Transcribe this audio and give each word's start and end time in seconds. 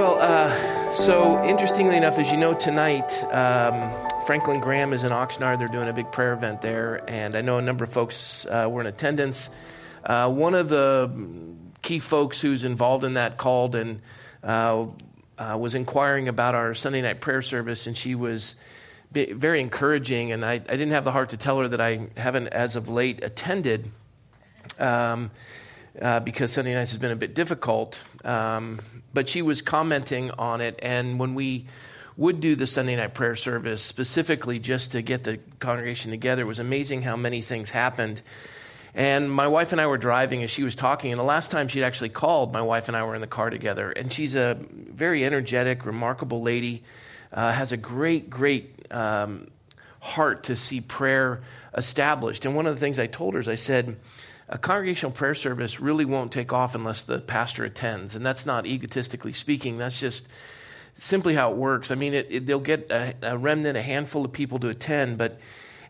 Well, 0.00 0.18
uh, 0.18 0.94
so 0.94 1.44
interestingly 1.44 1.94
enough, 1.94 2.18
as 2.18 2.30
you 2.30 2.38
know, 2.38 2.54
tonight, 2.54 3.12
um, 3.24 3.92
Franklin 4.24 4.58
Graham 4.58 4.94
is 4.94 5.02
in 5.02 5.10
Oxnard. 5.10 5.58
They're 5.58 5.68
doing 5.68 5.90
a 5.90 5.92
big 5.92 6.10
prayer 6.10 6.32
event 6.32 6.62
there, 6.62 7.04
and 7.06 7.34
I 7.34 7.42
know 7.42 7.58
a 7.58 7.62
number 7.62 7.84
of 7.84 7.92
folks 7.92 8.46
uh, 8.46 8.66
were 8.70 8.80
in 8.80 8.86
attendance. 8.86 9.50
Uh, 10.02 10.30
one 10.32 10.54
of 10.54 10.70
the 10.70 11.10
key 11.82 11.98
folks 11.98 12.40
who's 12.40 12.64
involved 12.64 13.04
in 13.04 13.12
that 13.14 13.36
called 13.36 13.74
and 13.74 14.00
uh, 14.42 14.86
uh, 15.36 15.58
was 15.60 15.74
inquiring 15.74 16.28
about 16.28 16.54
our 16.54 16.72
Sunday 16.72 17.02
night 17.02 17.20
prayer 17.20 17.42
service, 17.42 17.86
and 17.86 17.94
she 17.94 18.14
was 18.14 18.54
very 19.12 19.60
encouraging. 19.60 20.32
And 20.32 20.46
I, 20.46 20.52
I, 20.52 20.56
didn't 20.56 20.92
have 20.92 21.04
the 21.04 21.12
heart 21.12 21.28
to 21.28 21.36
tell 21.36 21.58
her 21.58 21.68
that 21.68 21.80
I 21.82 22.08
haven't, 22.16 22.48
as 22.48 22.74
of 22.74 22.88
late, 22.88 23.22
attended. 23.22 23.90
Um, 24.78 25.30
uh, 26.00 26.20
because 26.20 26.52
Sunday 26.52 26.74
nights 26.74 26.90
has 26.90 27.00
been 27.00 27.10
a 27.10 27.16
bit 27.16 27.34
difficult. 27.34 28.02
Um, 28.24 28.80
but 29.12 29.28
she 29.28 29.42
was 29.42 29.62
commenting 29.62 30.30
on 30.32 30.60
it. 30.60 30.78
And 30.82 31.18
when 31.18 31.34
we 31.34 31.66
would 32.16 32.40
do 32.40 32.54
the 32.54 32.66
Sunday 32.66 32.96
night 32.96 33.14
prayer 33.14 33.36
service 33.36 33.82
specifically 33.82 34.58
just 34.58 34.92
to 34.92 35.02
get 35.02 35.24
the 35.24 35.38
congregation 35.58 36.10
together, 36.10 36.42
it 36.42 36.46
was 36.46 36.58
amazing 36.58 37.02
how 37.02 37.16
many 37.16 37.40
things 37.40 37.70
happened. 37.70 38.22
And 38.94 39.30
my 39.30 39.46
wife 39.46 39.72
and 39.72 39.80
I 39.80 39.86
were 39.86 39.98
driving 39.98 40.42
as 40.42 40.50
she 40.50 40.64
was 40.64 40.74
talking. 40.74 41.12
And 41.12 41.18
the 41.18 41.24
last 41.24 41.50
time 41.50 41.68
she'd 41.68 41.84
actually 41.84 42.08
called, 42.08 42.52
my 42.52 42.62
wife 42.62 42.88
and 42.88 42.96
I 42.96 43.04
were 43.04 43.14
in 43.14 43.20
the 43.20 43.26
car 43.26 43.48
together. 43.48 43.90
And 43.90 44.12
she's 44.12 44.34
a 44.34 44.58
very 44.70 45.24
energetic, 45.24 45.86
remarkable 45.86 46.42
lady, 46.42 46.82
uh, 47.32 47.52
has 47.52 47.72
a 47.72 47.76
great, 47.76 48.28
great 48.28 48.92
um, 48.92 49.48
heart 50.00 50.44
to 50.44 50.56
see 50.56 50.80
prayer 50.80 51.40
established. 51.76 52.44
And 52.44 52.56
one 52.56 52.66
of 52.66 52.74
the 52.74 52.80
things 52.80 52.98
I 52.98 53.06
told 53.06 53.34
her 53.34 53.40
is 53.40 53.48
I 53.48 53.54
said, 53.54 53.96
a 54.50 54.58
congregational 54.58 55.12
prayer 55.12 55.34
service 55.34 55.80
really 55.80 56.04
won't 56.04 56.32
take 56.32 56.52
off 56.52 56.74
unless 56.74 57.02
the 57.02 57.20
pastor 57.20 57.64
attends. 57.64 58.16
And 58.16 58.26
that's 58.26 58.44
not 58.44 58.66
egotistically 58.66 59.32
speaking, 59.32 59.78
that's 59.78 60.00
just 60.00 60.28
simply 60.98 61.34
how 61.34 61.52
it 61.52 61.56
works. 61.56 61.90
I 61.90 61.94
mean, 61.94 62.12
it, 62.12 62.26
it, 62.28 62.46
they'll 62.46 62.58
get 62.58 62.90
a, 62.90 63.14
a, 63.22 63.38
remnant, 63.38 63.78
a 63.78 63.82
handful 63.82 64.24
of 64.24 64.32
people 64.32 64.58
to 64.58 64.68
attend, 64.68 65.16
but. 65.16 65.40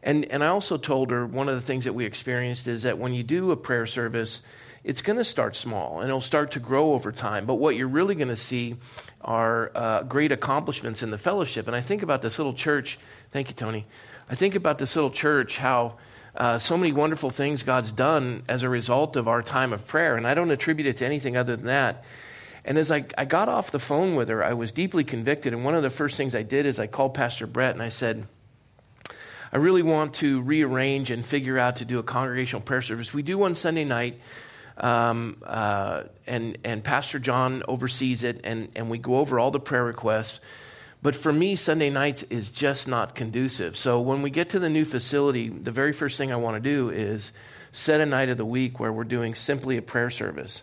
And, 0.03 0.25
and 0.33 0.43
I 0.43 0.47
also 0.47 0.79
told 0.79 1.11
her 1.11 1.27
one 1.27 1.51
of 1.51 1.57
the 1.57 1.61
things 1.61 1.85
that 1.85 1.93
we 1.93 2.07
experienced 2.07 2.67
is 2.67 2.85
that 2.85 2.97
when 2.97 3.13
you 3.13 3.23
do 3.23 3.51
a 3.51 3.57
prayer 3.57 3.85
service, 3.85 4.41
it's 4.83 5.03
going 5.03 5.19
to 5.19 5.27
start 5.27 5.57
small 5.57 6.01
and 6.01 6.09
it'll 6.09 6.23
start 6.23 6.53
to 6.53 6.59
grow 6.59 6.95
over 6.95 7.13
time. 7.13 7.45
But 7.45 7.57
what 7.57 7.77
you're 7.77 7.87
really 7.87 8.15
going 8.15 8.29
to 8.29 8.37
see 8.37 8.77
are 9.21 9.71
uh, 9.75 10.03
great 10.05 10.33
accomplishments 10.33 11.03
in 11.03 11.11
the 11.11 11.19
fellowship. 11.19 11.67
And 11.67 11.77
I 11.77 11.83
think 11.83 12.03
about 12.03 12.23
this 12.23 12.39
little 12.39 12.55
church. 12.55 12.99
Thank 13.31 13.49
you, 13.49 13.55
Tony. 13.55 13.85
I 14.31 14.35
think 14.35 14.55
about 14.55 14.79
this 14.79 14.97
little 14.97 15.11
church, 15.11 15.59
how 15.59 15.99
uh, 16.37 16.59
so 16.59 16.77
many 16.77 16.93
wonderful 16.93 17.31
things 17.31 17.63
God's 17.63 17.93
done 17.93 18.43
as 18.49 18.63
a 18.63 18.69
result 18.69 19.17
of 19.17 19.29
our 19.29 19.43
time 19.43 19.73
of 19.73 19.87
prayer. 19.87 20.17
And 20.17 20.27
I 20.27 20.35
don't 20.35 20.51
attribute 20.51 20.87
it 20.87 20.97
to 20.99 21.07
anything 21.07 21.37
other 21.37 21.57
than 21.57 21.67
that. 21.67 22.05
And 22.65 22.79
as 22.79 22.91
I, 22.91 23.05
I 23.17 23.25
got 23.25 23.49
off 23.49 23.71
the 23.71 23.79
phone 23.79 24.15
with 24.15 24.29
her, 24.29 24.45
I 24.45 24.53
was 24.53 24.71
deeply 24.71 25.03
convicted. 25.03 25.53
And 25.53 25.65
one 25.65 25.75
of 25.75 25.83
the 25.83 25.91
first 25.91 26.17
things 26.17 26.35
I 26.35 26.43
did 26.43 26.67
is 26.67 26.79
I 26.79 26.87
called 26.87 27.15
Pastor 27.15 27.47
Brett 27.47 27.75
and 27.75 27.83
I 27.83 27.89
said, 27.89 28.27
I 29.53 29.57
really 29.57 29.83
want 29.83 30.15
to 30.15 30.41
rearrange 30.43 31.11
and 31.11 31.25
figure 31.25 31.59
out 31.59 31.77
to 31.77 31.85
do 31.85 31.99
a 31.99 32.03
congregational 32.05 32.63
prayer 32.63 32.83
service. 32.83 33.13
We 33.13 33.23
do 33.23 33.37
one 33.37 33.57
Sunday 33.57 33.85
night, 33.85 34.21
um, 34.77 35.43
uh, 35.45 36.05
and, 36.27 36.57
and 36.63 36.85
Pastor 36.85 37.19
John 37.19 37.65
oversees 37.67 38.23
it, 38.23 38.43
and, 38.45 38.69
and 38.77 38.89
we 38.89 38.99
go 38.99 39.17
over 39.17 39.41
all 39.41 39.51
the 39.51 39.59
prayer 39.59 39.85
requests. 39.85 40.41
But 41.03 41.17
for 41.17 41.33
me, 41.33 41.57
Sunday 41.57 41.89
nights 41.89 42.23
is 42.25 42.51
just 42.51 42.87
not 42.87 43.15
conducive. 43.15 43.77
So 43.77 44.01
when 44.01 44.21
we 44.21 44.31
get 44.31 44.51
to 44.51 44.59
the 44.59 44.69
new 44.69 44.85
facility, 44.85 45.49
the 45.49 45.71
very 45.71 45.93
first 45.93 46.19
thing 46.19 46.31
I 46.31 46.37
want 46.37 46.57
to 46.57 46.61
do 46.61 46.91
is 46.91 47.33
set 47.73 48.01
a 48.01 48.07
night 48.07 48.29
of 48.29 48.37
the 48.37 48.45
week 48.45 48.79
where 48.79 48.93
we're 48.93 49.05
doing 49.05 49.35
simply 49.35 49.77
a 49.77 49.83
prayer 49.83 50.11
service. 50.11 50.63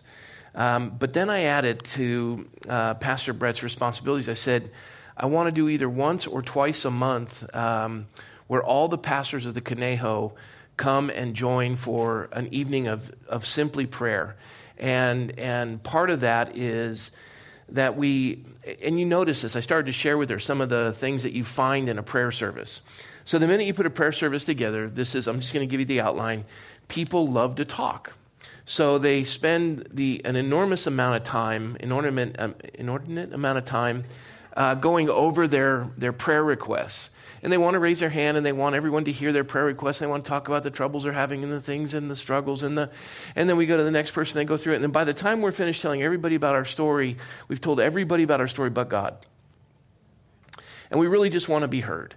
Um, 0.54 0.90
but 0.98 1.12
then 1.12 1.28
I 1.28 1.42
added 1.42 1.82
to 1.84 2.48
uh, 2.68 2.94
Pastor 2.94 3.32
Brett's 3.32 3.62
responsibilities. 3.62 4.28
I 4.28 4.34
said, 4.34 4.70
I 5.16 5.26
want 5.26 5.48
to 5.48 5.52
do 5.52 5.68
either 5.68 5.88
once 5.88 6.26
or 6.26 6.42
twice 6.42 6.84
a 6.84 6.90
month 6.90 7.52
um, 7.54 8.06
where 8.46 8.62
all 8.62 8.86
the 8.86 8.98
pastors 8.98 9.44
of 9.44 9.54
the 9.54 9.60
Conejo 9.60 10.34
come 10.76 11.10
and 11.10 11.34
join 11.34 11.74
for 11.74 12.28
an 12.32 12.48
evening 12.52 12.86
of, 12.86 13.12
of 13.28 13.44
simply 13.44 13.86
prayer. 13.86 14.36
And, 14.78 15.36
and 15.38 15.82
part 15.82 16.10
of 16.10 16.20
that 16.20 16.56
is 16.56 17.10
that 17.70 17.96
we, 17.96 18.44
and 18.82 18.98
you 18.98 19.06
notice 19.06 19.42
this, 19.42 19.56
I 19.56 19.60
started 19.60 19.86
to 19.86 19.92
share 19.92 20.18
with 20.18 20.30
her 20.30 20.38
some 20.38 20.60
of 20.60 20.68
the 20.68 20.92
things 20.92 21.22
that 21.22 21.32
you 21.32 21.44
find 21.44 21.88
in 21.88 21.98
a 21.98 22.02
prayer 22.02 22.32
service. 22.32 22.82
So 23.24 23.38
the 23.38 23.46
minute 23.46 23.66
you 23.66 23.74
put 23.74 23.86
a 23.86 23.90
prayer 23.90 24.12
service 24.12 24.44
together, 24.44 24.88
this 24.88 25.14
is, 25.14 25.26
I'm 25.26 25.40
just 25.40 25.52
going 25.52 25.66
to 25.66 25.70
give 25.70 25.80
you 25.80 25.86
the 25.86 26.00
outline. 26.00 26.44
People 26.88 27.26
love 27.26 27.56
to 27.56 27.64
talk. 27.64 28.12
So 28.64 28.98
they 28.98 29.24
spend 29.24 29.88
the, 29.92 30.22
an 30.24 30.36
enormous 30.36 30.86
amount 30.86 31.16
of 31.16 31.24
time, 31.24 31.76
inordinate, 31.80 32.36
um, 32.38 32.54
inordinate 32.74 33.32
amount 33.32 33.58
of 33.58 33.64
time, 33.64 34.04
uh, 34.56 34.74
going 34.74 35.08
over 35.08 35.46
their, 35.46 35.88
their 35.96 36.12
prayer 36.12 36.44
requests 36.44 37.10
and 37.42 37.52
they 37.52 37.58
want 37.58 37.74
to 37.74 37.78
raise 37.78 38.00
their 38.00 38.08
hand 38.08 38.36
and 38.36 38.44
they 38.44 38.52
want 38.52 38.74
everyone 38.74 39.04
to 39.04 39.12
hear 39.12 39.32
their 39.32 39.44
prayer 39.44 39.64
requests. 39.64 39.98
They 39.98 40.06
want 40.06 40.24
to 40.24 40.28
talk 40.28 40.48
about 40.48 40.62
the 40.62 40.70
troubles 40.70 41.04
they're 41.04 41.12
having 41.12 41.42
and 41.42 41.52
the 41.52 41.60
things 41.60 41.94
and 41.94 42.10
the 42.10 42.16
struggles 42.16 42.62
and 42.62 42.76
the, 42.76 42.90
and 43.36 43.48
then 43.48 43.56
we 43.56 43.66
go 43.66 43.76
to 43.76 43.82
the 43.82 43.90
next 43.90 44.12
person. 44.12 44.38
They 44.38 44.44
go 44.44 44.56
through 44.56 44.74
it, 44.74 44.76
and 44.76 44.84
then 44.84 44.90
by 44.90 45.04
the 45.04 45.14
time 45.14 45.40
we're 45.40 45.52
finished 45.52 45.82
telling 45.82 46.02
everybody 46.02 46.34
about 46.34 46.54
our 46.54 46.64
story, 46.64 47.16
we've 47.48 47.60
told 47.60 47.80
everybody 47.80 48.22
about 48.22 48.40
our 48.40 48.48
story 48.48 48.70
but 48.70 48.88
God. 48.88 49.16
And 50.90 50.98
we 50.98 51.06
really 51.06 51.30
just 51.30 51.48
want 51.48 51.62
to 51.62 51.68
be 51.68 51.80
heard. 51.80 52.14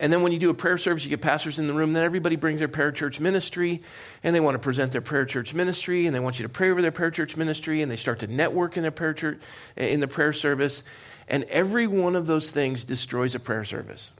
And 0.00 0.12
then 0.12 0.22
when 0.22 0.30
you 0.30 0.38
do 0.38 0.50
a 0.50 0.54
prayer 0.54 0.78
service, 0.78 1.02
you 1.02 1.10
get 1.10 1.20
pastors 1.20 1.58
in 1.58 1.66
the 1.66 1.72
room. 1.72 1.92
Then 1.92 2.04
everybody 2.04 2.36
brings 2.36 2.60
their 2.60 2.68
prayer 2.68 2.92
church 2.92 3.18
ministry, 3.18 3.82
and 4.22 4.34
they 4.34 4.40
want 4.40 4.54
to 4.54 4.60
present 4.60 4.92
their 4.92 5.00
prayer 5.00 5.24
church 5.24 5.54
ministry, 5.54 6.06
and 6.06 6.14
they 6.14 6.20
want 6.20 6.38
you 6.38 6.44
to 6.44 6.48
pray 6.48 6.70
over 6.70 6.80
their 6.80 6.92
prayer 6.92 7.10
church 7.10 7.36
ministry, 7.36 7.82
and 7.82 7.90
they 7.90 7.96
start 7.96 8.20
to 8.20 8.28
network 8.28 8.76
in 8.76 8.82
their 8.82 8.92
prayer 8.92 9.12
church 9.12 9.40
in 9.76 9.98
the 9.98 10.06
prayer 10.06 10.32
service. 10.32 10.84
And 11.28 11.44
every 11.44 11.86
one 11.86 12.16
of 12.16 12.26
those 12.26 12.50
things 12.50 12.84
destroys 12.84 13.34
a 13.34 13.38
prayer 13.38 13.64
service, 13.64 14.10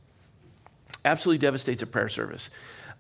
absolutely 1.05 1.39
devastates 1.39 1.83
a 1.83 1.87
prayer 1.87 2.09
service. 2.09 2.51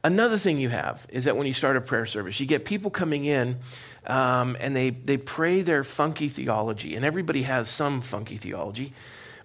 Another 0.05 0.39
thing 0.39 0.59
you 0.59 0.69
have 0.69 1.07
is 1.09 1.25
that 1.25 1.37
when 1.37 1.47
you 1.47 1.53
start 1.53 1.77
a 1.77 1.81
prayer 1.81 2.07
service, 2.07 2.41
you 2.41 2.47
get 2.47 2.65
people 2.65 2.91
coming 2.91 3.25
in 3.25 3.59
um, 4.07 4.57
and 4.61 4.75
they, 4.75 4.91
they 4.91 5.17
pray 5.17 5.61
their 5.63 5.85
funky 5.85 6.29
theology, 6.29 6.95
and 6.95 7.05
everybody 7.05 7.43
has 7.43 7.69
some 7.69 8.01
funky 8.01 8.37
theology. 8.37 8.93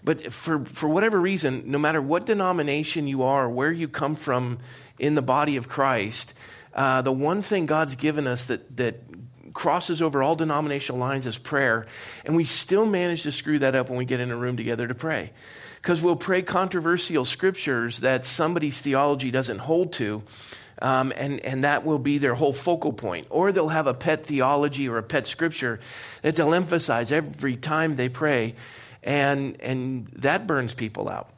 But 0.04 0.32
for, 0.32 0.64
for 0.66 0.88
whatever 0.88 1.20
reason, 1.20 1.64
no 1.66 1.78
matter 1.78 2.02
what 2.02 2.26
denomination 2.26 3.08
you 3.08 3.24
are, 3.24 3.50
where 3.50 3.72
you 3.72 3.88
come 3.88 4.16
from 4.16 4.60
in 5.00 5.16
the 5.16 5.22
body 5.22 5.58
of 5.58 5.68
Christ, 5.68 6.34
uh, 6.74 7.02
the 7.02 7.12
one 7.12 7.42
thing 7.42 7.66
God's 7.66 7.96
given 7.96 8.28
us 8.28 8.46
that, 8.46 8.78
that 8.78 9.02
crosses 9.54 10.02
over 10.02 10.24
all 10.24 10.36
denominational 10.36 11.00
lines 11.00 11.26
as 11.26 11.38
prayer, 11.38 11.86
and 12.26 12.36
we 12.36 12.44
still 12.44 12.86
manage 12.86 13.24
to 13.24 13.32
screw 13.32 13.60
that 13.60 13.76
up 13.76 13.90
when 13.90 13.98
we 13.98 14.06
get 14.06 14.20
in 14.20 14.32
a 14.32 14.36
room 14.36 14.58
together 14.58 14.88
to 14.88 14.96
pray. 14.96 15.32
Because 15.82 16.02
we'll 16.02 16.16
pray 16.16 16.42
controversial 16.42 17.26
scriptures 17.26 18.00
that 18.00 18.26
somebody's 18.26 18.80
theology 18.80 19.32
doesn't 19.32 19.60
hold 19.60 19.94
to, 19.94 20.24
um, 20.82 21.14
and, 21.16 21.40
and 21.42 21.64
that 21.64 21.86
will 21.86 22.00
be 22.00 22.18
their 22.18 22.36
whole 22.36 22.54
focal 22.54 22.94
point. 22.94 23.28
Or 23.30 23.52
they'll 23.52 23.70
have 23.70 23.88
a 23.88 23.94
pet 23.94 24.26
theology 24.26 24.88
or 24.88 24.98
a 24.98 25.04
pet 25.04 25.28
scripture 25.28 25.80
that 26.22 26.36
they'll 26.36 26.54
emphasize 26.54 27.12
every 27.12 27.58
time 27.58 27.96
they 27.96 28.10
pray, 28.10 28.56
and, 29.04 29.60
and 29.62 30.08
that 30.08 30.48
burns 30.48 30.74
people 30.74 31.10
out. 31.10 31.30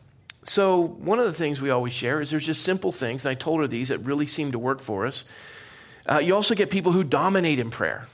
So, 0.48 0.80
one 0.80 1.18
of 1.18 1.26
the 1.26 1.34
things 1.34 1.60
we 1.60 1.72
always 1.72 1.94
share 1.94 2.22
is 2.22 2.30
there's 2.30 2.46
just 2.46 2.62
simple 2.62 2.92
things, 2.92 3.26
and 3.26 3.32
I 3.32 3.34
told 3.34 3.62
her 3.62 3.68
these 3.68 3.88
that 3.88 3.98
really 4.00 4.28
seem 4.28 4.52
to 4.52 4.60
work 4.60 4.80
for 4.80 5.08
us. 5.08 5.24
Uh, 6.08 6.20
you 6.20 6.36
also 6.36 6.56
get 6.56 6.70
people 6.70 6.92
who 6.92 7.04
dominate 7.04 7.60
in 7.60 7.70
prayer. 7.70 8.08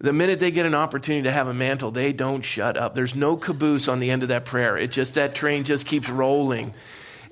The 0.00 0.12
minute 0.12 0.38
they 0.38 0.52
get 0.52 0.64
an 0.64 0.74
opportunity 0.74 1.24
to 1.24 1.32
have 1.32 1.48
a 1.48 1.54
mantle, 1.54 1.90
they 1.90 2.12
don't 2.12 2.42
shut 2.42 2.76
up. 2.76 2.94
There's 2.94 3.16
no 3.16 3.36
caboose 3.36 3.88
on 3.88 3.98
the 3.98 4.10
end 4.10 4.22
of 4.22 4.28
that 4.28 4.44
prayer. 4.44 4.76
It 4.76 4.92
just, 4.92 5.14
that 5.14 5.34
train 5.34 5.64
just 5.64 5.86
keeps 5.86 6.08
rolling. 6.08 6.72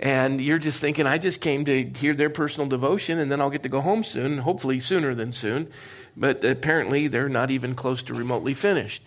And 0.01 0.41
you're 0.41 0.59
just 0.59 0.81
thinking, 0.81 1.07
I 1.07 1.19
just 1.19 1.41
came 1.41 1.65
to 1.67 1.85
hear 1.85 2.13
their 2.13 2.29
personal 2.29 2.69
devotion 2.69 3.19
and 3.19 3.31
then 3.31 3.41
I'll 3.41 3.51
get 3.51 3.63
to 3.63 3.69
go 3.69 3.81
home 3.81 4.03
soon, 4.03 4.39
hopefully 4.39 4.81
sooner 4.81 5.15
than 5.15 5.33
soon. 5.33 5.71
But 6.17 6.45
apparently 6.45 7.07
they're 7.07 7.29
not 7.29 7.53
even 7.53 7.75
close 7.75 8.03
to 8.03 8.15
remotely 8.15 8.53
finished. 8.53 9.03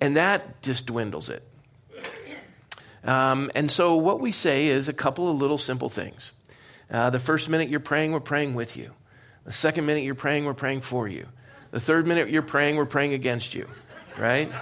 And 0.00 0.16
that 0.16 0.60
just 0.62 0.86
dwindles 0.86 1.30
it. 1.30 1.42
Um, 3.04 3.50
and 3.54 3.70
so 3.70 3.96
what 3.96 4.20
we 4.20 4.32
say 4.32 4.66
is 4.66 4.86
a 4.86 4.92
couple 4.92 5.30
of 5.30 5.36
little 5.36 5.58
simple 5.58 5.88
things. 5.88 6.32
Uh, 6.90 7.10
the 7.10 7.18
first 7.18 7.48
minute 7.48 7.68
you're 7.68 7.80
praying, 7.80 8.12
we're 8.12 8.20
praying 8.20 8.54
with 8.54 8.76
you. 8.76 8.92
The 9.48 9.54
second 9.54 9.86
minute 9.86 10.04
you're 10.04 10.14
praying, 10.14 10.44
we're 10.44 10.52
praying 10.52 10.82
for 10.82 11.08
you. 11.08 11.26
The 11.70 11.80
third 11.80 12.06
minute 12.06 12.28
you're 12.28 12.42
praying, 12.42 12.76
we're 12.76 12.84
praying 12.84 13.14
against 13.14 13.54
you, 13.54 13.66
right? 14.18 14.52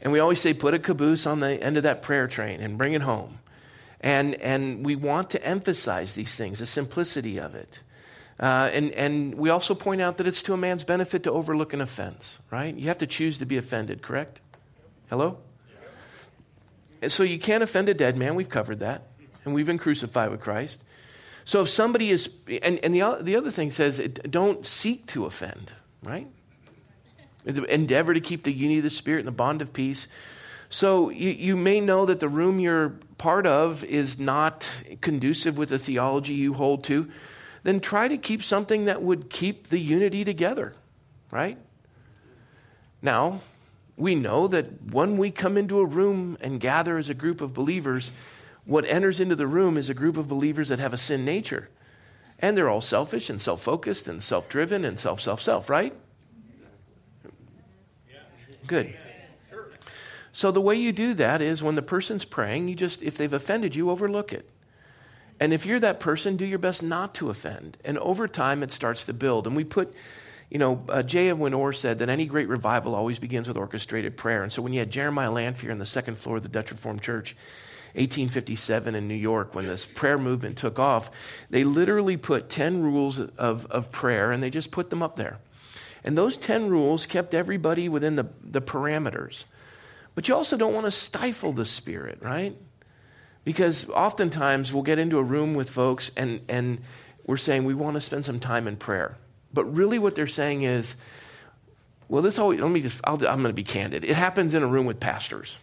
And 0.00 0.12
we 0.12 0.20
always 0.20 0.40
say, 0.40 0.54
put 0.54 0.74
a 0.74 0.78
caboose 0.78 1.26
on 1.26 1.40
the 1.40 1.60
end 1.60 1.76
of 1.76 1.82
that 1.82 2.00
prayer 2.00 2.28
train 2.28 2.60
and 2.60 2.78
bring 2.78 2.92
it 2.92 3.02
home. 3.02 3.40
And, 4.00 4.36
and 4.36 4.86
we 4.86 4.94
want 4.94 5.30
to 5.30 5.44
emphasize 5.44 6.12
these 6.12 6.36
things, 6.36 6.60
the 6.60 6.66
simplicity 6.66 7.40
of 7.40 7.56
it. 7.56 7.80
Uh, 8.38 8.70
and, 8.72 8.92
and 8.92 9.34
we 9.34 9.50
also 9.50 9.74
point 9.74 10.00
out 10.00 10.18
that 10.18 10.28
it's 10.28 10.44
to 10.44 10.52
a 10.52 10.56
man's 10.56 10.84
benefit 10.84 11.24
to 11.24 11.32
overlook 11.32 11.72
an 11.72 11.80
offense, 11.80 12.38
right? 12.52 12.76
You 12.76 12.86
have 12.86 12.98
to 12.98 13.08
choose 13.08 13.38
to 13.38 13.44
be 13.44 13.56
offended, 13.56 14.02
correct? 14.02 14.38
Hello? 15.10 15.38
And 17.02 17.10
so 17.10 17.24
you 17.24 17.40
can't 17.40 17.64
offend 17.64 17.88
a 17.88 17.94
dead 17.94 18.16
man. 18.16 18.36
We've 18.36 18.48
covered 18.48 18.78
that. 18.78 19.08
And 19.44 19.52
we've 19.52 19.66
been 19.66 19.78
crucified 19.78 20.30
with 20.30 20.40
Christ. 20.40 20.84
So 21.48 21.62
if 21.62 21.70
somebody 21.70 22.10
is, 22.10 22.28
and, 22.62 22.78
and 22.84 22.94
the, 22.94 23.20
the 23.22 23.34
other 23.34 23.50
thing 23.50 23.70
says, 23.70 23.98
don't 24.28 24.66
seek 24.66 25.06
to 25.06 25.24
offend, 25.24 25.72
right? 26.02 26.26
Endeavor 27.46 28.12
to 28.12 28.20
keep 28.20 28.42
the 28.42 28.52
unity 28.52 28.80
of 28.80 28.84
the 28.84 28.90
Spirit 28.90 29.20
and 29.20 29.28
the 29.28 29.32
bond 29.32 29.62
of 29.62 29.72
peace. 29.72 30.08
So 30.68 31.08
you, 31.08 31.30
you 31.30 31.56
may 31.56 31.80
know 31.80 32.04
that 32.04 32.20
the 32.20 32.28
room 32.28 32.60
you're 32.60 32.98
part 33.16 33.46
of 33.46 33.82
is 33.82 34.18
not 34.18 34.68
conducive 35.00 35.56
with 35.56 35.70
the 35.70 35.78
theology 35.78 36.34
you 36.34 36.52
hold 36.52 36.84
to. 36.84 37.10
Then 37.62 37.80
try 37.80 38.08
to 38.08 38.18
keep 38.18 38.44
something 38.44 38.84
that 38.84 39.00
would 39.00 39.30
keep 39.30 39.68
the 39.68 39.78
unity 39.80 40.26
together, 40.26 40.74
right? 41.30 41.56
Now, 43.00 43.40
we 43.96 44.16
know 44.16 44.48
that 44.48 44.92
when 44.92 45.16
we 45.16 45.30
come 45.30 45.56
into 45.56 45.78
a 45.78 45.86
room 45.86 46.36
and 46.42 46.60
gather 46.60 46.98
as 46.98 47.08
a 47.08 47.14
group 47.14 47.40
of 47.40 47.54
believers, 47.54 48.12
what 48.68 48.84
enters 48.84 49.18
into 49.18 49.34
the 49.34 49.46
room 49.46 49.78
is 49.78 49.88
a 49.88 49.94
group 49.94 50.18
of 50.18 50.28
believers 50.28 50.68
that 50.68 50.78
have 50.78 50.92
a 50.92 50.98
sin 50.98 51.24
nature. 51.24 51.70
And 52.38 52.54
they're 52.54 52.68
all 52.68 52.82
selfish 52.82 53.30
and 53.30 53.40
self 53.40 53.62
focused 53.62 54.06
and 54.06 54.22
self 54.22 54.46
driven 54.46 54.84
and 54.84 55.00
self, 55.00 55.22
self, 55.22 55.40
self, 55.40 55.70
right? 55.70 55.94
Good. 58.66 58.94
So 60.32 60.50
the 60.50 60.60
way 60.60 60.74
you 60.76 60.92
do 60.92 61.14
that 61.14 61.40
is 61.40 61.62
when 61.62 61.76
the 61.76 61.82
person's 61.82 62.26
praying, 62.26 62.68
you 62.68 62.74
just, 62.74 63.02
if 63.02 63.16
they've 63.16 63.32
offended 63.32 63.74
you, 63.74 63.88
overlook 63.88 64.34
it. 64.34 64.48
And 65.40 65.54
if 65.54 65.64
you're 65.64 65.80
that 65.80 65.98
person, 65.98 66.36
do 66.36 66.44
your 66.44 66.58
best 66.58 66.82
not 66.82 67.14
to 67.14 67.30
offend. 67.30 67.78
And 67.86 67.96
over 67.98 68.28
time, 68.28 68.62
it 68.62 68.70
starts 68.70 69.02
to 69.04 69.14
build. 69.14 69.46
And 69.46 69.56
we 69.56 69.64
put, 69.64 69.94
you 70.50 70.58
know, 70.58 70.84
uh, 70.90 71.02
J. 71.02 71.30
Edwin 71.30 71.54
Orr 71.54 71.72
said 71.72 72.00
that 72.00 72.10
any 72.10 72.26
great 72.26 72.48
revival 72.48 72.94
always 72.94 73.18
begins 73.18 73.48
with 73.48 73.56
orchestrated 73.56 74.18
prayer. 74.18 74.42
And 74.42 74.52
so 74.52 74.60
when 74.60 74.74
you 74.74 74.80
had 74.80 74.90
Jeremiah 74.90 75.32
Lanphier 75.32 75.72
on 75.72 75.78
the 75.78 75.86
second 75.86 76.18
floor 76.18 76.36
of 76.36 76.42
the 76.42 76.50
Dutch 76.50 76.70
Reformed 76.70 77.00
Church, 77.00 77.34
1857 77.94 78.94
in 78.94 79.08
New 79.08 79.14
York, 79.14 79.54
when 79.54 79.66
this 79.66 79.86
prayer 79.86 80.18
movement 80.18 80.56
took 80.58 80.78
off, 80.78 81.10
they 81.50 81.64
literally 81.64 82.16
put 82.16 82.48
10 82.48 82.82
rules 82.82 83.18
of, 83.18 83.66
of 83.66 83.90
prayer 83.90 84.30
and 84.30 84.42
they 84.42 84.50
just 84.50 84.70
put 84.70 84.90
them 84.90 85.02
up 85.02 85.16
there. 85.16 85.38
And 86.04 86.16
those 86.16 86.36
10 86.36 86.68
rules 86.68 87.06
kept 87.06 87.34
everybody 87.34 87.88
within 87.88 88.16
the, 88.16 88.28
the 88.42 88.60
parameters. 88.60 89.44
But 90.14 90.28
you 90.28 90.34
also 90.34 90.56
don't 90.56 90.74
want 90.74 90.86
to 90.86 90.92
stifle 90.92 91.52
the 91.52 91.64
spirit, 91.64 92.18
right? 92.20 92.56
Because 93.44 93.88
oftentimes 93.90 94.72
we'll 94.72 94.82
get 94.82 94.98
into 94.98 95.18
a 95.18 95.22
room 95.22 95.54
with 95.54 95.70
folks 95.70 96.10
and, 96.16 96.40
and 96.48 96.80
we're 97.26 97.36
saying 97.36 97.64
we 97.64 97.74
want 97.74 97.94
to 97.94 98.00
spend 98.00 98.24
some 98.24 98.40
time 98.40 98.66
in 98.66 98.76
prayer. 98.76 99.16
But 99.52 99.64
really 99.66 99.98
what 99.98 100.14
they're 100.14 100.26
saying 100.26 100.62
is, 100.62 100.96
well, 102.08 102.22
this 102.22 102.38
always, 102.38 102.60
let 102.60 102.70
me 102.70 102.80
just, 102.80 103.00
i 103.04 103.12
am 103.12 103.18
going 103.18 103.42
to 103.44 103.52
be 103.52 103.64
candid. 103.64 104.04
It 104.04 104.16
happens 104.16 104.54
in 104.54 104.62
a 104.62 104.66
room 104.66 104.86
with 104.86 104.98
pastors. 104.98 105.58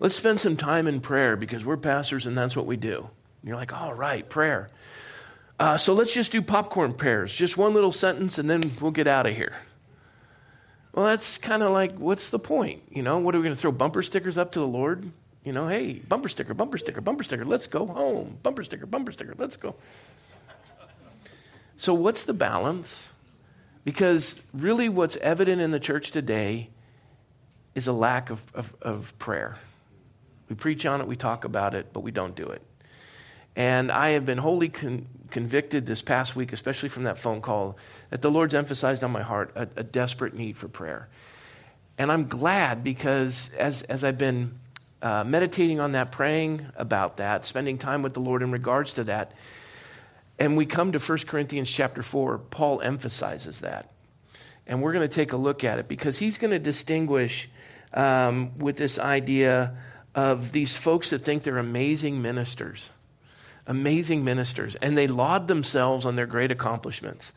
Let's 0.00 0.14
spend 0.14 0.40
some 0.40 0.56
time 0.56 0.86
in 0.86 1.00
prayer 1.00 1.36
because 1.36 1.64
we're 1.64 1.76
pastors 1.76 2.26
and 2.26 2.36
that's 2.36 2.56
what 2.56 2.66
we 2.66 2.76
do. 2.76 3.10
And 3.42 3.48
you're 3.48 3.56
like, 3.56 3.72
all 3.72 3.94
right, 3.94 4.28
prayer. 4.28 4.70
Uh, 5.58 5.76
so 5.76 5.92
let's 5.92 6.14
just 6.14 6.30
do 6.30 6.40
popcorn 6.40 6.94
prayers, 6.94 7.34
just 7.34 7.56
one 7.56 7.74
little 7.74 7.90
sentence, 7.90 8.38
and 8.38 8.48
then 8.48 8.62
we'll 8.80 8.92
get 8.92 9.08
out 9.08 9.26
of 9.26 9.34
here. 9.34 9.56
Well, 10.92 11.06
that's 11.06 11.36
kind 11.36 11.62
of 11.62 11.72
like, 11.72 11.98
what's 11.98 12.28
the 12.28 12.38
point? 12.38 12.82
You 12.90 13.02
know, 13.02 13.18
what 13.18 13.34
are 13.34 13.38
we 13.38 13.44
going 13.44 13.54
to 13.54 13.60
throw 13.60 13.72
bumper 13.72 14.02
stickers 14.02 14.38
up 14.38 14.52
to 14.52 14.60
the 14.60 14.66
Lord? 14.66 15.10
You 15.44 15.52
know, 15.52 15.66
hey, 15.68 15.94
bumper 15.94 16.28
sticker, 16.28 16.54
bumper 16.54 16.78
sticker, 16.78 17.00
bumper 17.00 17.24
sticker, 17.24 17.44
let's 17.44 17.66
go 17.66 17.86
home. 17.86 18.38
Bumper 18.42 18.62
sticker, 18.62 18.86
bumper 18.86 19.12
sticker, 19.12 19.34
let's 19.36 19.56
go. 19.56 19.74
So, 21.76 21.94
what's 21.94 22.24
the 22.24 22.34
balance? 22.34 23.10
Because 23.84 24.42
really, 24.52 24.88
what's 24.88 25.16
evident 25.16 25.60
in 25.60 25.70
the 25.70 25.80
church 25.80 26.10
today 26.10 26.70
is 27.74 27.86
a 27.86 27.92
lack 27.92 28.30
of, 28.30 28.42
of, 28.54 28.74
of 28.82 29.16
prayer. 29.18 29.56
We 30.48 30.56
preach 30.56 30.86
on 30.86 31.00
it, 31.00 31.06
we 31.06 31.16
talk 31.16 31.44
about 31.44 31.74
it, 31.74 31.92
but 31.92 32.00
we 32.00 32.10
don't 32.10 32.34
do 32.34 32.46
it. 32.48 32.62
And 33.56 33.90
I 33.90 34.10
have 34.10 34.24
been 34.24 34.38
wholly 34.38 34.68
con- 34.68 35.06
convicted 35.30 35.86
this 35.86 36.00
past 36.00 36.36
week, 36.36 36.52
especially 36.52 36.88
from 36.88 37.02
that 37.04 37.18
phone 37.18 37.40
call, 37.40 37.76
that 38.10 38.22
the 38.22 38.30
Lord's 38.30 38.54
emphasized 38.54 39.02
on 39.02 39.10
my 39.10 39.22
heart 39.22 39.52
a, 39.56 39.68
a 39.76 39.82
desperate 39.82 40.34
need 40.34 40.56
for 40.56 40.68
prayer. 40.68 41.08
And 41.98 42.12
I'm 42.12 42.28
glad 42.28 42.84
because 42.84 43.52
as, 43.54 43.82
as 43.82 44.04
I've 44.04 44.18
been 44.18 44.52
uh, 45.02 45.24
meditating 45.24 45.80
on 45.80 45.92
that, 45.92 46.12
praying 46.12 46.66
about 46.76 47.16
that, 47.16 47.44
spending 47.44 47.78
time 47.78 48.02
with 48.02 48.14
the 48.14 48.20
Lord 48.20 48.42
in 48.42 48.52
regards 48.52 48.94
to 48.94 49.04
that, 49.04 49.32
and 50.38 50.56
we 50.56 50.64
come 50.64 50.92
to 50.92 51.00
1 51.00 51.18
Corinthians 51.26 51.68
chapter 51.68 52.02
4, 52.02 52.38
Paul 52.38 52.80
emphasizes 52.80 53.60
that. 53.60 53.90
And 54.68 54.82
we're 54.82 54.92
going 54.92 55.08
to 55.08 55.12
take 55.12 55.32
a 55.32 55.36
look 55.36 55.64
at 55.64 55.80
it 55.80 55.88
because 55.88 56.18
he's 56.18 56.38
going 56.38 56.52
to 56.52 56.58
distinguish 56.60 57.48
um, 57.92 58.56
with 58.58 58.76
this 58.76 58.98
idea 58.98 59.76
of 60.18 60.52
these 60.52 60.76
folks 60.76 61.10
that 61.10 61.20
think 61.20 61.44
they're 61.44 61.58
amazing 61.58 62.20
ministers 62.20 62.90
amazing 63.68 64.24
ministers, 64.24 64.74
and 64.76 64.96
they 64.96 65.06
laud 65.06 65.46
themselves 65.46 66.04
on 66.06 66.16
their 66.16 66.26
great 66.26 66.50
accomplishments. 66.50 67.32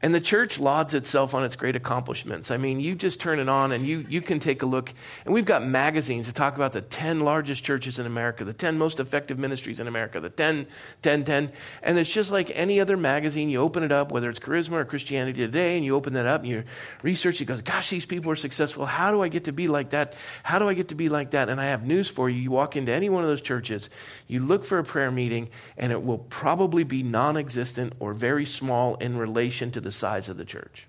And 0.00 0.14
the 0.14 0.20
church 0.20 0.60
lauds 0.60 0.94
itself 0.94 1.34
on 1.34 1.44
its 1.44 1.56
great 1.56 1.74
accomplishments. 1.74 2.52
I 2.52 2.56
mean, 2.56 2.78
you 2.78 2.94
just 2.94 3.20
turn 3.20 3.40
it 3.40 3.48
on 3.48 3.72
and 3.72 3.84
you, 3.84 4.06
you 4.08 4.22
can 4.22 4.38
take 4.38 4.62
a 4.62 4.66
look. 4.66 4.92
And 5.24 5.34
we've 5.34 5.44
got 5.44 5.66
magazines 5.66 6.26
that 6.26 6.36
talk 6.36 6.54
about 6.54 6.72
the 6.72 6.82
10 6.82 7.20
largest 7.20 7.64
churches 7.64 7.98
in 7.98 8.06
America, 8.06 8.44
the 8.44 8.52
10 8.52 8.78
most 8.78 9.00
effective 9.00 9.40
ministries 9.40 9.80
in 9.80 9.88
America, 9.88 10.20
the 10.20 10.30
10, 10.30 10.68
10, 11.02 11.24
10. 11.24 11.52
And 11.82 11.98
it's 11.98 12.10
just 12.10 12.30
like 12.30 12.52
any 12.54 12.78
other 12.78 12.96
magazine. 12.96 13.50
You 13.50 13.60
open 13.60 13.82
it 13.82 13.90
up, 13.90 14.12
whether 14.12 14.30
it's 14.30 14.38
Charisma 14.38 14.74
or 14.74 14.84
Christianity 14.84 15.40
Today, 15.40 15.76
and 15.76 15.84
you 15.84 15.96
open 15.96 16.12
that 16.12 16.26
up 16.26 16.42
and 16.42 16.50
you 16.50 16.64
research, 17.02 17.40
it 17.40 17.46
goes, 17.46 17.60
gosh, 17.60 17.90
these 17.90 18.06
people 18.06 18.30
are 18.30 18.36
successful. 18.36 18.86
How 18.86 19.10
do 19.10 19.20
I 19.20 19.28
get 19.28 19.44
to 19.44 19.52
be 19.52 19.66
like 19.66 19.90
that? 19.90 20.14
How 20.44 20.60
do 20.60 20.68
I 20.68 20.74
get 20.74 20.88
to 20.88 20.94
be 20.94 21.08
like 21.08 21.32
that? 21.32 21.48
And 21.48 21.60
I 21.60 21.66
have 21.66 21.84
news 21.84 22.08
for 22.08 22.30
you. 22.30 22.40
You 22.40 22.52
walk 22.52 22.76
into 22.76 22.92
any 22.92 23.08
one 23.08 23.24
of 23.24 23.28
those 23.28 23.42
churches, 23.42 23.90
you 24.28 24.38
look 24.38 24.64
for 24.64 24.78
a 24.78 24.84
prayer 24.84 25.10
meeting, 25.10 25.48
and 25.76 25.90
it 25.90 26.04
will 26.04 26.18
probably 26.18 26.84
be 26.84 27.02
non 27.02 27.36
existent 27.36 27.94
or 27.98 28.14
very 28.14 28.44
small 28.44 28.94
in 28.96 29.16
relation 29.16 29.72
to 29.72 29.80
the 29.80 29.87
the 29.88 29.92
size 29.92 30.28
of 30.28 30.36
the 30.36 30.44
church. 30.44 30.86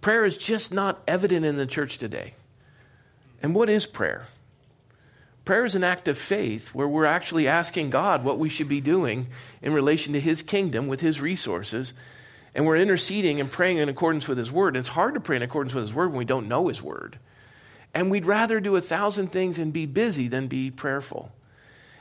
Prayer 0.00 0.24
is 0.24 0.38
just 0.38 0.72
not 0.72 1.02
evident 1.08 1.44
in 1.44 1.56
the 1.56 1.66
church 1.66 1.98
today. 1.98 2.34
And 3.42 3.52
what 3.52 3.68
is 3.68 3.84
prayer? 3.84 4.28
Prayer 5.44 5.64
is 5.64 5.74
an 5.74 5.82
act 5.82 6.06
of 6.06 6.16
faith 6.16 6.68
where 6.68 6.86
we're 6.86 7.04
actually 7.04 7.48
asking 7.48 7.90
God 7.90 8.22
what 8.22 8.38
we 8.38 8.48
should 8.48 8.68
be 8.68 8.80
doing 8.80 9.26
in 9.60 9.72
relation 9.72 10.12
to 10.12 10.20
His 10.20 10.40
kingdom 10.40 10.86
with 10.86 11.00
His 11.00 11.20
resources. 11.20 11.94
And 12.54 12.64
we're 12.64 12.76
interceding 12.76 13.40
and 13.40 13.50
praying 13.50 13.78
in 13.78 13.88
accordance 13.88 14.28
with 14.28 14.38
His 14.38 14.52
word. 14.52 14.76
It's 14.76 14.90
hard 14.90 15.14
to 15.14 15.20
pray 15.20 15.34
in 15.34 15.42
accordance 15.42 15.74
with 15.74 15.82
His 15.82 15.94
word 15.94 16.10
when 16.10 16.18
we 16.18 16.24
don't 16.24 16.46
know 16.46 16.68
His 16.68 16.80
word. 16.80 17.18
And 17.92 18.08
we'd 18.08 18.24
rather 18.24 18.60
do 18.60 18.76
a 18.76 18.80
thousand 18.80 19.32
things 19.32 19.58
and 19.58 19.72
be 19.72 19.84
busy 19.84 20.28
than 20.28 20.46
be 20.46 20.70
prayerful. 20.70 21.32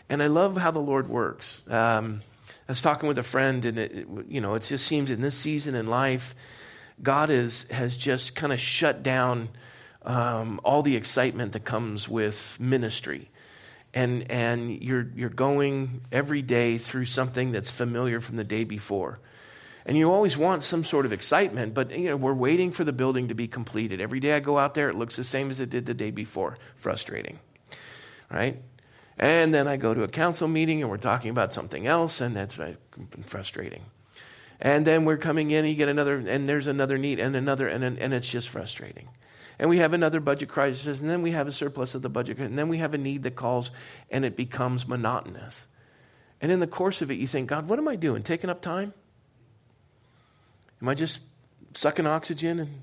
And 0.08 0.22
I 0.22 0.28
love 0.28 0.58
how 0.58 0.70
the 0.70 0.78
Lord 0.78 1.10
works. 1.10 1.64
Um, 1.68 2.22
I 2.70 2.72
was 2.72 2.84
talking 2.84 3.08
with 3.08 3.18
a 3.18 3.24
friend, 3.24 3.66
and 3.66 3.80
it, 3.80 4.08
you 4.28 4.42
know, 4.42 4.54
it 4.54 4.62
just 4.62 4.86
seems 4.86 5.10
in 5.10 5.22
this 5.22 5.36
season 5.36 5.74
in 5.74 5.88
life, 5.88 6.36
God 7.02 7.32
is, 7.32 7.68
has 7.72 7.98
just 7.98 8.36
kind 8.36 8.54
of 8.54 8.60
shut 8.60 9.02
down 9.02 9.50
um, 10.04 10.62
all 10.64 10.84
the 10.84 10.96
excitement 10.96 11.54
that 11.54 11.66
comes 11.66 12.08
with 12.08 12.60
ministry. 12.60 13.32
And, 13.96 14.30
and 14.30 14.84
you're, 14.84 15.08
you're 15.16 15.30
going 15.32 16.02
every 16.12 16.44
day 16.44 16.78
through 16.78 17.06
something 17.06 17.52
that's 17.52 17.72
familiar 17.72 18.22
from 18.22 18.36
the 18.36 18.44
day 18.44 18.66
before. 18.66 19.20
And 19.88 19.98
you 19.98 20.12
always 20.12 20.38
want 20.38 20.64
some 20.64 20.84
sort 20.84 21.08
of 21.08 21.12
excitement, 21.12 21.74
but 21.74 21.90
you 21.98 22.10
know, 22.10 22.18
we're 22.18 22.36
waiting 22.36 22.70
for 22.70 22.84
the 22.84 22.94
building 22.94 23.30
to 23.30 23.34
be 23.34 23.48
completed. 23.48 24.00
Every 24.00 24.20
day 24.20 24.34
I 24.34 24.42
go 24.42 24.60
out 24.60 24.76
there, 24.76 24.90
it 24.90 24.96
looks 24.96 25.16
the 25.16 25.24
same 25.24 25.50
as 25.50 25.60
it 25.60 25.72
did 25.72 25.88
the 25.88 25.96
day 25.96 26.12
before. 26.12 26.60
Frustrating. 26.76 27.40
Right? 28.32 28.62
And 29.20 29.54
then 29.54 29.68
I 29.68 29.76
go 29.76 29.94
to 29.94 30.04
a 30.04 30.08
council 30.08 30.48
meeting 30.48 30.82
and 30.82 30.90
we're 30.90 30.98
talking 30.98 31.30
about 31.30 31.54
something 31.54 31.86
else, 31.86 32.22
and 32.22 32.36
that's 32.36 32.58
frustrating. 33.26 33.84
And 34.62 34.88
then 34.88 35.06
we're 35.06 35.18
coming 35.18 35.52
in, 35.52 35.60
and 35.60 35.70
you 35.70 35.76
get 35.76 35.90
another, 35.90 36.16
and 36.16 36.48
there's 36.48 36.68
another 36.68 36.98
need, 36.98 37.20
and 37.20 37.36
another, 37.36 37.68
and, 37.68 37.84
and 37.84 38.14
it's 38.14 38.30
just 38.30 38.50
frustrating. 38.50 39.10
And 39.58 39.70
we 39.70 39.80
have 39.80 39.94
another 39.94 40.22
budget 40.22 40.48
crisis, 40.48 41.02
and 41.02 41.10
then 41.10 41.22
we 41.22 41.32
have 41.32 41.48
a 41.48 41.52
surplus 41.52 41.94
of 41.96 42.02
the 42.02 42.10
budget, 42.10 42.38
and 42.38 42.58
then 42.58 42.70
we 42.70 42.78
have 42.78 42.94
a 42.94 42.98
need 42.98 43.24
that 43.24 43.36
calls, 43.36 43.72
and 44.10 44.24
it 44.24 44.38
becomes 44.38 44.88
monotonous. 44.88 45.68
And 46.42 46.52
in 46.52 46.62
the 46.62 46.68
course 46.68 47.02
of 47.02 47.12
it, 47.12 47.16
you 47.16 47.28
think, 47.28 47.50
God, 47.50 47.68
what 47.68 47.78
am 47.78 47.88
I 47.88 47.98
doing? 47.98 48.24
Taking 48.24 48.50
up 48.50 48.62
time? 48.62 48.94
Am 50.82 50.88
I 50.88 50.96
just 50.96 51.20
sucking 51.74 52.08
oxygen 52.08 52.60
and 52.60 52.82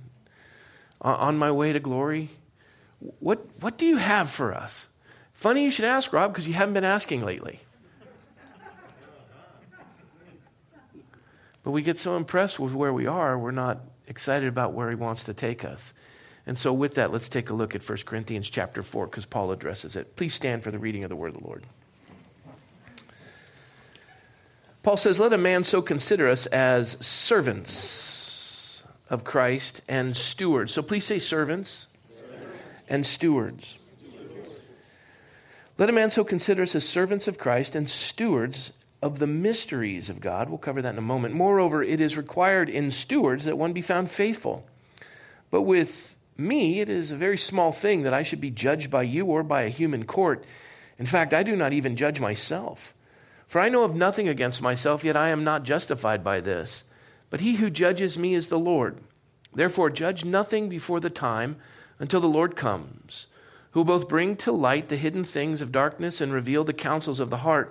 uh, 1.02 1.14
on 1.14 1.38
my 1.38 1.50
way 1.50 1.72
to 1.72 1.80
glory? 1.80 2.28
What, 3.20 3.46
what 3.60 3.78
do 3.78 3.86
you 3.86 3.96
have 3.96 4.30
for 4.30 4.52
us? 4.52 4.88
Funny 5.36 5.64
you 5.64 5.70
should 5.70 5.84
ask, 5.84 6.14
Rob, 6.14 6.32
because 6.32 6.48
you 6.48 6.54
haven't 6.54 6.72
been 6.72 6.82
asking 6.82 7.22
lately. 7.22 7.60
But 11.62 11.72
we 11.72 11.82
get 11.82 11.98
so 11.98 12.16
impressed 12.16 12.58
with 12.58 12.72
where 12.72 12.92
we 12.92 13.06
are, 13.06 13.38
we're 13.38 13.50
not 13.50 13.80
excited 14.06 14.48
about 14.48 14.72
where 14.72 14.88
he 14.88 14.94
wants 14.94 15.24
to 15.24 15.34
take 15.34 15.62
us. 15.62 15.92
And 16.46 16.56
so 16.56 16.72
with 16.72 16.94
that, 16.94 17.12
let's 17.12 17.28
take 17.28 17.50
a 17.50 17.54
look 17.54 17.74
at 17.74 17.86
1 17.86 17.98
Corinthians 18.06 18.48
chapter 18.48 18.82
4 18.82 19.08
because 19.08 19.26
Paul 19.26 19.52
addresses 19.52 19.94
it. 19.94 20.16
Please 20.16 20.32
stand 20.32 20.64
for 20.64 20.70
the 20.70 20.78
reading 20.78 21.04
of 21.04 21.10
the 21.10 21.16
word 21.16 21.34
of 21.34 21.42
the 21.42 21.46
Lord. 21.46 21.64
Paul 24.82 24.96
says, 24.96 25.20
Let 25.20 25.34
a 25.34 25.38
man 25.38 25.64
so 25.64 25.82
consider 25.82 26.28
us 26.28 26.46
as 26.46 26.92
servants 27.04 28.82
of 29.10 29.22
Christ 29.24 29.82
and 29.86 30.16
stewards. 30.16 30.72
So 30.72 30.82
please 30.82 31.04
say 31.04 31.18
servants, 31.18 31.88
servants. 32.08 32.84
and 32.88 33.04
stewards 33.04 33.85
let 35.78 35.88
a 35.88 35.92
man 35.92 36.10
so 36.10 36.24
consider 36.24 36.62
us 36.62 36.74
as 36.74 36.88
servants 36.88 37.28
of 37.28 37.38
Christ 37.38 37.74
and 37.74 37.88
stewards 37.90 38.72
of 39.02 39.18
the 39.18 39.26
mysteries 39.26 40.08
of 40.08 40.20
God. 40.20 40.48
We'll 40.48 40.58
cover 40.58 40.80
that 40.80 40.94
in 40.94 40.98
a 40.98 41.02
moment. 41.02 41.34
Moreover, 41.34 41.82
it 41.82 42.00
is 42.00 42.16
required 42.16 42.68
in 42.68 42.90
stewards 42.90 43.44
that 43.44 43.58
one 43.58 43.72
be 43.72 43.82
found 43.82 44.10
faithful. 44.10 44.66
But 45.50 45.62
with 45.62 46.16
me, 46.36 46.80
it 46.80 46.88
is 46.88 47.10
a 47.10 47.16
very 47.16 47.38
small 47.38 47.72
thing 47.72 48.02
that 48.02 48.14
I 48.14 48.22
should 48.22 48.40
be 48.40 48.50
judged 48.50 48.90
by 48.90 49.02
you 49.02 49.26
or 49.26 49.42
by 49.42 49.62
a 49.62 49.68
human 49.68 50.04
court. 50.04 50.44
In 50.98 51.06
fact, 51.06 51.34
I 51.34 51.42
do 51.42 51.54
not 51.54 51.72
even 51.72 51.96
judge 51.96 52.20
myself. 52.20 52.94
For 53.46 53.60
I 53.60 53.68
know 53.68 53.84
of 53.84 53.94
nothing 53.94 54.28
against 54.28 54.62
myself, 54.62 55.04
yet 55.04 55.16
I 55.16 55.28
am 55.28 55.44
not 55.44 55.62
justified 55.62 56.24
by 56.24 56.40
this. 56.40 56.84
But 57.30 57.40
he 57.40 57.56
who 57.56 57.70
judges 57.70 58.18
me 58.18 58.34
is 58.34 58.48
the 58.48 58.58
Lord. 58.58 58.98
Therefore, 59.54 59.90
judge 59.90 60.24
nothing 60.24 60.68
before 60.68 61.00
the 61.00 61.10
time 61.10 61.56
until 61.98 62.20
the 62.20 62.28
Lord 62.28 62.56
comes, 62.56 63.26
who 63.76 63.84
both 63.84 64.08
bring 64.08 64.34
to 64.36 64.50
light 64.50 64.88
the 64.88 64.96
hidden 64.96 65.22
things 65.22 65.60
of 65.60 65.70
darkness 65.70 66.22
and 66.22 66.32
reveal 66.32 66.64
the 66.64 66.72
counsels 66.72 67.20
of 67.20 67.28
the 67.28 67.36
heart. 67.36 67.70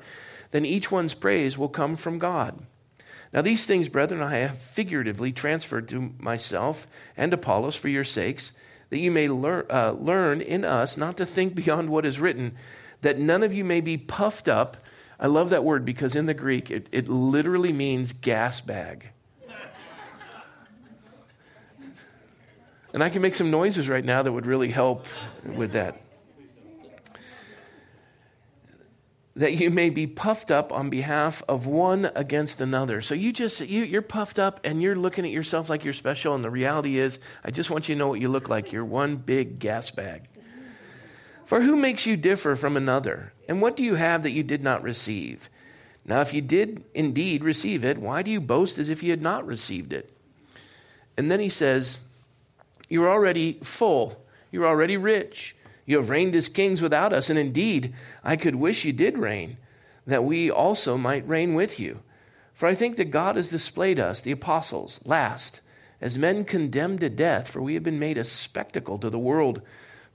Then 0.52 0.64
each 0.64 0.92
one's 0.92 1.16
praise 1.16 1.58
will 1.58 1.68
come 1.68 1.96
from 1.96 2.20
God. 2.20 2.64
Now, 3.34 3.42
these 3.42 3.66
things, 3.66 3.90
brethren, 3.90 4.22
I 4.22 4.36
have 4.36 4.60
figuratively 4.60 5.32
transferred 5.32 5.88
to 5.88 6.14
myself 6.20 6.86
and 7.18 7.34
Apollos 7.34 7.76
for 7.76 7.90
your 7.90 8.04
sakes, 8.04 8.52
that 8.92 9.00
you 9.00 9.10
may 9.10 9.28
lear, 9.28 9.66
uh, 9.68 9.94
learn 9.94 10.42
in 10.42 10.64
us 10.64 10.96
not 10.96 11.18
to 11.18 11.26
think 11.26 11.56
beyond 11.56 11.90
what 11.90 12.06
is 12.06 12.20
written, 12.20 12.56
that 13.02 13.18
none 13.18 13.42
of 13.42 13.52
you 13.52 13.66
may 13.66 13.82
be 13.82 13.98
puffed 13.98 14.48
up 14.48 14.78
I 15.20 15.28
love 15.28 15.50
that 15.52 15.64
word 15.64 15.86
because 15.86 16.14
in 16.14 16.26
the 16.26 16.34
Greek, 16.34 16.70
it, 16.70 16.88
it 16.92 17.08
literally 17.08 17.72
means 17.72 18.12
gas 18.12 18.60
bag. 18.60 19.12
And 22.96 23.04
I 23.04 23.10
can 23.10 23.22
make 23.22 23.36
some 23.36 23.52
noises 23.52 23.90
right 23.90 24.06
now 24.06 24.24
that 24.24 24.32
would 24.32 24.46
really 24.46 24.70
help 24.70 25.06
with 25.44 25.74
that. 25.74 26.02
That 29.36 29.56
you 29.56 29.70
may 29.70 29.90
be 29.90 30.08
puffed 30.08 30.50
up 30.50 30.72
on 30.72 30.90
behalf 30.90 31.44
of 31.50 31.68
one 31.68 32.10
against 32.16 32.62
another. 32.62 33.02
So 33.02 33.14
you 33.14 33.34
just, 33.34 33.60
you, 33.60 33.84
you're 33.84 34.02
puffed 34.02 34.40
up 34.40 34.62
and 34.64 34.82
you're 34.82 34.96
looking 34.96 35.26
at 35.26 35.32
yourself 35.32 35.70
like 35.70 35.84
you're 35.84 35.94
special. 35.94 36.36
And 36.36 36.42
the 36.42 36.50
reality 36.50 36.98
is, 36.98 37.20
I 37.44 37.52
just 37.52 37.70
want 37.70 37.90
you 37.90 37.96
to 37.96 38.00
know 38.00 38.08
what 38.08 38.22
you 38.22 38.30
look 38.30 38.48
like. 38.48 38.72
You're 38.72 38.86
one 38.86 39.18
big 39.18 39.60
gas 39.60 39.92
bag. 39.92 40.30
For 41.44 41.60
who 41.60 41.76
makes 41.76 42.06
you 42.06 42.16
differ 42.16 42.56
from 42.56 42.78
another? 42.78 43.34
And 43.50 43.62
what 43.62 43.76
do 43.76 43.84
you 43.84 43.96
have 43.96 44.24
that 44.24 44.32
you 44.32 44.42
did 44.42 44.64
not 44.64 44.82
receive? 44.82 45.50
Now, 46.06 46.22
if 46.22 46.34
you 46.34 46.42
did 46.42 46.86
indeed 46.94 47.44
receive 47.44 47.84
it, 47.84 47.98
why 47.98 48.22
do 48.22 48.32
you 48.32 48.40
boast 48.40 48.78
as 48.78 48.88
if 48.88 49.04
you 49.04 49.10
had 49.10 49.22
not 49.22 49.46
received 49.46 49.92
it? 49.92 50.14
And 51.18 51.30
then 51.30 51.42
he 51.42 51.50
says, 51.50 51.98
You're 52.90 53.10
already 53.10 53.60
full, 53.64 54.26
you're 54.52 54.68
already 54.68 54.98
rich. 54.98 55.56
You 55.86 55.98
have 55.98 56.10
reigned 56.10 56.36
as 56.36 56.50
kings 56.50 56.82
without 56.82 57.14
us, 57.14 57.30
and 57.30 57.38
indeed, 57.38 57.94
I 58.24 58.36
could 58.36 58.56
wish 58.56 58.86
you 58.86 58.94
did 58.94 59.20
reign, 59.20 59.58
that 60.08 60.24
we 60.24 60.50
also 60.50 60.98
might 60.98 61.28
reign 61.28 61.54
with 61.54 61.80
you. 61.80 62.02
For 62.54 62.68
I 62.68 62.74
think 62.74 62.98
that 62.98 63.12
God 63.12 63.36
has 63.36 63.50
displayed 63.50 64.00
us, 64.00 64.20
the 64.20 64.32
apostles, 64.32 65.00
last, 65.06 65.62
as 66.02 66.18
men 66.18 66.44
condemned 66.44 67.02
to 67.02 67.10
death, 67.10 67.50
for 67.50 67.62
we 67.62 67.76
have 67.76 67.84
been 67.84 68.00
made 68.00 68.18
a 68.18 68.26
spectacle 68.26 68.98
to 68.98 69.10
the 69.10 69.20
world 69.20 69.62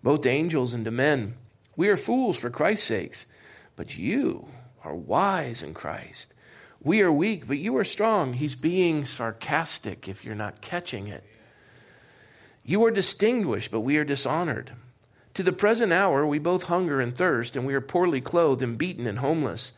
both 0.02 0.22
to 0.22 0.28
angels 0.28 0.72
and 0.72 0.84
to 0.84 0.90
men. 0.90 1.34
We 1.76 1.88
are 1.88 1.96
fools 1.96 2.36
for 2.36 2.50
Christ's 2.50 2.86
sakes, 2.86 3.26
but 3.76 3.96
you 3.96 4.48
are 4.82 4.94
wise 4.94 5.62
in 5.62 5.74
Christ. 5.74 6.34
We 6.82 7.02
are 7.02 7.12
weak, 7.12 7.46
but 7.46 7.58
you 7.58 7.76
are 7.76 7.84
strong. 7.84 8.34
He's 8.34 8.56
being 8.56 9.04
sarcastic 9.04 10.08
if 10.08 10.24
you're 10.24 10.34
not 10.34 10.62
catching 10.62 11.08
it. 11.08 11.24
You 12.64 12.84
are 12.84 12.90
distinguished, 12.90 13.70
but 13.70 13.80
we 13.80 13.96
are 13.96 14.04
dishonored. 14.04 14.72
To 15.34 15.42
the 15.42 15.52
present 15.52 15.92
hour, 15.92 16.26
we 16.26 16.38
both 16.38 16.64
hunger 16.64 17.00
and 17.00 17.16
thirst, 17.16 17.56
and 17.56 17.66
we 17.66 17.74
are 17.74 17.80
poorly 17.80 18.20
clothed 18.20 18.62
and 18.62 18.76
beaten 18.76 19.06
and 19.06 19.18
homeless. 19.18 19.72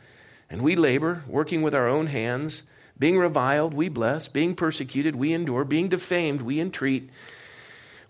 And 0.51 0.63
we 0.63 0.77
labor, 0.77 1.23
working 1.27 1.63
with 1.63 1.75
our 1.75 1.89
own 1.89 2.09
hands. 2.09 2.65
Being 2.99 3.19
reviled, 3.19 3.75
we 3.75 3.89
bless. 3.89 4.29
Being 4.29 4.55
persecuted, 4.55 5.17
we 5.17 5.33
endure. 5.33 5.65
Being 5.65 5.89
defamed, 5.89 6.43
we 6.43 6.61
entreat. 6.61 7.11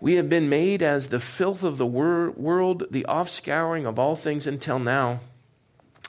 We 0.00 0.14
have 0.14 0.28
been 0.28 0.48
made 0.48 0.82
as 0.82 1.08
the 1.08 1.20
filth 1.20 1.62
of 1.62 1.78
the 1.78 1.86
wor- 1.86 2.30
world, 2.30 2.84
the 2.90 3.06
offscouring 3.08 3.86
of 3.86 3.98
all 3.98 4.16
things 4.16 4.46
until 4.46 4.78
now. 4.78 5.20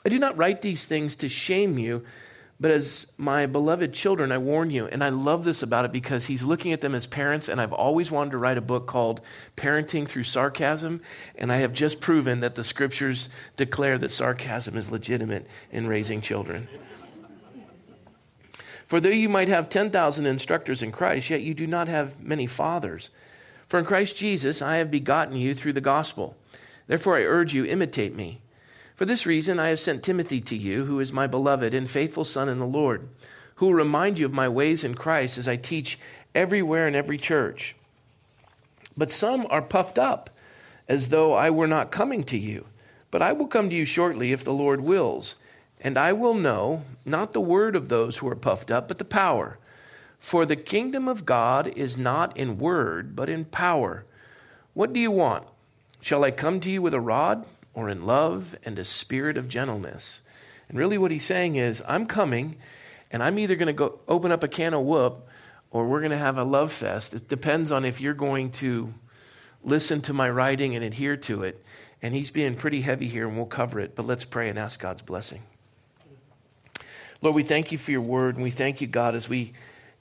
I 0.04 0.08
do 0.08 0.18
not 0.18 0.36
write 0.36 0.62
these 0.62 0.86
things 0.86 1.16
to 1.16 1.28
shame 1.28 1.78
you, 1.78 2.04
but 2.60 2.70
as 2.70 3.12
my 3.16 3.46
beloved 3.46 3.92
children, 3.92 4.30
I 4.30 4.38
warn 4.38 4.70
you. 4.70 4.86
And 4.86 5.02
I 5.02 5.08
love 5.08 5.44
this 5.44 5.62
about 5.62 5.84
it 5.84 5.92
because 5.92 6.26
he's 6.26 6.42
looking 6.42 6.72
at 6.72 6.80
them 6.80 6.94
as 6.94 7.06
parents, 7.06 7.48
and 7.48 7.60
I've 7.60 7.72
always 7.72 8.10
wanted 8.10 8.30
to 8.30 8.38
write 8.38 8.56
a 8.56 8.62
book 8.62 8.86
called 8.86 9.20
Parenting 9.56 10.06
Through 10.06 10.24
Sarcasm. 10.24 11.00
And 11.34 11.50
I 11.50 11.56
have 11.56 11.72
just 11.72 12.00
proven 12.00 12.40
that 12.40 12.54
the 12.54 12.64
scriptures 12.64 13.28
declare 13.56 13.98
that 13.98 14.12
sarcasm 14.12 14.76
is 14.76 14.90
legitimate 14.90 15.48
in 15.72 15.88
raising 15.88 16.20
children. 16.20 16.68
For 18.86 19.00
though 19.00 19.08
you 19.08 19.28
might 19.28 19.48
have 19.48 19.68
10,000 19.68 20.26
instructors 20.26 20.82
in 20.82 20.92
Christ, 20.92 21.30
yet 21.30 21.42
you 21.42 21.54
do 21.54 21.66
not 21.66 21.88
have 21.88 22.20
many 22.20 22.46
fathers. 22.46 23.10
For 23.66 23.78
in 23.78 23.84
Christ 23.84 24.16
Jesus 24.16 24.62
I 24.62 24.76
have 24.76 24.90
begotten 24.90 25.36
you 25.36 25.54
through 25.54 25.72
the 25.72 25.80
gospel. 25.80 26.36
Therefore 26.86 27.16
I 27.16 27.22
urge 27.22 27.54
you, 27.54 27.64
imitate 27.64 28.14
me. 28.14 28.40
For 28.94 29.04
this 29.04 29.26
reason 29.26 29.58
I 29.58 29.68
have 29.68 29.80
sent 29.80 30.04
Timothy 30.04 30.40
to 30.42 30.56
you, 30.56 30.84
who 30.84 31.00
is 31.00 31.12
my 31.12 31.26
beloved 31.26 31.74
and 31.74 31.90
faithful 31.90 32.24
son 32.24 32.48
in 32.48 32.60
the 32.60 32.66
Lord, 32.66 33.08
who 33.56 33.66
will 33.66 33.74
remind 33.74 34.18
you 34.18 34.26
of 34.26 34.32
my 34.32 34.48
ways 34.48 34.84
in 34.84 34.94
Christ 34.94 35.36
as 35.36 35.48
I 35.48 35.56
teach 35.56 35.98
everywhere 36.34 36.86
in 36.86 36.94
every 36.94 37.18
church. 37.18 37.74
But 38.96 39.10
some 39.10 39.46
are 39.50 39.62
puffed 39.62 39.98
up, 39.98 40.30
as 40.88 41.08
though 41.08 41.32
I 41.32 41.50
were 41.50 41.66
not 41.66 41.90
coming 41.90 42.22
to 42.24 42.38
you. 42.38 42.66
But 43.10 43.22
I 43.22 43.32
will 43.32 43.48
come 43.48 43.68
to 43.70 43.76
you 43.76 43.84
shortly 43.84 44.32
if 44.32 44.44
the 44.44 44.52
Lord 44.52 44.80
wills, 44.80 45.34
and 45.80 45.98
I 45.98 46.12
will 46.12 46.34
know 46.34 46.82
not 47.04 47.32
the 47.32 47.40
word 47.40 47.74
of 47.74 47.88
those 47.88 48.18
who 48.18 48.28
are 48.28 48.36
puffed 48.36 48.70
up, 48.70 48.86
but 48.86 48.98
the 48.98 49.04
power. 49.04 49.58
For 50.20 50.46
the 50.46 50.56
kingdom 50.56 51.08
of 51.08 51.26
God 51.26 51.68
is 51.76 51.98
not 51.98 52.36
in 52.36 52.58
word, 52.58 53.14
but 53.16 53.28
in 53.28 53.44
power. 53.44 54.04
What 54.72 54.92
do 54.92 55.00
you 55.00 55.10
want? 55.10 55.44
Shall 56.00 56.24
I 56.24 56.30
come 56.30 56.60
to 56.60 56.70
you 56.70 56.82
with 56.82 56.94
a 56.94 57.00
rod, 57.00 57.44
or 57.74 57.88
in 57.88 58.06
love 58.06 58.56
and 58.64 58.78
a 58.78 58.84
spirit 58.84 59.36
of 59.36 59.48
gentleness? 59.48 60.22
And 60.68 60.78
really, 60.78 60.98
what 60.98 61.10
he's 61.10 61.24
saying 61.24 61.56
is, 61.56 61.82
I'm 61.86 62.06
coming, 62.06 62.56
and 63.10 63.22
I'm 63.22 63.38
either 63.38 63.56
going 63.56 63.66
to 63.66 63.72
go 63.72 63.98
open 64.08 64.32
up 64.32 64.42
a 64.42 64.48
can 64.48 64.74
of 64.74 64.82
whoop, 64.82 65.28
or 65.70 65.86
we're 65.86 66.00
going 66.00 66.10
to 66.12 66.16
have 66.16 66.38
a 66.38 66.44
love 66.44 66.72
fest. 66.72 67.14
It 67.14 67.28
depends 67.28 67.70
on 67.70 67.84
if 67.84 68.00
you're 68.00 68.14
going 68.14 68.50
to 68.52 68.94
listen 69.62 70.00
to 70.02 70.12
my 70.12 70.30
writing 70.30 70.74
and 70.74 70.84
adhere 70.84 71.16
to 71.16 71.42
it. 71.42 71.64
And 72.00 72.14
he's 72.14 72.30
being 72.30 72.54
pretty 72.54 72.82
heavy 72.82 73.08
here, 73.08 73.26
and 73.26 73.36
we'll 73.36 73.46
cover 73.46 73.80
it. 73.80 73.94
But 73.94 74.06
let's 74.06 74.24
pray 74.24 74.48
and 74.48 74.58
ask 74.58 74.78
God's 74.78 75.02
blessing. 75.02 75.42
Lord, 77.22 77.34
we 77.34 77.42
thank 77.42 77.72
you 77.72 77.78
for 77.78 77.90
your 77.90 78.02
word, 78.02 78.34
and 78.34 78.44
we 78.44 78.50
thank 78.50 78.80
you, 78.80 78.86
God, 78.86 79.14
as 79.14 79.28
we 79.28 79.54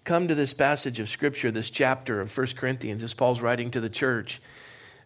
come 0.04 0.28
to 0.28 0.36
this 0.36 0.54
passage 0.54 1.00
of 1.00 1.08
Scripture, 1.08 1.52
this 1.52 1.70
chapter 1.70 2.20
of 2.20 2.38
1 2.38 2.48
Corinthians, 2.58 3.04
as 3.04 3.14
Paul's 3.14 3.40
writing 3.40 3.72
to 3.72 3.80
the 3.80 3.90
church, 3.90 4.42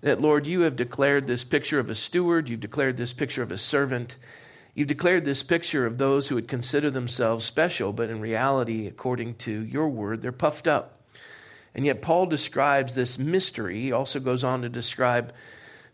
that, 0.01 0.21
Lord, 0.21 0.45
you 0.47 0.61
have 0.61 0.75
declared 0.75 1.27
this 1.27 1.43
picture 1.43 1.79
of 1.79 1.89
a 1.89 1.95
steward, 1.95 2.49
you've 2.49 2.59
declared 2.59 2.97
this 2.97 3.13
picture 3.13 3.41
of 3.41 3.51
a 3.51 3.57
servant, 3.57 4.15
you've 4.75 4.87
declared 4.87 5.25
this 5.25 5.43
picture 5.43 5.85
of 5.85 5.97
those 5.97 6.27
who 6.27 6.35
would 6.35 6.47
consider 6.47 6.91
themselves 6.91 7.45
special, 7.45 7.93
but 7.93 8.09
in 8.09 8.21
reality, 8.21 8.87
according 8.87 9.35
to 9.35 9.63
your 9.63 9.89
word, 9.89 10.21
they're 10.21 10.31
puffed 10.31 10.67
up. 10.67 11.01
And 11.73 11.85
yet, 11.85 12.01
Paul 12.01 12.25
describes 12.25 12.95
this 12.95 13.19
mystery. 13.19 13.81
He 13.81 13.91
also 13.91 14.19
goes 14.19 14.43
on 14.43 14.61
to 14.63 14.69
describe 14.69 15.33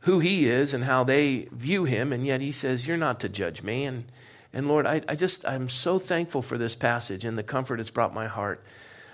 who 0.01 0.19
he 0.19 0.47
is 0.47 0.73
and 0.73 0.83
how 0.83 1.03
they 1.03 1.47
view 1.51 1.85
him, 1.85 2.11
and 2.11 2.25
yet 2.25 2.41
he 2.41 2.51
says, 2.51 2.87
You're 2.87 2.97
not 2.97 3.19
to 3.21 3.29
judge 3.29 3.63
me. 3.63 3.85
And, 3.85 4.05
and 4.53 4.67
Lord, 4.67 4.85
I, 4.85 5.01
I 5.07 5.15
just, 5.15 5.45
I'm 5.45 5.69
so 5.69 5.99
thankful 5.99 6.41
for 6.41 6.57
this 6.57 6.75
passage 6.75 7.25
and 7.25 7.37
the 7.37 7.43
comfort 7.43 7.79
it's 7.79 7.89
brought 7.89 8.13
my 8.13 8.27
heart. 8.27 8.63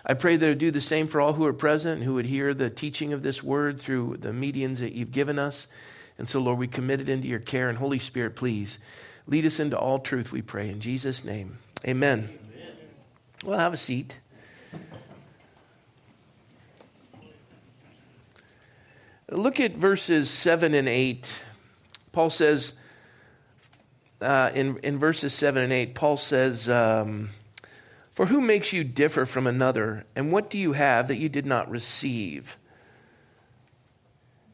I 0.10 0.16
pray 0.16 0.38
that 0.38 0.46
it 0.48 0.50
would 0.50 0.58
do 0.58 0.72
the 0.72 0.82
same 0.82 1.06
for 1.06 1.22
all 1.22 1.34
who 1.34 1.46
are 1.46 1.54
present 1.54 2.02
who 2.02 2.16
would 2.16 2.26
hear 2.26 2.52
the 2.56 2.72
teaching 2.72 3.14
of 3.14 3.22
this 3.22 3.44
word 3.44 3.80
through 3.80 4.18
the 4.18 4.34
mediums 4.34 4.80
that 4.80 4.94
you've 4.94 5.12
given 5.12 5.38
us. 5.38 5.68
And 6.18 6.28
so, 6.28 6.40
Lord, 6.40 6.58
we 6.58 6.68
commit 6.68 7.00
it 7.00 7.10
into 7.10 7.28
your 7.28 7.38
care. 7.38 7.70
And 7.70 7.78
Holy 7.78 8.00
Spirit, 8.00 8.36
please 8.36 8.80
lead 9.28 9.46
us 9.46 9.60
into 9.60 9.78
all 9.78 10.00
truth, 10.00 10.32
we 10.32 10.42
pray. 10.42 10.68
In 10.68 10.82
Jesus' 10.82 11.24
name, 11.24 11.60
amen. 11.88 12.28
amen. 12.28 12.74
Well, 13.46 13.60
have 13.60 13.72
a 13.72 13.78
seat. 13.78 14.18
Look 19.30 19.60
at 19.60 19.76
verses 19.76 20.32
7 20.32 20.74
and 20.74 20.90
8. 20.90 21.44
Paul 22.14 22.32
says, 22.32 22.80
uh, 24.22 24.50
in, 24.56 24.80
in 24.80 24.98
verses 24.98 25.36
7 25.36 25.62
and 25.62 25.72
8, 25.72 25.94
Paul 25.94 26.18
says, 26.18 26.68
um, 26.68 27.30
for 28.20 28.26
who 28.26 28.42
makes 28.42 28.74
you 28.74 28.84
differ 28.84 29.26
from 29.26 29.48
another? 29.48 30.04
And 30.14 30.30
what 30.30 30.50
do 30.50 30.58
you 30.58 30.74
have 30.74 31.08
that 31.08 31.16
you 31.16 31.30
did 31.30 31.46
not 31.46 31.72
receive? 31.72 32.58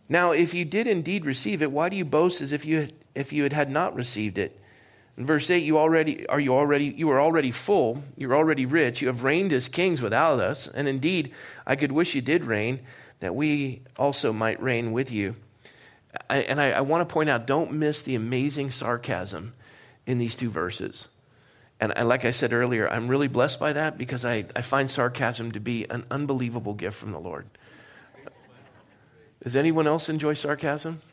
Now, 0.07 0.34
if 0.34 0.53
you 0.53 0.63
did 0.63 0.86
indeed 0.86 1.25
receive 1.25 1.63
it, 1.63 1.72
why 1.72 1.89
do 1.89 1.95
you 1.95 2.05
boast 2.05 2.41
as 2.41 2.51
if 2.51 2.63
you 2.63 2.81
had, 2.81 2.93
if 3.15 3.34
you 3.34 3.41
had, 3.41 3.53
had 3.53 3.72
not 3.72 3.95
received 3.95 4.38
it? 4.38 4.60
In 5.17 5.25
verse 5.25 5.50
8, 5.50 5.63
you 5.63 5.79
already 5.79 6.27
are 6.27 6.39
you 6.39 6.53
already 6.53 6.93
you 6.95 7.10
are 7.10 7.19
already 7.19 7.50
full, 7.50 8.03
you're 8.15 8.36
already 8.36 8.67
rich, 8.67 9.01
you 9.01 9.07
have 9.07 9.24
reigned 9.24 9.51
as 9.51 9.67
kings 9.67 10.00
without 10.00 10.39
us, 10.39 10.67
and 10.67 10.88
indeed 10.88 11.34
I 11.65 11.75
could 11.75 11.91
wish 11.91 12.13
you 12.13 12.22
did 12.22 12.45
reign, 12.45 12.81
that 13.19 13.34
we 13.34 13.81
also 13.98 14.31
might 14.31 14.62
reign 14.62 14.91
with 14.91 15.12
you. 15.12 15.38
I, 16.29 16.41
and 16.41 16.62
I, 16.62 16.69
I 16.69 16.81
want 16.81 17.10
to 17.10 17.12
point 17.12 17.31
out, 17.31 17.48
don't 17.48 17.72
miss 17.72 18.03
the 18.03 18.13
amazing 18.13 18.69
sarcasm 18.69 19.55
in 20.05 20.19
these 20.19 20.36
two 20.36 20.51
verses. 20.51 21.07
And, 21.79 21.96
and 21.98 22.08
like 22.08 22.24
I 22.25 22.32
said 22.32 22.53
earlier, 22.53 22.89
I'm 22.89 23.08
really 23.08 23.27
blessed 23.27 23.60
by 23.60 23.74
that 23.74 23.98
because 23.98 24.24
I, 24.24 24.46
I 24.55 24.62
find 24.62 24.89
sarcasm 24.89 25.51
to 25.51 25.60
be 25.60 25.86
an 25.89 26.05
unbelievable 26.10 26.74
gift 26.74 26.98
from 26.98 27.12
the 27.12 27.20
Lord. 27.20 27.48
Does 29.44 29.55
anyone 29.55 29.86
else 29.86 30.10
enjoy 30.10 30.34
sarcasm? 30.34 31.01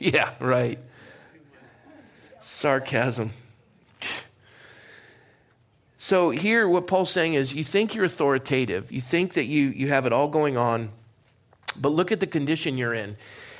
Yeah, 0.00 0.34
right. 0.38 0.78
Sarcasm. 2.38 3.32
So 5.98 6.30
here, 6.30 6.68
what 6.68 6.86
Paul's 6.86 7.10
saying 7.10 7.34
is 7.34 7.52
you 7.52 7.64
think 7.64 7.96
you're 7.96 8.04
authoritative, 8.04 8.92
you 8.92 9.00
think 9.00 9.34
that 9.34 9.46
you, 9.46 9.70
you 9.70 9.88
have 9.88 10.06
it 10.06 10.12
all 10.12 10.28
going 10.28 10.56
on, 10.56 10.90
but 11.80 11.88
look 11.88 12.12
at 12.12 12.20
the 12.20 12.28
condition 12.28 12.78
you're 12.78 12.94
in. 12.94 13.16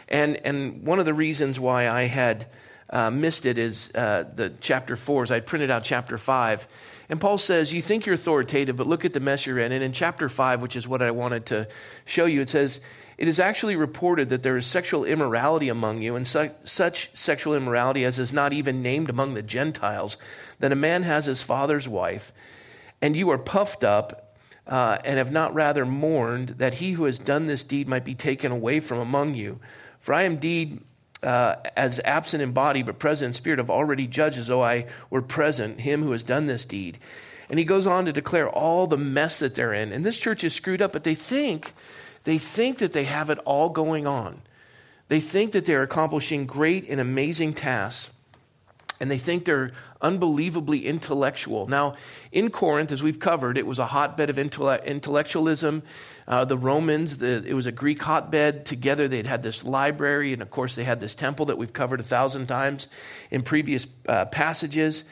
And, 0.09 0.37
and 0.47 0.87
one 0.87 1.01
of 1.01 1.05
the 1.07 1.13
reasons 1.13 1.59
why 1.59 1.89
I 1.89 2.03
had 2.03 2.47
uh, 2.90 3.11
missed 3.11 3.45
it 3.45 3.59
is 3.59 3.92
uh, 3.95 4.25
the 4.35 4.52
chapter 4.61 4.97
4, 4.97 5.25
as 5.25 5.30
I 5.30 5.40
printed 5.40 5.71
out 5.71 5.85
chapter 5.85 6.16
5. 6.16 6.66
And 7.11 7.21
Paul 7.21 7.38
says, 7.38 7.73
You 7.73 7.83
think 7.83 8.07
you're 8.07 8.14
authoritative, 8.14 8.76
but 8.76 8.87
look 8.87 9.04
at 9.04 9.12
the 9.12 9.21
mess 9.21 9.47
you're 9.47 9.59
in. 9.59 9.73
And 9.73 9.83
in 9.83 9.92
chapter 9.92 10.28
5, 10.28 10.62
which 10.62 10.76
is 10.76 10.88
what 10.88 11.02
I 11.02 11.11
wanted 11.11 11.47
to 11.47 11.68
show 12.04 12.25
you, 12.25 12.40
it 12.40 12.50
says, 12.50 12.80
It 13.18 13.28
is 13.28 13.38
actually 13.38 13.76
reported 13.76 14.30
that 14.30 14.42
there 14.42 14.57
is 14.57 14.66
sexual 14.66 15.04
immorality 15.04 15.68
among 15.68 16.00
you, 16.02 16.16
and 16.16 16.26
su- 16.26 16.50
such 16.64 17.11
sexual 17.14 17.54
immorality 17.54 18.04
as 18.04 18.18
is 18.18 18.33
not 18.33 18.52
even 18.52 18.83
named 18.83 19.11
among 19.11 19.35
the 19.35 19.42
Gentiles, 19.42 20.16
that 20.59 20.73
a 20.73 20.76
man 20.76 21.02
has 21.02 21.26
his 21.26 21.42
father's 21.42 21.88
wife, 21.88 22.33
and 23.02 23.16
you 23.16 23.30
are 23.30 23.38
puffed 23.38 23.85
up. 23.85 24.25
Uh, 24.66 24.99
and 25.02 25.16
have 25.16 25.33
not 25.33 25.54
rather 25.54 25.87
mourned 25.87 26.50
that 26.59 26.75
he 26.75 26.92
who 26.92 27.04
has 27.04 27.18
done 27.18 27.47
this 27.47 27.64
deed 27.64 27.88
might 27.88 28.04
be 28.04 28.14
taken 28.14 28.52
away 28.52 28.80
from 28.80 28.99
among 28.99 29.35
you. 29.35 29.59
For 29.99 30.12
I 30.12 30.25
am 30.25 30.33
indeed 30.33 30.83
uh, 31.23 31.57
as 31.77 32.01
absent 32.05 32.43
in 32.43 32.53
body 32.53 32.83
but 32.83 32.99
present 32.99 33.29
in 33.29 33.35
spirit, 33.35 33.59
have 33.59 33.71
already 33.71 34.07
judged 34.07 34.39
as 34.39 34.47
though 34.47 34.63
I 34.63 34.87
were 35.11 35.23
present, 35.23 35.81
him 35.81 36.03
who 36.03 36.13
has 36.13 36.23
done 36.23 36.47
this 36.47 36.65
deed. 36.65 36.99
And 37.51 37.59
he 37.59 37.65
goes 37.65 37.87
on 37.87 38.05
to 38.05 38.13
declare 38.13 38.49
all 38.49 38.87
the 38.87 38.97
mess 38.97 39.39
that 39.39 39.55
they're 39.55 39.73
in. 39.73 39.93
And 39.93 40.05
this 40.05 40.19
church 40.19 40.45
is 40.45 40.55
screwed 40.55 40.83
up, 40.83 40.93
but 40.93 41.05
they 41.05 41.15
think, 41.15 41.73
they 42.25 42.39
think 42.39 42.79
that 42.79 42.93
they 42.93 43.05
have 43.05 43.31
it 43.31 43.39
all 43.39 43.71
going 43.71 44.07
on. 44.07 44.43
They 45.09 45.21
think 45.21 45.53
that 45.53 45.65
they're 45.65 45.83
accomplishing 45.83 46.45
great 46.47 46.89
and 46.89 47.01
amazing 47.01 47.55
tasks 47.55 48.13
and 49.01 49.11
they 49.11 49.19
think 49.19 49.45
they're 49.45 49.73
unbelievably 50.01 50.87
intellectual. 50.87 51.67
Now, 51.67 51.95
in 52.33 52.51
Corinth, 52.51 52.91
as 52.91 53.03
we've 53.03 53.19
covered, 53.19 53.57
it 53.57 53.67
was 53.67 53.79
a 53.79 53.87
hotbed 53.87 54.31
of 54.31 54.39
intellectualism. 54.39 55.83
Uh, 56.29 56.45
the 56.45 56.59
Romans, 56.59 57.17
the, 57.17 57.43
it 57.47 57.55
was 57.55 57.65
a 57.65 57.73
Greek 57.73 58.03
hotbed. 58.03 58.67
Together, 58.67 59.09
they'd 59.09 59.27
had 59.27 59.43
this 59.43 59.65
library, 59.65 60.35
and 60.35 60.43
of 60.43 60.51
course, 60.51 60.75
they 60.75 60.85
had 60.85 61.01
this 61.01 61.15
temple 61.15 61.47
that 61.47 61.57
we've 61.57 61.73
covered 61.73 62.01
a 62.01 62.03
thousand 62.03 62.47
times 62.47 62.87
in 63.31 63.41
previous 63.41 63.87
uh, 64.07 64.27
passages. 64.27 65.05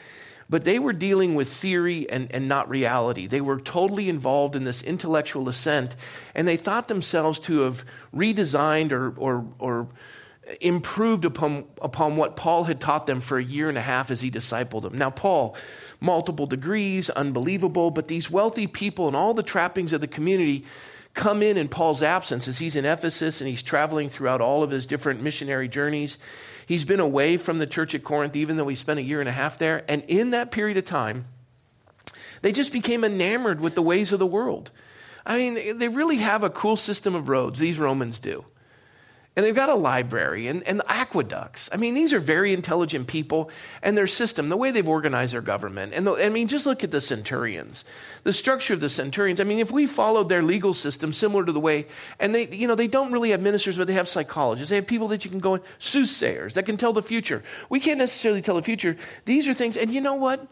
But 0.47 0.63
they 0.63 0.77
were 0.77 0.93
dealing 0.93 1.33
with 1.33 1.51
theory 1.51 2.07
and, 2.07 2.31
and 2.31 2.47
not 2.47 2.69
reality. 2.69 3.25
They 3.25 3.41
were 3.41 3.59
totally 3.59 4.09
involved 4.09 4.55
in 4.55 4.63
this 4.63 4.83
intellectual 4.83 5.49
assent, 5.49 5.95
and 6.35 6.47
they 6.47 6.55
thought 6.55 6.87
themselves 6.87 7.39
to 7.39 7.61
have 7.61 7.83
redesigned 8.15 8.91
or, 8.91 9.13
or, 9.17 9.47
or 9.57 9.87
improved 10.61 11.25
upon, 11.25 11.65
upon 11.81 12.15
what 12.15 12.35
Paul 12.35 12.65
had 12.65 12.79
taught 12.79 13.07
them 13.07 13.21
for 13.21 13.39
a 13.39 13.43
year 13.43 13.69
and 13.69 13.77
a 13.77 13.81
half 13.81 14.11
as 14.11 14.21
he 14.21 14.29
discipled 14.29 14.83
them. 14.83 14.95
Now, 14.97 15.09
Paul, 15.09 15.55
multiple 15.99 16.45
degrees, 16.45 17.09
unbelievable, 17.09 17.89
but 17.89 18.07
these 18.07 18.29
wealthy 18.29 18.67
people 18.67 19.07
and 19.07 19.15
all 19.15 19.33
the 19.33 19.43
trappings 19.43 19.93
of 19.93 19.99
the 19.99 20.07
community 20.07 20.63
come 21.17 21.41
in 21.41 21.57
in 21.57 21.67
Paul's 21.67 22.01
absence 22.01 22.47
as 22.47 22.59
he's 22.59 22.77
in 22.77 22.85
Ephesus 22.85 23.41
and 23.41 23.49
he's 23.49 23.63
traveling 23.63 24.07
throughout 24.07 24.39
all 24.39 24.63
of 24.63 24.71
his 24.71 24.85
different 24.85 25.21
missionary 25.21 25.67
journeys. 25.67 26.17
He's 26.65 26.85
been 26.85 26.99
away 27.01 27.35
from 27.35 27.59
the 27.59 27.67
church 27.67 27.93
at 27.93 28.03
Corinth, 28.03 28.35
even 28.35 28.55
though 28.55 28.67
he 28.67 28.75
spent 28.75 28.99
a 28.99 29.03
year 29.03 29.19
and 29.19 29.27
a 29.27 29.33
half 29.33 29.57
there. 29.57 29.83
And 29.89 30.03
in 30.03 30.31
that 30.31 30.51
period 30.51 30.77
of 30.77 30.85
time, 30.85 31.25
they 32.41 32.51
just 32.51 32.71
became 32.71 33.03
enamored 33.03 33.59
with 33.59 33.75
the 33.75 33.81
ways 33.81 34.13
of 34.13 34.19
the 34.19 34.25
world. 34.25 34.71
I 35.25 35.37
mean, 35.37 35.77
they 35.77 35.89
really 35.89 36.17
have 36.17 36.43
a 36.43 36.49
cool 36.49 36.77
system 36.77 37.15
of 37.15 37.27
roads, 37.27 37.59
these 37.59 37.79
Romans 37.79 38.19
do. 38.19 38.45
And 39.37 39.45
they've 39.45 39.53
got 39.53 39.69
a 39.69 39.75
library 39.75 40.47
and, 40.47 40.63
and 40.63 40.81
aqueducts. 40.87 41.69
I 41.71 41.77
mean, 41.77 41.93
these 41.93 42.11
are 42.11 42.19
very 42.19 42.53
intelligent 42.53 43.05
people 43.05 43.51
and 43.83 43.95
their 43.95 44.07
system, 44.07 44.49
the 44.49 44.57
way 44.57 44.71
they've 44.71 44.87
organized 44.87 45.31
their 45.31 45.41
government. 45.41 45.93
And 45.93 46.07
the, 46.07 46.13
I 46.13 46.29
mean, 46.29 46.47
just 46.47 46.65
look 46.65 46.83
at 46.83 46.89
the 46.89 47.01
centurions, 47.01 47.85
the 48.23 48.33
structure 48.33 48.73
of 48.73 48.79
the 48.79 48.89
centurions. 48.89 49.39
I 49.39 49.43
mean, 49.43 49.59
if 49.59 49.69
we 49.71 49.85
followed 49.85 50.27
their 50.27 50.41
legal 50.41 50.73
system 50.73 51.13
similar 51.13 51.45
to 51.45 51.51
the 51.51 51.59
way, 51.59 51.85
and 52.19 52.33
they, 52.33 52.47
you 52.47 52.67
know, 52.67 52.73
they 52.73 52.87
don't 52.87 53.11
really 53.11 53.29
have 53.29 53.39
ministers, 53.39 53.77
but 53.77 53.85
they 53.85 53.93
have 53.93 54.09
psychologists. 54.09 54.71
They 54.71 54.75
have 54.77 54.87
people 54.87 55.07
that 55.09 55.23
you 55.23 55.29
can 55.29 55.39
go 55.39 55.53
in, 55.53 55.61
soothsayers 55.77 56.55
that 56.55 56.65
can 56.65 56.75
tell 56.75 56.91
the 56.91 57.03
future. 57.03 57.43
We 57.69 57.79
can't 57.79 57.99
necessarily 57.99 58.41
tell 58.41 58.55
the 58.55 58.63
future. 58.63 58.97
These 59.25 59.47
are 59.47 59.53
things, 59.53 59.77
and 59.77 59.91
you 59.91 60.01
know 60.01 60.15
what? 60.15 60.47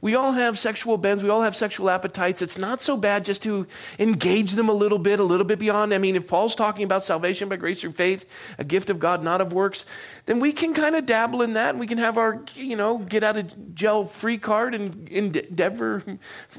We 0.00 0.14
all 0.14 0.32
have 0.32 0.58
sexual 0.58 0.96
bends. 0.96 1.24
We 1.24 1.30
all 1.30 1.42
have 1.42 1.56
sexual 1.56 1.90
appetites. 1.90 2.40
It's 2.40 2.56
not 2.56 2.82
so 2.82 2.96
bad 2.96 3.24
just 3.24 3.42
to 3.42 3.66
engage 3.98 4.52
them 4.52 4.68
a 4.68 4.72
little 4.72 4.98
bit, 4.98 5.18
a 5.18 5.24
little 5.24 5.46
bit 5.46 5.58
beyond. 5.58 5.92
I 5.92 5.98
mean, 5.98 6.14
if 6.14 6.28
Paul's 6.28 6.54
talking 6.54 6.84
about 6.84 7.02
salvation 7.02 7.48
by 7.48 7.56
grace 7.56 7.80
through 7.80 7.92
faith, 7.92 8.24
a 8.58 8.64
gift 8.64 8.90
of 8.90 9.00
God, 9.00 9.24
not 9.24 9.40
of 9.40 9.52
works, 9.52 9.84
then 10.26 10.38
we 10.38 10.52
can 10.52 10.72
kind 10.72 10.94
of 10.94 11.04
dabble 11.04 11.42
in 11.42 11.54
that 11.54 11.70
and 11.70 11.80
we 11.80 11.86
can 11.86 11.98
have 11.98 12.16
our, 12.16 12.44
you 12.54 12.76
know, 12.76 12.98
get 12.98 13.24
out 13.24 13.36
of 13.36 13.74
jail 13.74 14.04
free 14.04 14.38
card 14.38 14.74
and 14.74 15.08
endeavor, 15.08 16.02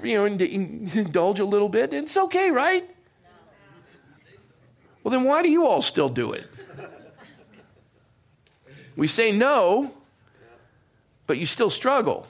you 0.04 0.18
know, 0.18 0.26
indulge 0.26 1.40
a 1.40 1.46
little 1.46 1.70
bit. 1.70 1.94
It's 1.94 2.18
okay, 2.18 2.52
right? 2.52 2.84
Well, 5.04 5.12
then 5.12 5.24
why 5.24 5.44
do 5.44 5.50
you 5.50 5.66
all 5.66 5.82
still 5.82 6.10
do 6.10 6.34
it? 6.34 6.46
We 8.98 9.08
say 9.08 9.32
no, 9.32 9.94
but 11.26 11.38
you 11.38 11.46
still 11.46 11.70
struggle. 11.70 12.28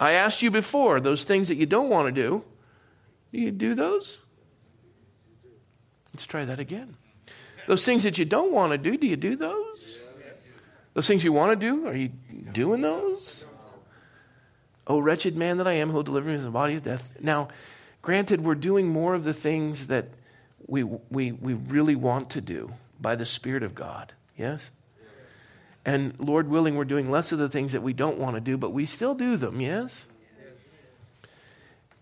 I 0.00 0.12
asked 0.12 0.40
you 0.40 0.50
before, 0.50 0.98
those 0.98 1.24
things 1.24 1.48
that 1.48 1.56
you 1.56 1.66
don't 1.66 1.90
want 1.90 2.06
to 2.06 2.12
do, 2.12 2.42
do 3.32 3.38
you 3.38 3.50
do 3.50 3.74
those? 3.74 4.18
Let's 6.14 6.26
try 6.26 6.46
that 6.46 6.58
again. 6.58 6.96
Those 7.66 7.84
things 7.84 8.02
that 8.04 8.16
you 8.16 8.24
don't 8.24 8.50
want 8.50 8.72
to 8.72 8.78
do, 8.78 8.96
do 8.96 9.06
you 9.06 9.16
do 9.16 9.36
those? 9.36 9.98
Those 10.94 11.06
things 11.06 11.22
you 11.22 11.32
want 11.32 11.60
to 11.60 11.66
do, 11.66 11.86
are 11.86 11.94
you 11.94 12.08
doing 12.52 12.80
those? 12.80 13.46
Oh, 14.86 14.98
wretched 14.98 15.36
man 15.36 15.58
that 15.58 15.68
I 15.68 15.74
am, 15.74 15.90
who 15.90 15.96
will 15.96 16.02
deliver 16.02 16.28
me 16.30 16.34
from 16.36 16.44
the 16.44 16.50
body 16.50 16.74
of 16.74 16.82
death. 16.82 17.10
Now, 17.20 17.48
granted, 18.02 18.42
we're 18.42 18.56
doing 18.56 18.88
more 18.88 19.14
of 19.14 19.22
the 19.22 19.34
things 19.34 19.86
that 19.86 20.06
we, 20.66 20.82
we, 20.82 21.30
we 21.30 21.54
really 21.54 21.94
want 21.94 22.30
to 22.30 22.40
do 22.40 22.72
by 23.00 23.14
the 23.14 23.26
Spirit 23.26 23.62
of 23.62 23.74
God. 23.74 24.14
Yes? 24.36 24.70
And 25.84 26.14
Lord 26.18 26.48
willing, 26.48 26.76
we're 26.76 26.84
doing 26.84 27.10
less 27.10 27.32
of 27.32 27.38
the 27.38 27.48
things 27.48 27.72
that 27.72 27.82
we 27.82 27.92
don't 27.92 28.18
want 28.18 28.36
to 28.36 28.40
do, 28.40 28.56
but 28.56 28.70
we 28.70 28.84
still 28.84 29.14
do 29.14 29.36
them, 29.36 29.60
yes? 29.60 30.06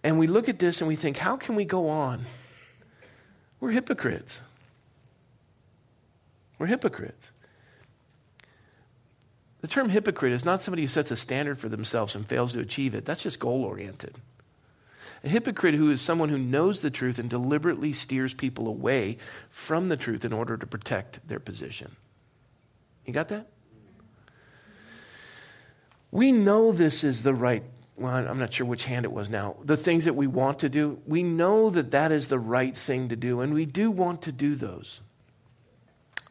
And 0.02 0.18
we 0.18 0.26
look 0.26 0.48
at 0.48 0.58
this 0.58 0.80
and 0.80 0.88
we 0.88 0.96
think, 0.96 1.16
how 1.16 1.36
can 1.36 1.54
we 1.54 1.64
go 1.64 1.88
on? 1.88 2.24
We're 3.60 3.70
hypocrites. 3.70 4.40
We're 6.58 6.66
hypocrites. 6.66 7.30
The 9.60 9.68
term 9.68 9.88
hypocrite 9.88 10.32
is 10.32 10.44
not 10.44 10.62
somebody 10.62 10.82
who 10.82 10.88
sets 10.88 11.10
a 11.10 11.16
standard 11.16 11.58
for 11.58 11.68
themselves 11.68 12.14
and 12.14 12.26
fails 12.26 12.52
to 12.52 12.60
achieve 12.60 12.94
it. 12.94 13.04
That's 13.04 13.22
just 13.22 13.40
goal 13.40 13.64
oriented. 13.64 14.14
A 15.24 15.28
hypocrite 15.28 15.74
who 15.74 15.90
is 15.90 16.00
someone 16.00 16.28
who 16.28 16.38
knows 16.38 16.80
the 16.80 16.90
truth 16.90 17.18
and 17.18 17.28
deliberately 17.28 17.92
steers 17.92 18.34
people 18.34 18.68
away 18.68 19.18
from 19.48 19.88
the 19.88 19.96
truth 19.96 20.24
in 20.24 20.32
order 20.32 20.56
to 20.56 20.66
protect 20.66 21.26
their 21.26 21.40
position. 21.40 21.96
You 23.04 23.12
got 23.12 23.28
that? 23.28 23.48
We 26.10 26.32
know 26.32 26.72
this 26.72 27.04
is 27.04 27.22
the 27.22 27.34
right, 27.34 27.62
well, 27.96 28.14
I'm 28.14 28.38
not 28.38 28.54
sure 28.54 28.66
which 28.66 28.84
hand 28.84 29.04
it 29.04 29.12
was 29.12 29.28
now. 29.28 29.56
The 29.64 29.76
things 29.76 30.04
that 30.04 30.14
we 30.14 30.26
want 30.26 30.60
to 30.60 30.68
do, 30.68 31.00
we 31.06 31.22
know 31.22 31.70
that 31.70 31.90
that 31.90 32.12
is 32.12 32.28
the 32.28 32.38
right 32.38 32.74
thing 32.74 33.08
to 33.10 33.16
do, 33.16 33.40
and 33.40 33.52
we 33.52 33.66
do 33.66 33.90
want 33.90 34.22
to 34.22 34.32
do 34.32 34.54
those. 34.54 35.00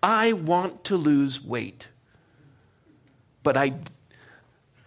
I 0.01 0.33
want 0.33 0.83
to 0.85 0.97
lose 0.97 1.43
weight, 1.43 1.89
but 3.43 3.57
I, 3.57 3.73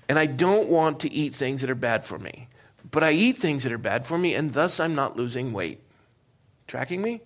and 0.09 0.19
I 0.19 0.27
don't 0.27 0.69
want 0.69 1.01
to 1.01 1.13
eat 1.13 1.35
things 1.35 1.61
that 1.61 1.71
are 1.71 1.75
bad 1.75 2.05
for 2.05 2.19
me. 2.19 2.49
But 2.91 3.05
I 3.05 3.13
eat 3.13 3.39
things 3.39 3.63
that 3.63 3.73
are 3.73 3.79
bad 3.79 4.07
for 4.07 4.19
me, 4.19 4.35
and 4.35 4.53
thus 4.53 4.81
I'm 4.81 4.95
not 4.95 5.17
losing 5.17 5.53
weight. 5.53 5.81
Tracking 6.67 7.03
me? 7.03 7.21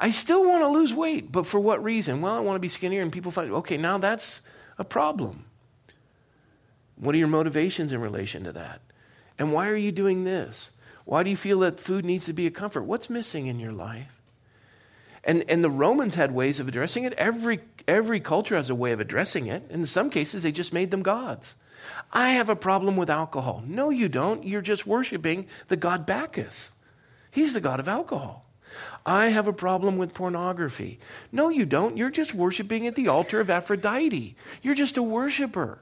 I 0.00 0.10
still 0.10 0.46
want 0.46 0.62
to 0.62 0.68
lose 0.68 0.94
weight, 0.94 1.32
but 1.32 1.46
for 1.46 1.58
what 1.58 1.82
reason? 1.82 2.20
Well, 2.20 2.34
I 2.34 2.40
want 2.40 2.56
to 2.56 2.60
be 2.60 2.68
skinnier, 2.68 3.02
and 3.02 3.12
people 3.12 3.32
find, 3.32 3.50
okay, 3.50 3.76
now 3.76 3.98
that's 3.98 4.42
a 4.76 4.84
problem. 4.84 5.44
What 6.98 7.14
are 7.14 7.18
your 7.18 7.28
motivations 7.28 7.92
in 7.92 8.00
relation 8.00 8.44
to 8.44 8.52
that? 8.52 8.80
And 9.38 9.52
why 9.52 9.68
are 9.68 9.76
you 9.76 9.92
doing 9.92 10.24
this? 10.24 10.72
Why 11.04 11.22
do 11.22 11.30
you 11.30 11.36
feel 11.36 11.60
that 11.60 11.80
food 11.80 12.04
needs 12.04 12.26
to 12.26 12.32
be 12.32 12.46
a 12.46 12.50
comfort? 12.50 12.82
What's 12.82 13.08
missing 13.08 13.46
in 13.46 13.58
your 13.58 13.72
life? 13.72 14.20
And, 15.24 15.44
and 15.48 15.62
the 15.62 15.70
Romans 15.70 16.14
had 16.16 16.32
ways 16.32 16.60
of 16.60 16.68
addressing 16.68 17.04
it. 17.04 17.12
Every, 17.14 17.60
every 17.86 18.20
culture 18.20 18.56
has 18.56 18.70
a 18.70 18.74
way 18.74 18.92
of 18.92 19.00
addressing 19.00 19.46
it. 19.46 19.64
In 19.70 19.86
some 19.86 20.10
cases, 20.10 20.42
they 20.42 20.52
just 20.52 20.72
made 20.72 20.90
them 20.90 21.02
gods. 21.02 21.54
I 22.12 22.30
have 22.30 22.48
a 22.48 22.56
problem 22.56 22.96
with 22.96 23.10
alcohol. 23.10 23.62
No, 23.66 23.90
you 23.90 24.08
don't. 24.08 24.44
You're 24.44 24.60
just 24.60 24.86
worshiping 24.86 25.46
the 25.68 25.76
god 25.76 26.06
Bacchus. 26.06 26.70
He's 27.30 27.52
the 27.52 27.60
god 27.60 27.80
of 27.80 27.88
alcohol. 27.88 28.44
I 29.06 29.28
have 29.28 29.48
a 29.48 29.52
problem 29.52 29.96
with 29.96 30.14
pornography. 30.14 30.98
No, 31.32 31.48
you 31.48 31.64
don't. 31.64 31.96
You're 31.96 32.10
just 32.10 32.34
worshiping 32.34 32.86
at 32.86 32.94
the 32.94 33.08
altar 33.08 33.40
of 33.40 33.50
Aphrodite. 33.50 34.36
You're 34.62 34.74
just 34.74 34.96
a 34.96 35.02
worshiper. 35.02 35.78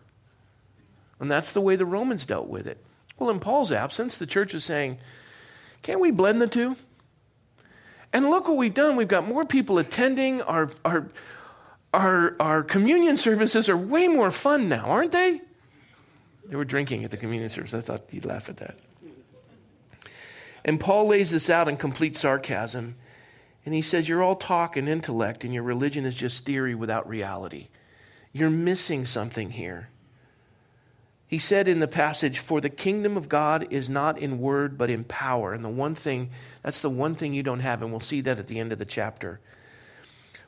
And 1.20 1.30
that's 1.30 1.52
the 1.52 1.60
way 1.60 1.76
the 1.76 1.86
Romans 1.86 2.26
dealt 2.26 2.48
with 2.48 2.66
it. 2.66 2.84
Well, 3.18 3.30
in 3.30 3.40
Paul's 3.40 3.72
absence, 3.72 4.18
the 4.18 4.26
church 4.26 4.54
is 4.54 4.64
saying, 4.64 4.98
can't 5.82 6.00
we 6.00 6.10
blend 6.10 6.42
the 6.42 6.48
two? 6.48 6.76
And 8.12 8.28
look 8.30 8.48
what 8.48 8.56
we've 8.56 8.74
done. 8.74 8.96
We've 8.96 9.08
got 9.08 9.26
more 9.26 9.44
people 9.44 9.78
attending. 9.78 10.42
Our, 10.42 10.70
our, 10.84 11.08
our, 11.94 12.36
our 12.40 12.62
communion 12.62 13.16
services 13.16 13.68
are 13.68 13.76
way 13.76 14.08
more 14.08 14.30
fun 14.30 14.68
now, 14.68 14.84
aren't 14.86 15.12
they? 15.12 15.40
They 16.44 16.56
were 16.56 16.64
drinking 16.64 17.04
at 17.04 17.10
the 17.10 17.16
communion 17.16 17.48
service. 17.48 17.74
I 17.74 17.80
thought 17.80 18.12
you'd 18.12 18.24
laugh 18.24 18.48
at 18.48 18.58
that. 18.58 18.78
And 20.64 20.80
Paul 20.80 21.08
lays 21.08 21.30
this 21.30 21.48
out 21.48 21.68
in 21.68 21.76
complete 21.76 22.16
sarcasm. 22.16 22.96
And 23.64 23.74
he 23.74 23.82
says, 23.82 24.08
You're 24.08 24.22
all 24.22 24.36
talk 24.36 24.76
and 24.76 24.88
intellect, 24.88 25.44
and 25.44 25.52
your 25.52 25.62
religion 25.62 26.04
is 26.04 26.14
just 26.14 26.44
theory 26.44 26.74
without 26.74 27.08
reality. 27.08 27.68
You're 28.32 28.50
missing 28.50 29.06
something 29.06 29.50
here. 29.50 29.88
He 31.28 31.38
said 31.38 31.66
in 31.66 31.80
the 31.80 31.88
passage, 31.88 32.38
For 32.38 32.60
the 32.60 32.70
kingdom 32.70 33.16
of 33.16 33.28
God 33.28 33.66
is 33.70 33.88
not 33.88 34.18
in 34.18 34.38
word, 34.38 34.78
but 34.78 34.90
in 34.90 35.04
power. 35.04 35.52
And 35.52 35.64
the 35.64 35.68
one 35.68 35.94
thing, 35.94 36.30
that's 36.62 36.78
the 36.78 36.90
one 36.90 37.14
thing 37.14 37.34
you 37.34 37.42
don't 37.42 37.60
have, 37.60 37.82
and 37.82 37.90
we'll 37.90 38.00
see 38.00 38.20
that 38.20 38.38
at 38.38 38.46
the 38.46 38.60
end 38.60 38.72
of 38.72 38.78
the 38.78 38.84
chapter. 38.84 39.40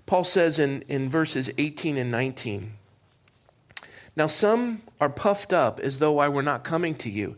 Paul 0.06 0.24
says 0.24 0.58
in, 0.58 0.82
in 0.88 1.10
verses 1.10 1.50
18 1.58 1.98
and 1.98 2.10
19, 2.10 2.72
Now 4.16 4.28
some 4.28 4.82
are 5.00 5.10
puffed 5.10 5.52
up 5.52 5.80
as 5.80 5.98
though 5.98 6.18
I 6.18 6.28
were 6.28 6.42
not 6.42 6.64
coming 6.64 6.94
to 6.96 7.10
you. 7.10 7.36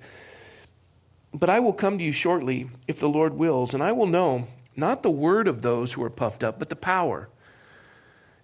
But 1.33 1.48
I 1.48 1.61
will 1.61 1.72
come 1.72 1.98
to 1.98 2.05
you 2.05 2.12
shortly, 2.12 2.68
if 2.87 3.00
the 3.00 3.09
Lord 3.09 3.35
wills, 3.35 3.72
and 3.72 3.83
I 3.83 3.92
will 3.92 4.07
know 4.07 4.48
not 4.76 5.03
the 5.03 5.11
word 5.11 5.48
of 5.48 5.62
those 5.62 5.92
who 5.92 6.03
are 6.03 6.11
puffed 6.11 6.44
up, 6.44 6.59
but 6.59 6.68
the 6.68 6.76
power. 6.76 7.29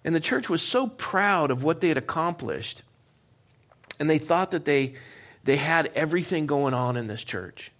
And 0.03 0.15
the 0.15 0.19
church 0.19 0.49
was 0.49 0.61
so 0.61 0.87
proud 0.87 1.51
of 1.51 1.63
what 1.63 1.81
they 1.81 1.89
had 1.89 1.97
accomplished, 1.97 2.83
and 3.99 4.09
they 4.09 4.17
thought 4.17 4.51
that 4.51 4.65
they, 4.65 4.95
they 5.43 5.57
had 5.57 5.91
everything 5.95 6.45
going 6.45 6.73
on 6.73 6.97
in 6.97 7.07
this 7.07 7.23
church. 7.23 7.71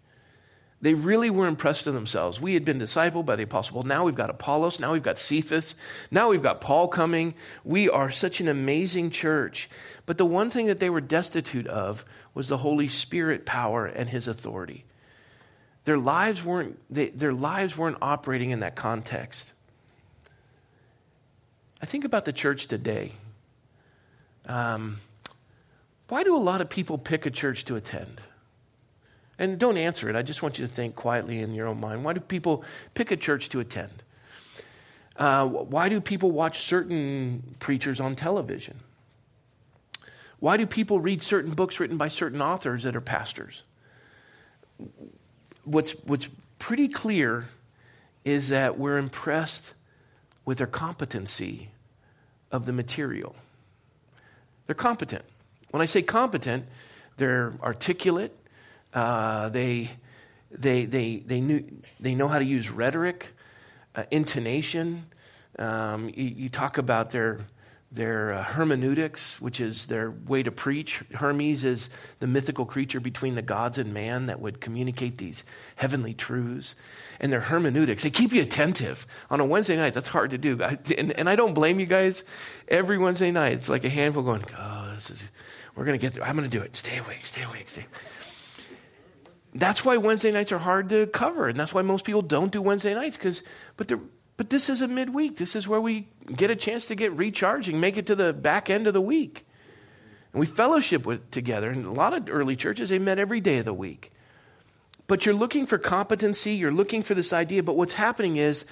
They 0.79 0.93
really 0.93 1.31
were 1.31 1.47
impressed 1.47 1.87
with 1.87 1.95
themselves. 1.95 2.39
We 2.39 2.53
had 2.53 2.63
been 2.63 2.79
discipled 2.79 3.25
by 3.25 3.35
the 3.35 3.43
apostle 3.43 3.73
Paul. 3.73 3.83
Now 3.83 4.05
we've 4.05 4.15
got 4.15 4.29
Apollos. 4.29 4.79
Now 4.79 4.93
we've 4.93 5.01
got 5.01 5.17
Cephas. 5.17 5.75
Now 6.11 6.29
we've 6.29 6.43
got 6.43 6.61
Paul 6.61 6.87
coming. 6.87 7.33
We 7.63 7.89
are 7.89 8.11
such 8.11 8.39
an 8.39 8.47
amazing 8.47 9.09
church. 9.09 9.69
But 10.05 10.19
the 10.19 10.25
one 10.25 10.51
thing 10.51 10.67
that 10.67 10.79
they 10.79 10.91
were 10.91 11.01
destitute 11.01 11.65
of 11.65 12.05
was 12.35 12.47
the 12.47 12.57
Holy 12.57 12.87
Spirit 12.87 13.45
power 13.45 13.87
and 13.87 14.09
his 14.09 14.27
authority. 14.27 14.85
Their 15.85 15.97
lives 15.97 16.43
weren't, 16.43 16.77
they, 16.93 17.09
their 17.09 17.33
lives 17.33 17.75
weren't 17.75 17.97
operating 18.01 18.51
in 18.51 18.59
that 18.59 18.75
context. 18.75 19.53
I 21.81 21.87
think 21.87 22.05
about 22.05 22.25
the 22.25 22.33
church 22.33 22.67
today. 22.67 23.13
Um, 24.45 24.97
why 26.09 26.23
do 26.23 26.35
a 26.35 26.37
lot 26.37 26.61
of 26.61 26.69
people 26.69 26.97
pick 26.97 27.25
a 27.25 27.31
church 27.31 27.65
to 27.65 27.75
attend? 27.75 28.21
And 29.39 29.59
don't 29.59 29.77
answer 29.77 30.09
it. 30.09 30.15
I 30.15 30.23
just 30.23 30.41
want 30.41 30.57
you 30.57 30.65
to 30.65 30.73
think 30.73 30.95
quietly 30.95 31.41
in 31.41 31.53
your 31.53 31.67
own 31.67 31.79
mind. 31.79 32.03
Why 32.03 32.13
do 32.13 32.19
people 32.19 32.63
pick 32.93 33.11
a 33.11 33.17
church 33.17 33.49
to 33.49 33.59
attend? 33.59 34.03
Uh, 35.15 35.47
why 35.47 35.89
do 35.89 36.01
people 36.01 36.31
watch 36.31 36.63
certain 36.63 37.55
preachers 37.59 37.99
on 37.99 38.15
television? 38.15 38.79
Why 40.39 40.57
do 40.57 40.65
people 40.65 40.99
read 40.99 41.21
certain 41.21 41.51
books 41.51 41.79
written 41.79 41.97
by 41.97 42.07
certain 42.07 42.41
authors 42.41 42.83
that 42.83 42.95
are 42.95 43.01
pastors? 43.01 43.63
what's, 45.67 45.91
what's 46.05 46.29
pretty 46.59 46.87
clear 46.87 47.45
is 48.25 48.49
that 48.49 48.77
we're 48.77 48.97
impressed 48.97 49.73
with 50.45 50.57
their 50.57 50.67
competency 50.67 51.69
of 52.51 52.65
the 52.65 52.73
material. 52.73 53.35
They're 54.65 54.75
competent. 54.75 55.23
When 55.71 55.81
I 55.81 55.85
say 55.85 56.01
competent, 56.01 56.65
they're 57.17 57.53
articulate. 57.61 58.35
Uh, 58.93 59.49
they, 59.49 59.89
they, 60.51 60.85
they, 60.85 61.17
they, 61.17 61.41
knew, 61.41 61.63
they 61.99 62.15
know 62.15 62.27
how 62.27 62.39
to 62.39 62.45
use 62.45 62.69
rhetoric, 62.69 63.35
uh, 63.95 64.03
intonation. 64.11 65.03
Um, 65.59 66.09
you, 66.09 66.25
you, 66.25 66.49
talk 66.49 66.77
about 66.77 67.09
their 67.09 67.39
their 67.91 68.33
uh, 68.33 68.43
hermeneutics, 68.43 69.39
which 69.39 69.61
is 69.61 69.85
their 69.85 70.11
way 70.11 70.43
to 70.43 70.51
preach. 70.51 71.01
Hermes 71.13 71.63
is 71.63 71.89
the 72.19 72.27
mythical 72.27 72.65
creature 72.65 72.99
between 72.99 73.35
the 73.35 73.41
gods 73.41 73.77
and 73.77 73.93
man 73.93 74.25
that 74.25 74.41
would 74.41 74.59
communicate 74.59 75.17
these 75.17 75.43
heavenly 75.77 76.13
truths. 76.13 76.75
And 77.19 77.31
their 77.31 77.41
hermeneutics, 77.41 78.03
they 78.03 78.09
keep 78.09 78.33
you 78.33 78.41
attentive. 78.41 79.07
On 79.29 79.39
a 79.39 79.45
Wednesday 79.45 79.77
night, 79.77 79.93
that's 79.93 80.09
hard 80.09 80.31
to 80.31 80.37
do. 80.37 80.61
I, 80.61 80.77
and, 80.97 81.13
and, 81.13 81.29
I 81.29 81.35
don't 81.35 81.53
blame 81.53 81.79
you 81.79 81.85
guys. 81.85 82.23
Every 82.67 82.97
Wednesday 82.97 83.31
night, 83.31 83.53
it's 83.53 83.69
like 83.69 83.85
a 83.85 83.89
handful 83.89 84.23
going, 84.23 84.43
oh, 84.57 84.91
this 84.93 85.09
is, 85.09 85.23
we're 85.77 85.85
going 85.85 85.97
to 85.97 86.03
get 86.03 86.13
through. 86.13 86.23
I'm 86.23 86.35
going 86.35 86.49
to 86.49 86.57
do 86.57 86.63
it. 86.63 86.75
Stay 86.75 86.97
awake, 86.97 87.25
stay 87.25 87.43
awake, 87.43 87.69
stay 87.69 87.85
That's 89.53 89.85
why 89.85 89.97
Wednesday 89.97 90.31
nights 90.31 90.51
are 90.51 90.57
hard 90.57 90.89
to 90.89 91.05
cover. 91.07 91.47
And 91.47 91.59
that's 91.59 91.73
why 91.73 91.83
most 91.83 92.03
people 92.03 92.23
don't 92.23 92.51
do 92.51 92.61
Wednesday 92.63 92.95
nights, 92.95 93.15
because, 93.15 93.43
but 93.77 93.87
they're, 93.87 93.99
but 94.37 94.49
this 94.49 94.69
is 94.69 94.81
a 94.81 94.87
midweek. 94.87 95.37
This 95.37 95.55
is 95.55 95.67
where 95.67 95.79
we 95.79 96.07
get 96.35 96.49
a 96.49 96.55
chance 96.55 96.85
to 96.87 96.95
get 96.95 97.11
recharging, 97.13 97.79
make 97.79 97.95
it 97.95 98.07
to 98.07 98.15
the 98.15 98.33
back 98.33 98.69
end 98.69 98.87
of 98.87 98.93
the 98.93 99.01
week. 99.01 99.45
And 100.33 100.39
we 100.39 100.47
fellowship 100.47 101.05
with, 101.05 101.29
together. 101.29 101.69
And 101.69 101.85
a 101.85 101.91
lot 101.91 102.15
of 102.15 102.27
early 102.29 102.55
churches, 102.55 102.89
they 102.89 102.99
met 102.99 103.19
every 103.19 103.39
day 103.39 103.59
of 103.59 103.65
the 103.65 103.73
week. 103.73 104.11
But 105.05 105.25
you're 105.25 105.35
looking 105.35 105.67
for 105.67 105.77
competency, 105.77 106.53
you're 106.53 106.71
looking 106.71 107.03
for 107.03 107.13
this 107.13 107.31
idea. 107.31 107.61
But 107.61 107.77
what's 107.77 107.93
happening 107.93 108.37
is 108.37 108.65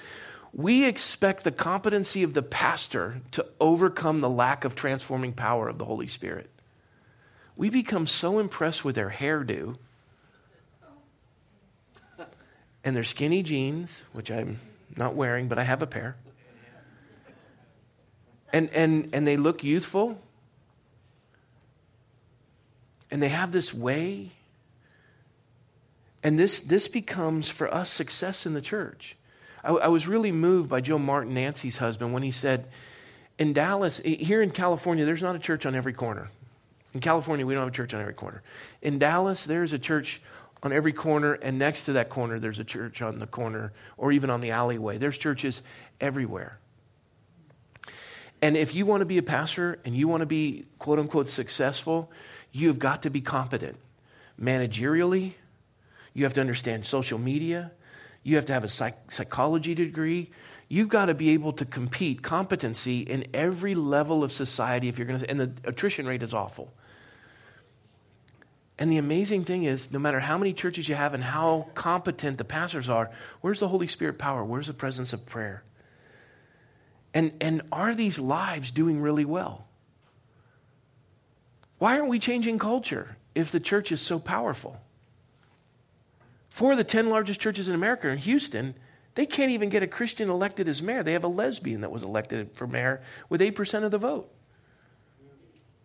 we 0.52 0.84
expect 0.84 1.44
the 1.44 1.52
competency 1.52 2.24
of 2.24 2.34
the 2.34 2.42
pastor 2.42 3.22
to 3.30 3.46
overcome 3.60 4.20
the 4.20 4.30
lack 4.30 4.64
of 4.64 4.74
transforming 4.74 5.32
power 5.32 5.68
of 5.68 5.78
the 5.78 5.84
Holy 5.84 6.08
Spirit. 6.08 6.50
We 7.56 7.70
become 7.70 8.06
so 8.06 8.38
impressed 8.38 8.84
with 8.84 8.94
their 8.94 9.10
hairdo 9.10 9.76
and 12.84 12.94
their 12.94 13.04
skinny 13.04 13.42
jeans, 13.42 14.04
which 14.12 14.30
I'm 14.30 14.60
not 14.96 15.14
wearing, 15.14 15.48
but 15.48 15.58
I 15.58 15.64
have 15.64 15.82
a 15.82 15.86
pair. 15.86 16.16
And, 18.52 18.70
and, 18.70 19.10
and 19.12 19.26
they 19.26 19.36
look 19.36 19.64
youthful. 19.64 20.18
And 23.10 23.22
they 23.22 23.28
have 23.28 23.52
this 23.52 23.72
way. 23.74 24.30
And 26.22 26.38
this, 26.38 26.60
this 26.60 26.88
becomes, 26.88 27.48
for 27.48 27.72
us, 27.72 27.90
success 27.90 28.46
in 28.46 28.54
the 28.54 28.60
church. 28.60 29.16
I, 29.64 29.72
I 29.72 29.88
was 29.88 30.06
really 30.06 30.32
moved 30.32 30.68
by 30.68 30.80
Joe 30.80 30.98
Martin, 30.98 31.34
Nancy's 31.34 31.78
husband, 31.78 32.12
when 32.12 32.22
he 32.22 32.30
said, 32.30 32.66
in 33.38 33.52
Dallas, 33.52 33.98
here 33.98 34.42
in 34.42 34.50
California, 34.50 35.04
there's 35.04 35.22
not 35.22 35.36
a 35.36 35.38
church 35.38 35.66
on 35.66 35.74
every 35.74 35.92
corner. 35.92 36.28
In 36.96 37.00
California, 37.00 37.44
we 37.44 37.52
don't 37.52 37.60
have 37.60 37.74
a 37.74 37.76
church 37.76 37.92
on 37.92 38.00
every 38.00 38.14
corner. 38.14 38.42
In 38.80 38.98
Dallas, 38.98 39.44
there's 39.44 39.74
a 39.74 39.78
church 39.78 40.22
on 40.62 40.72
every 40.72 40.94
corner, 40.94 41.34
and 41.34 41.58
next 41.58 41.84
to 41.84 41.92
that 41.92 42.08
corner, 42.08 42.38
there's 42.38 42.58
a 42.58 42.64
church 42.64 43.02
on 43.02 43.18
the 43.18 43.26
corner 43.26 43.74
or 43.98 44.12
even 44.12 44.30
on 44.30 44.40
the 44.40 44.52
alleyway. 44.52 44.96
There's 44.96 45.18
churches 45.18 45.60
everywhere. 46.00 46.58
And 48.40 48.56
if 48.56 48.74
you 48.74 48.86
want 48.86 49.02
to 49.02 49.04
be 49.04 49.18
a 49.18 49.22
pastor 49.22 49.78
and 49.84 49.94
you 49.94 50.08
want 50.08 50.22
to 50.22 50.26
be 50.26 50.64
quote 50.78 50.98
unquote 50.98 51.28
successful, 51.28 52.10
you've 52.50 52.78
got 52.78 53.02
to 53.02 53.10
be 53.10 53.20
competent 53.20 53.76
managerially. 54.40 55.34
You 56.14 56.24
have 56.24 56.32
to 56.32 56.40
understand 56.40 56.86
social 56.86 57.18
media. 57.18 57.72
You 58.22 58.36
have 58.36 58.46
to 58.46 58.54
have 58.54 58.64
a 58.64 58.70
psych- 58.70 59.12
psychology 59.12 59.74
degree. 59.74 60.30
You've 60.70 60.88
got 60.88 61.06
to 61.06 61.14
be 61.14 61.34
able 61.34 61.52
to 61.52 61.66
compete 61.66 62.22
competency 62.22 63.00
in 63.00 63.26
every 63.34 63.74
level 63.74 64.24
of 64.24 64.32
society 64.32 64.88
if 64.88 64.96
you're 64.96 65.06
going 65.06 65.20
to, 65.20 65.28
and 65.28 65.38
the 65.38 65.52
attrition 65.64 66.06
rate 66.06 66.22
is 66.22 66.32
awful. 66.32 66.72
And 68.78 68.92
the 68.92 68.98
amazing 68.98 69.44
thing 69.44 69.64
is, 69.64 69.90
no 69.90 69.98
matter 69.98 70.20
how 70.20 70.36
many 70.36 70.52
churches 70.52 70.88
you 70.88 70.94
have 70.94 71.14
and 71.14 71.24
how 71.24 71.68
competent 71.74 72.36
the 72.36 72.44
pastors 72.44 72.88
are, 72.90 73.10
where's 73.40 73.60
the 73.60 73.68
Holy 73.68 73.86
Spirit 73.86 74.18
power? 74.18 74.44
Where's 74.44 74.66
the 74.66 74.74
presence 74.74 75.12
of 75.12 75.24
prayer? 75.24 75.62
And, 77.14 77.32
and 77.40 77.62
are 77.72 77.94
these 77.94 78.18
lives 78.18 78.70
doing 78.70 79.00
really 79.00 79.24
well? 79.24 79.66
Why 81.78 81.98
aren't 81.98 82.10
we 82.10 82.18
changing 82.18 82.58
culture 82.58 83.16
if 83.34 83.50
the 83.50 83.60
church 83.60 83.90
is 83.92 84.02
so 84.02 84.18
powerful? 84.18 84.80
Four 86.50 86.72
of 86.72 86.78
the 86.78 86.84
10 86.84 87.08
largest 87.08 87.40
churches 87.40 87.68
in 87.68 87.74
America 87.74 88.08
in 88.08 88.18
Houston, 88.18 88.74
they 89.14 89.24
can't 89.24 89.50
even 89.50 89.70
get 89.70 89.82
a 89.82 89.86
Christian 89.86 90.28
elected 90.28 90.68
as 90.68 90.82
mayor. 90.82 91.02
They 91.02 91.14
have 91.14 91.24
a 91.24 91.28
lesbian 91.28 91.80
that 91.80 91.90
was 91.90 92.02
elected 92.02 92.50
for 92.52 92.66
mayor 92.66 93.02
with 93.30 93.40
8% 93.40 93.82
of 93.82 93.90
the 93.90 93.98
vote. 93.98 94.30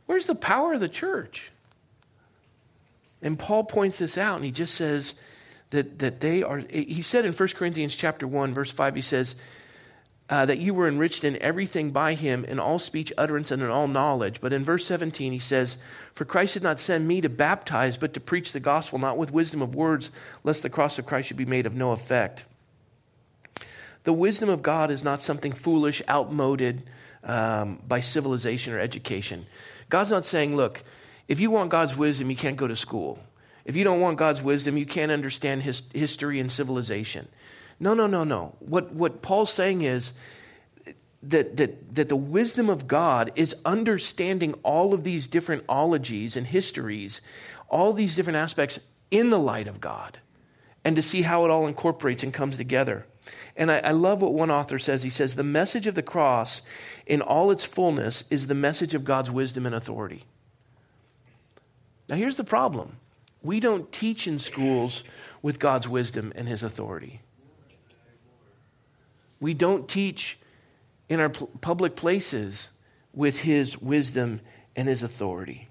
Where's 0.06 0.26
the 0.26 0.36
power 0.36 0.74
of 0.74 0.82
the 0.82 0.90
church? 0.90 1.52
And 3.22 3.38
Paul 3.38 3.64
points 3.64 4.00
this 4.00 4.18
out 4.18 4.36
and 4.36 4.46
he 4.46 4.52
just 4.52 4.76
says 4.76 5.20
that, 5.70 6.00
that 6.00 6.20
they 6.20 6.44
are, 6.44 6.60
he 6.70 7.02
said 7.02 7.26
in 7.26 7.34
1 7.34 7.50
Corinthians 7.50 7.96
chapter 7.96 8.28
1, 8.28 8.54
verse 8.54 8.72
5, 8.72 8.96
he 8.96 9.02
says, 9.02 9.36
uh, 10.32 10.46
that 10.46 10.60
you 10.60 10.74
were 10.74 10.88
enriched 10.88 11.26
in 11.26 11.36
everything 11.42 11.92
by 11.92 12.14
him 12.14 12.46
in 12.46 12.58
all 12.58 12.80
speech, 12.80 13.12
utterance, 13.18 13.52
and 13.52 13.62
in 13.62 13.70
all 13.70 13.88
knowledge. 13.88 14.40
But 14.40 14.54
in 14.54 14.64
verse 14.64 14.86
17, 14.86 15.34
he 15.34 15.40
says, 15.40 15.76
For 16.14 16.24
Christ 16.24 16.54
did 16.54 16.64
not 16.64 16.80
send 16.80 17.06
me 17.06 17.20
to 17.20 17.28
baptize, 17.28 17.98
but 17.98 18.14
to 18.14 18.22
preach 18.22 18.54
the 18.54 18.62
gospel, 18.62 18.98
not 18.98 19.18
with 19.18 19.34
wisdom 19.34 19.62
of 19.62 19.76
words, 19.76 20.10
lest 20.46 20.64
the 20.64 20.70
cross 20.70 20.98
of 20.98 21.06
Christ 21.06 21.28
should 21.28 21.38
be 21.38 21.44
made 21.44 21.66
of 21.66 21.76
no 21.76 21.92
effect. 21.92 22.46
The 24.06 24.14
wisdom 24.14 24.48
of 24.48 24.64
God 24.64 24.90
is 24.90 25.04
not 25.04 25.22
something 25.22 25.52
foolish, 25.52 26.02
outmoded 26.08 26.84
um, 27.26 27.82
by 27.86 28.00
civilization 28.00 28.74
or 28.74 28.80
education. 28.80 29.46
God's 29.90 30.12
not 30.12 30.26
saying, 30.26 30.56
Look, 30.56 30.82
if 31.32 31.40
you 31.40 31.50
want 31.50 31.70
God's 31.70 31.96
wisdom, 31.96 32.30
you 32.30 32.36
can't 32.36 32.58
go 32.58 32.68
to 32.68 32.76
school. 32.76 33.18
If 33.64 33.78
you 33.78 33.86
don't 33.86 34.02
want 34.02 34.18
God's 34.18 34.42
wisdom, 34.42 34.76
you 34.76 34.86
can't 34.86 35.14
understand 35.14 35.62
his, 35.62 35.82
history 35.94 36.42
and 36.42 36.52
civilization. 36.52 37.30
No, 37.80 37.94
no, 37.94 38.06
no, 38.06 38.26
no. 38.26 38.58
What, 38.60 38.92
what 38.92 39.22
Paul's 39.22 39.54
saying 39.54 39.82
is 39.82 40.12
that, 41.24 41.56
that, 41.56 41.96
that 41.96 42.10
the 42.10 42.18
wisdom 42.18 42.70
of 42.70 42.86
God 42.86 43.32
is 43.38 43.56
understanding 43.64 44.56
all 44.64 44.94
of 44.94 45.06
these 45.06 45.26
different 45.26 45.64
ologies 45.70 46.36
and 46.36 46.48
histories, 46.48 47.22
all 47.70 47.94
these 47.94 48.18
different 48.18 48.36
aspects 48.36 48.82
in 49.10 49.30
the 49.30 49.40
light 49.40 49.70
of 49.70 49.80
God, 49.80 50.20
and 50.84 50.98
to 50.98 51.02
see 51.02 51.22
how 51.22 51.46
it 51.46 51.50
all 51.50 51.66
incorporates 51.66 52.24
and 52.24 52.34
comes 52.34 52.58
together. 52.58 53.06
And 53.56 53.72
I, 53.72 53.78
I 53.80 53.92
love 53.92 54.22
what 54.22 54.34
one 54.34 54.52
author 54.52 54.80
says. 54.80 55.04
He 55.04 55.10
says, 55.10 55.36
The 55.36 55.44
message 55.44 55.88
of 55.88 55.96
the 55.96 56.04
cross 56.04 56.62
in 57.06 57.22
all 57.22 57.52
its 57.52 57.64
fullness 57.64 58.30
is 58.30 58.48
the 58.48 58.54
message 58.54 58.94
of 58.94 59.06
God's 59.06 59.32
wisdom 59.32 59.66
and 59.66 59.74
authority. 59.74 60.26
Now, 62.12 62.18
here's 62.18 62.36
the 62.36 62.44
problem 62.44 62.98
we 63.42 63.62
don't 63.62 63.92
teach 63.92 64.28
in 64.28 64.38
schools 64.38 65.06
with 65.42 65.60
God's 65.60 65.88
wisdom 65.88 66.34
and 66.36 66.48
his 66.48 66.62
authority. 66.62 67.22
We 69.40 69.56
don't 69.56 69.88
teach 69.88 70.38
in 71.10 71.20
our 71.20 71.30
public 71.30 71.96
places 71.96 72.70
with 73.14 73.40
his 73.40 73.82
wisdom 73.82 74.42
and 74.76 74.88
his 74.88 75.02
authority. 75.02 75.70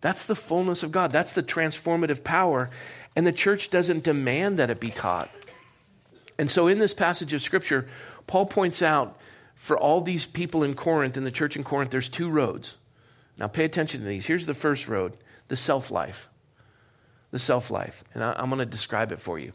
That's 0.00 0.24
the 0.24 0.36
fullness 0.36 0.82
of 0.82 0.92
God. 0.92 1.12
That's 1.12 1.32
the 1.32 1.42
transformative 1.42 2.22
power. 2.22 2.70
And 3.16 3.26
the 3.26 3.32
church 3.32 3.70
doesn't 3.70 4.04
demand 4.04 4.58
that 4.58 4.70
it 4.70 4.78
be 4.78 4.90
taught. 4.90 5.30
And 6.38 6.50
so, 6.50 6.68
in 6.68 6.78
this 6.78 6.94
passage 6.94 7.32
of 7.32 7.42
Scripture, 7.42 7.88
Paul 8.28 8.46
points 8.46 8.82
out 8.82 9.18
for 9.56 9.76
all 9.76 10.00
these 10.00 10.26
people 10.26 10.62
in 10.62 10.74
Corinth, 10.74 11.16
in 11.16 11.24
the 11.24 11.30
church 11.32 11.56
in 11.56 11.64
Corinth, 11.64 11.90
there's 11.90 12.08
two 12.08 12.30
roads. 12.30 12.76
Now, 13.38 13.46
pay 13.48 13.64
attention 13.64 14.00
to 14.00 14.06
these. 14.06 14.26
Here's 14.26 14.46
the 14.46 14.54
first 14.54 14.88
road 14.88 15.16
the 15.48 15.56
self 15.56 15.90
life. 15.90 16.28
The 17.30 17.38
self 17.38 17.70
life. 17.70 18.04
And 18.14 18.24
I'm 18.24 18.48
going 18.48 18.58
to 18.58 18.66
describe 18.66 19.12
it 19.12 19.20
for 19.20 19.38
you. 19.38 19.52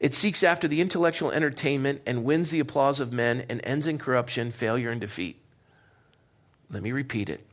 It 0.00 0.14
seeks 0.14 0.42
after 0.42 0.66
the 0.66 0.80
intellectual 0.80 1.30
entertainment 1.30 2.02
and 2.06 2.24
wins 2.24 2.50
the 2.50 2.58
applause 2.58 2.98
of 2.98 3.12
men 3.12 3.44
and 3.48 3.60
ends 3.62 3.86
in 3.86 3.98
corruption, 3.98 4.50
failure, 4.50 4.90
and 4.90 5.00
defeat. 5.00 5.40
Let 6.70 6.82
me 6.82 6.90
repeat 6.90 7.28
it. 7.28 7.46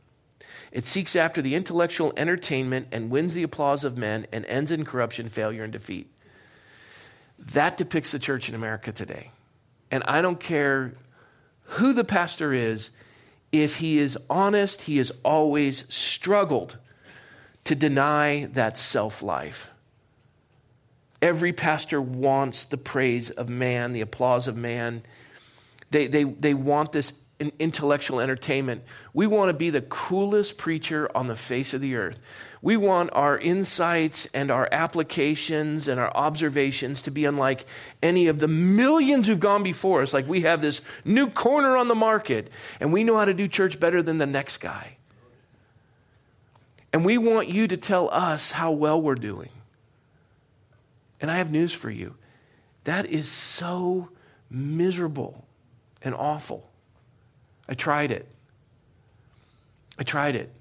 It 0.72 0.86
seeks 0.86 1.14
after 1.14 1.42
the 1.42 1.54
intellectual 1.54 2.12
entertainment 2.16 2.88
and 2.90 3.10
wins 3.10 3.34
the 3.34 3.42
applause 3.42 3.84
of 3.84 3.96
men 3.96 4.26
and 4.32 4.44
ends 4.46 4.70
in 4.70 4.84
corruption, 4.84 5.28
failure, 5.28 5.62
and 5.62 5.72
defeat. 5.72 6.12
That 7.38 7.76
depicts 7.76 8.12
the 8.12 8.18
church 8.18 8.48
in 8.48 8.54
America 8.54 8.92
today. 8.92 9.30
And 9.90 10.02
I 10.04 10.22
don't 10.22 10.40
care 10.40 10.94
who 11.62 11.92
the 11.92 12.04
pastor 12.04 12.52
is, 12.52 12.90
if 13.52 13.76
he 13.76 13.98
is 13.98 14.16
honest, 14.28 14.82
he 14.82 14.98
has 14.98 15.10
always 15.24 15.92
struggled 15.92 16.76
to 17.64 17.74
deny 17.74 18.48
that 18.52 18.78
self 18.78 19.22
life. 19.22 19.70
Every 21.20 21.52
pastor 21.52 22.00
wants 22.00 22.64
the 22.64 22.78
praise 22.78 23.30
of 23.30 23.48
man, 23.48 23.92
the 23.92 24.00
applause 24.00 24.48
of 24.48 24.56
man. 24.56 25.02
They, 25.90 26.06
they, 26.06 26.24
they 26.24 26.54
want 26.54 26.92
this 26.92 27.12
intellectual 27.58 28.20
entertainment. 28.20 28.82
We 29.14 29.26
want 29.26 29.48
to 29.48 29.54
be 29.54 29.70
the 29.70 29.80
coolest 29.80 30.58
preacher 30.58 31.10
on 31.14 31.26
the 31.26 31.36
face 31.36 31.72
of 31.72 31.80
the 31.80 31.96
earth. 31.96 32.20
We 32.62 32.76
want 32.76 33.10
our 33.14 33.38
insights 33.38 34.26
and 34.26 34.50
our 34.50 34.68
applications 34.70 35.88
and 35.88 35.98
our 35.98 36.14
observations 36.14 37.02
to 37.02 37.10
be 37.10 37.24
unlike 37.24 37.64
any 38.02 38.26
of 38.26 38.38
the 38.38 38.48
millions 38.48 39.26
who've 39.26 39.40
gone 39.40 39.62
before 39.62 40.02
us. 40.02 40.12
Like 40.12 40.28
we 40.28 40.42
have 40.42 40.60
this 40.60 40.82
new 41.04 41.28
corner 41.28 41.76
on 41.76 41.88
the 41.88 41.94
market 41.94 42.50
and 42.78 42.92
we 42.92 43.04
know 43.04 43.16
how 43.16 43.24
to 43.24 43.34
do 43.34 43.48
church 43.48 43.80
better 43.80 44.02
than 44.02 44.18
the 44.18 44.26
next 44.26 44.58
guy. 44.58 44.96
And 46.92 47.04
we 47.04 47.18
want 47.18 47.48
you 47.48 47.68
to 47.68 47.76
tell 47.76 48.10
us 48.10 48.50
how 48.50 48.72
well 48.72 49.00
we're 49.00 49.14
doing. 49.14 49.50
And 51.20 51.30
I 51.30 51.36
have 51.36 51.50
news 51.50 51.72
for 51.72 51.90
you 51.90 52.16
that 52.84 53.06
is 53.06 53.28
so 53.28 54.08
miserable 54.50 55.46
and 56.02 56.14
awful. 56.14 56.69
I 57.70 57.74
tried 57.74 58.10
it. 58.10 58.26
I 59.96 60.02
tried 60.02 60.34
it. 60.34 60.52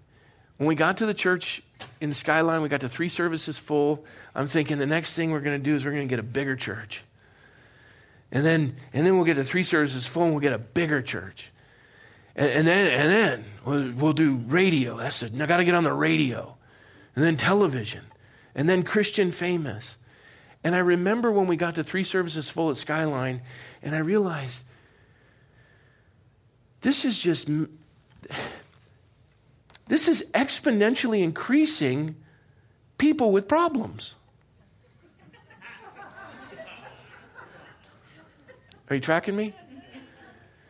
When 0.57 0.67
we 0.67 0.75
got 0.75 0.97
to 0.97 1.07
the 1.07 1.13
church 1.13 1.63
in 1.99 2.09
the 2.09 2.15
skyline, 2.15 2.61
we 2.61 2.69
got 2.69 2.81
to 2.81 2.89
three 2.89 3.09
services 3.09 3.57
full. 3.57 4.05
I'm 4.35 4.47
thinking 4.47 4.77
the 4.77 4.85
next 4.85 5.15
thing 5.15 5.31
we're 5.31 5.39
going 5.39 5.57
to 5.57 5.63
do 5.63 5.75
is 5.75 5.83
we're 5.83 5.91
going 5.91 6.07
to 6.07 6.09
get 6.09 6.19
a 6.19 6.23
bigger 6.23 6.55
church. 6.55 7.03
And 8.31 8.45
then, 8.45 8.75
and 8.93 9.07
then 9.07 9.15
we'll 9.15 9.25
get 9.25 9.35
to 9.35 9.43
three 9.43 9.63
services 9.63 10.05
full 10.05 10.23
and 10.23 10.33
we'll 10.33 10.41
get 10.41 10.53
a 10.53 10.59
bigger 10.59 11.01
church. 11.01 11.51
And, 12.35 12.51
and 12.51 12.67
then, 12.67 12.91
and 12.91 13.09
then 13.09 13.45
we'll, 13.65 13.91
we'll 13.93 14.13
do 14.13 14.35
radio. 14.35 14.97
That's 14.97 15.23
I 15.23 15.29
got 15.29 15.57
to 15.57 15.65
get 15.65 15.73
on 15.73 15.83
the 15.83 15.93
radio. 15.93 16.57
And 17.15 17.25
then 17.25 17.37
television. 17.37 18.03
And 18.53 18.69
then 18.69 18.83
Christian 18.83 19.31
famous. 19.31 19.97
And 20.63 20.75
I 20.75 20.79
remember 20.79 21.31
when 21.31 21.47
we 21.47 21.55
got 21.55 21.75
to 21.75 21.83
three 21.83 22.03
services 22.03 22.49
full 22.49 22.69
at 22.69 22.77
Skyline, 22.77 23.41
and 23.81 23.95
I 23.95 23.99
realized 23.99 24.63
this 26.81 27.05
is 27.05 27.19
just 27.19 27.49
this 29.87 30.07
is 30.07 30.29
exponentially 30.33 31.23
increasing 31.23 32.15
people 32.97 33.31
with 33.31 33.47
problems. 33.47 34.15
Are 38.89 38.95
you 38.95 39.01
tracking 39.01 39.35
me? 39.35 39.53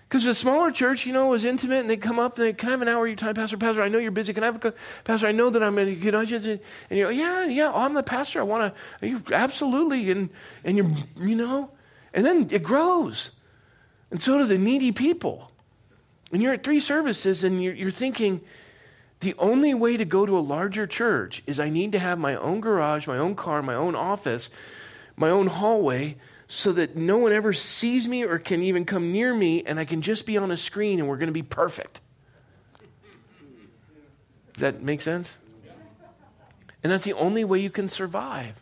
Because 0.09 0.23
the 0.23 0.33
smaller 0.33 0.71
church, 0.71 1.05
you 1.05 1.13
know, 1.13 1.27
was 1.27 1.45
intimate, 1.45 1.81
and 1.81 1.89
they 1.89 1.95
come 1.95 2.17
up 2.17 2.37
and 2.37 2.47
they, 2.47 2.53
can 2.53 2.69
have 2.69 2.81
an 2.81 2.87
hour 2.87 3.03
of 3.03 3.09
your 3.09 3.15
time, 3.15 3.35
Pastor? 3.35 3.57
Pastor, 3.57 3.83
I 3.83 3.89
know 3.89 3.99
you're 3.99 4.09
busy. 4.09 4.33
Can 4.33 4.41
I 4.41 4.47
have 4.47 4.65
a 4.65 4.73
Pastor? 5.03 5.27
I 5.27 5.31
know 5.31 5.51
that 5.51 5.61
I'm 5.61 5.75
to, 5.75 5.93
you 5.93 6.11
know, 6.11 6.25
just, 6.25 6.47
and 6.47 6.59
you're, 6.89 7.11
yeah, 7.11 7.45
yeah, 7.45 7.71
I'm 7.71 7.93
the 7.93 8.01
pastor. 8.01 8.39
I 8.39 8.43
want 8.43 8.73
to, 9.01 9.07
you 9.07 9.21
absolutely, 9.31 10.09
and 10.09 10.29
and 10.63 10.77
you're, 10.77 10.89
you 11.19 11.35
know, 11.35 11.69
and 12.11 12.25
then 12.25 12.47
it 12.49 12.63
grows, 12.63 13.31
and 14.09 14.19
so 14.19 14.39
do 14.39 14.45
the 14.45 14.57
needy 14.57 14.91
people. 14.91 15.48
And 16.31 16.41
you're 16.41 16.53
at 16.53 16.63
three 16.63 16.79
services, 16.79 17.43
and 17.43 17.61
you're, 17.61 17.73
you're 17.73 17.91
thinking, 17.91 18.41
the 19.21 19.35
only 19.37 19.73
way 19.73 19.97
to 19.97 20.05
go 20.05 20.25
to 20.25 20.37
a 20.37 20.39
larger 20.39 20.87
church 20.87 21.43
is 21.45 21.59
I 21.59 21.69
need 21.69 21.91
to 21.91 21.99
have 21.99 22.19
my 22.19 22.35
own 22.35 22.61
garage, 22.61 23.07
my 23.07 23.17
own 23.17 23.35
car, 23.35 23.61
my 23.61 23.75
own 23.75 23.95
office, 23.95 24.49
my 25.17 25.29
own 25.29 25.47
hallway, 25.47 26.15
so 26.47 26.71
that 26.71 26.95
no 26.95 27.17
one 27.17 27.31
ever 27.31 27.51
sees 27.53 28.07
me 28.07 28.25
or 28.25 28.39
can 28.39 28.63
even 28.63 28.85
come 28.85 29.11
near 29.11 29.33
me, 29.33 29.63
and 29.63 29.79
I 29.79 29.85
can 29.85 30.01
just 30.01 30.25
be 30.25 30.37
on 30.37 30.51
a 30.51 30.57
screen 30.57 30.99
and 30.99 31.07
we're 31.07 31.17
going 31.17 31.27
to 31.27 31.33
be 31.33 31.43
perfect. 31.43 32.01
Does 34.53 34.61
that 34.61 34.81
make 34.81 35.01
sense? 35.01 35.37
And 36.83 36.91
that's 36.91 37.03
the 37.03 37.13
only 37.13 37.43
way 37.43 37.59
you 37.59 37.69
can 37.69 37.89
survive. 37.89 38.61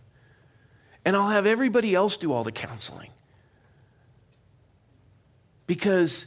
And 1.05 1.15
I'll 1.15 1.29
have 1.29 1.45
everybody 1.45 1.95
else 1.95 2.17
do 2.17 2.33
all 2.33 2.43
the 2.43 2.51
counseling. 2.51 3.11
Because 5.65 6.25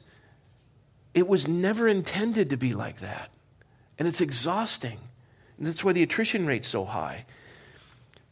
it 1.14 1.26
was 1.26 1.48
never 1.48 1.88
intended 1.88 2.50
to 2.50 2.56
be 2.56 2.74
like 2.74 3.00
that. 3.00 3.30
And 3.98 4.06
it's 4.06 4.20
exhausting. 4.20 4.98
And 5.58 5.66
that's 5.66 5.84
why 5.84 5.92
the 5.92 6.02
attrition 6.02 6.46
rate's 6.46 6.68
so 6.68 6.84
high. 6.84 7.26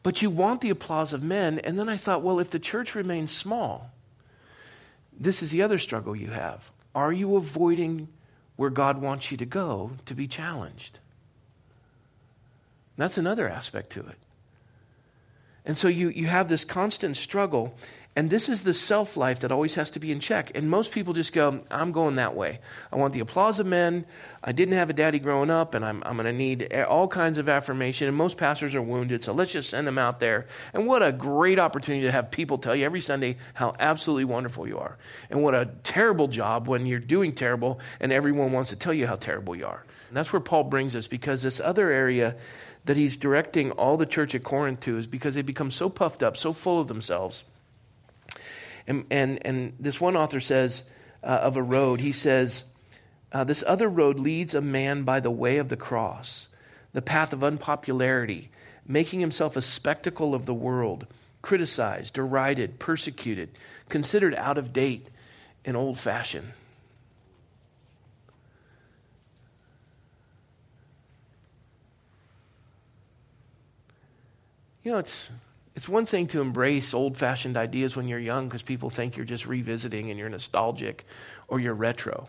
But 0.03 0.23
you 0.23 0.31
want 0.31 0.61
the 0.61 0.71
applause 0.71 1.12
of 1.12 1.23
men. 1.23 1.59
And 1.59 1.79
then 1.79 1.88
I 1.88 1.97
thought, 1.97 2.23
well, 2.23 2.41
if 2.41 2.51
the 2.51 2.59
church 2.59 2.95
remains 2.95 3.33
small, 3.33 3.91
this 5.19 5.43
is 5.43 5.51
the 5.51 5.62
other 5.62 5.79
struggle 5.79 6.14
you 6.14 6.29
have. 6.29 6.71
Are 6.95 7.12
you 7.12 7.37
avoiding 7.37 8.09
where 8.57 8.71
God 8.71 9.01
wants 9.01 9.31
you 9.31 9.37
to 9.37 9.45
go 9.45 9.93
to 10.07 10.14
be 10.14 10.27
challenged? 10.27 11.01
That's 12.97 13.19
another 13.19 13.49
aspect 13.49 13.91
to 13.91 14.01
it. 14.01 14.19
And 15.64 15.77
so 15.77 15.88
you, 15.88 16.09
you 16.09 16.27
have 16.27 16.49
this 16.49 16.64
constant 16.64 17.17
struggle. 17.17 17.75
And 18.19 18.31
this 18.31 18.49
is 18.49 18.63
the 18.63 18.75
self 18.75 19.17
life 19.17 19.39
that 19.39 19.53
always 19.53 19.77
has 19.77 19.93
to 19.93 20.01
be 20.01 20.11
in 20.11 20.19
check. 20.19 20.51
And 20.57 20.69
most 20.69 20.91
people 20.91 21.15
just 21.15 21.33
go, 21.33 21.61
I'm 21.71 21.93
going 21.93 22.17
that 22.17 22.35
way. 22.35 22.59
I 22.93 22.97
want 22.97 23.15
the 23.15 23.21
applause 23.21 23.61
of 23.61 23.67
men. 23.69 24.07
I 24.43 24.51
didn't 24.51 24.75
have 24.75 24.91
a 24.91 24.93
daddy 24.93 25.21
growing 25.21 25.51
up, 25.51 25.73
and 25.73 25.85
I'm, 25.85 26.03
I'm 26.05 26.17
going 26.17 26.27
to 26.27 26.33
need 26.33 26.75
all 26.75 27.07
kinds 27.07 27.39
of 27.39 27.49
affirmation. 27.49 28.09
And 28.09 28.17
most 28.17 28.37
pastors 28.37 28.75
are 28.75 28.83
wounded, 28.83 29.23
so 29.23 29.33
let's 29.33 29.53
just 29.53 29.71
send 29.71 29.87
them 29.87 29.99
out 29.99 30.19
there. 30.19 30.49
And 30.73 30.85
what 30.85 31.01
a 31.01 31.13
great 31.13 31.61
opportunity 31.61 32.07
to 32.07 32.11
have 32.11 32.33
people 32.33 32.59
tell 32.59 32.75
you 32.75 32.85
every 32.85 33.01
Sunday 33.01 33.37
how 33.55 33.77
absolutely 33.79 34.25
wonderful 34.25 34.67
you 34.67 34.79
are. 34.79 34.99
And 35.31 35.45
what 35.45 35.55
a 35.55 35.71
terrible 35.85 36.27
job 36.27 36.67
when 36.67 36.87
you're 36.87 36.99
doing 36.99 37.33
terrible 37.33 37.79
and 38.01 38.13
everyone 38.13 38.51
wants 38.51 38.71
to 38.71 38.77
tell 38.77 38.93
you 38.93 39.07
how 39.07 39.15
terrible 39.15 39.55
you 39.55 39.67
are. 39.67 39.85
And 40.09 40.17
that's 40.17 40.33
where 40.33 40.41
Paul 40.41 40.65
brings 40.65 40.97
us 40.97 41.07
because 41.07 41.43
this 41.43 41.61
other 41.61 41.89
area 41.93 42.35
that 42.85 42.97
he's 42.97 43.17
directing 43.17 43.71
all 43.71 43.97
the 43.97 44.07
church 44.07 44.35
at 44.35 44.43
Corinth 44.43 44.81
to 44.81 44.99
is 44.99 45.07
because 45.07 45.37
they 45.37 45.43
become 45.43 45.71
so 45.71 45.89
puffed 45.89 46.25
up, 46.25 46.37
so 46.37 46.53
full 46.53 46.81
of 46.81 46.89
themselves 46.89 47.45
and, 48.88 49.05
and, 49.11 49.38
and 49.46 49.74
this 49.79 50.01
one 50.01 50.16
author 50.16 50.40
says 50.40 50.88
uh, 51.22 51.27
of 51.27 51.57
a 51.59 51.62
road, 51.62 52.01
he 52.01 52.11
says, 52.11 52.64
uh, 53.31 53.44
This 53.44 53.62
other 53.66 53.88
road 53.88 54.18
leads 54.18 54.55
a 54.55 54.62
man 54.62 55.03
by 55.05 55.20
the 55.20 55.31
way 55.31 55.59
of 55.59 55.68
the 55.68 55.77
cross, 55.77 56.48
the 56.94 57.03
path 57.03 57.35
of 57.35 57.44
unpopularity, 57.44 58.51
making 58.87 59.20
himself 59.20 59.57
a 59.57 59.62
spectacle 59.62 60.35
of 60.35 60.46
the 60.46 60.55
world, 60.55 61.07
criticized, 61.42 62.14
derided, 62.14 62.79
persecuted, 62.79 63.51
considered 63.90 64.35
out 64.35 64.57
of 64.57 64.72
date 64.72 65.11
and 65.66 65.77
old 65.77 65.98
fashioned. 65.98 66.53
You 74.83 74.92
know, 74.92 74.98
it's 74.98 75.31
it's 75.79 75.88
one 75.88 76.07
thing 76.07 76.27
to 76.27 76.41
embrace 76.41 76.93
old 76.93 77.17
fashioned 77.17 77.57
ideas 77.57 77.95
when 77.95 78.09
you're 78.09 78.19
young 78.19 78.49
because 78.49 78.64
people 78.64 78.91
think 78.91 79.17
you're 79.17 79.25
just 79.25 79.47
revisiting 79.47 80.11
and 80.11 80.19
you're 80.19 80.29
nostalgic 80.29 81.07
or 81.47 81.61
you're 81.61 81.73
retro. 81.73 82.27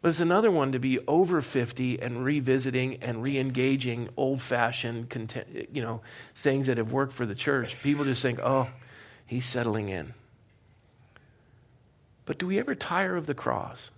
But 0.00 0.08
it's 0.08 0.18
another 0.18 0.50
one 0.50 0.72
to 0.72 0.78
be 0.78 1.00
over 1.06 1.42
50 1.42 2.00
and 2.00 2.24
revisiting 2.24 2.96
and 3.02 3.22
re 3.22 3.36
engaging 3.36 4.08
old 4.16 4.40
fashioned 4.40 5.12
you 5.70 5.82
know, 5.82 6.00
things 6.34 6.64
that 6.64 6.78
have 6.78 6.92
worked 6.92 7.12
for 7.12 7.26
the 7.26 7.34
church. 7.34 7.76
People 7.82 8.06
just 8.06 8.22
think, 8.22 8.40
oh, 8.42 8.70
he's 9.26 9.44
settling 9.44 9.90
in. 9.90 10.14
But 12.24 12.38
do 12.38 12.46
we 12.46 12.58
ever 12.58 12.74
tire 12.74 13.16
of 13.16 13.26
the 13.26 13.34
cross? 13.34 13.90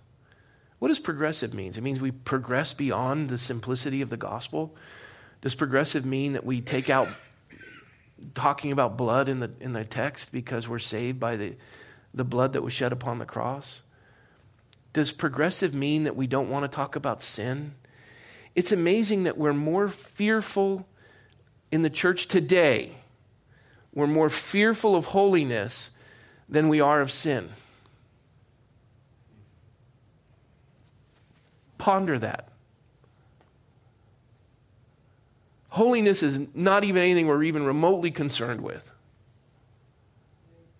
What 0.79 0.89
does 0.89 0.99
progressive 0.99 1.53
mean? 1.53 1.69
It 1.69 1.81
means 1.81 2.01
we 2.01 2.11
progress 2.11 2.73
beyond 2.73 3.29
the 3.29 3.37
simplicity 3.37 4.01
of 4.01 4.09
the 4.09 4.17
gospel. 4.17 4.75
Does 5.41 5.55
progressive 5.55 6.05
mean 6.05 6.33
that 6.33 6.45
we 6.45 6.59
take 6.59 6.89
out 6.89 7.07
talking 8.33 8.71
about 8.71 8.97
blood 8.97 9.27
in 9.27 9.39
the, 9.39 9.51
in 9.59 9.73
the 9.73 9.83
text 9.83 10.31
because 10.31 10.67
we're 10.67 10.79
saved 10.79 11.19
by 11.19 11.35
the, 11.35 11.55
the 12.13 12.23
blood 12.23 12.53
that 12.53 12.61
was 12.61 12.73
shed 12.73 12.91
upon 12.91 13.19
the 13.19 13.25
cross? 13.25 13.81
Does 14.93 15.11
progressive 15.11 15.73
mean 15.73 16.03
that 16.03 16.15
we 16.15 16.27
don't 16.27 16.49
want 16.49 16.63
to 16.63 16.75
talk 16.75 16.95
about 16.95 17.23
sin? 17.23 17.71
It's 18.55 18.71
amazing 18.71 19.23
that 19.23 19.37
we're 19.37 19.53
more 19.53 19.87
fearful 19.87 20.87
in 21.71 21.81
the 21.81 21.89
church 21.89 22.27
today. 22.27 22.95
We're 23.93 24.07
more 24.07 24.29
fearful 24.29 24.95
of 24.95 25.05
holiness 25.05 25.91
than 26.49 26.67
we 26.67 26.81
are 26.81 27.01
of 27.01 27.11
sin. 27.11 27.49
Ponder 31.77 32.19
that. 32.19 32.50
Holiness 35.71 36.21
is 36.21 36.39
not 36.53 36.83
even 36.83 37.01
anything 37.01 37.27
we're 37.27 37.43
even 37.43 37.65
remotely 37.65 38.11
concerned 38.11 38.61
with. 38.61 38.91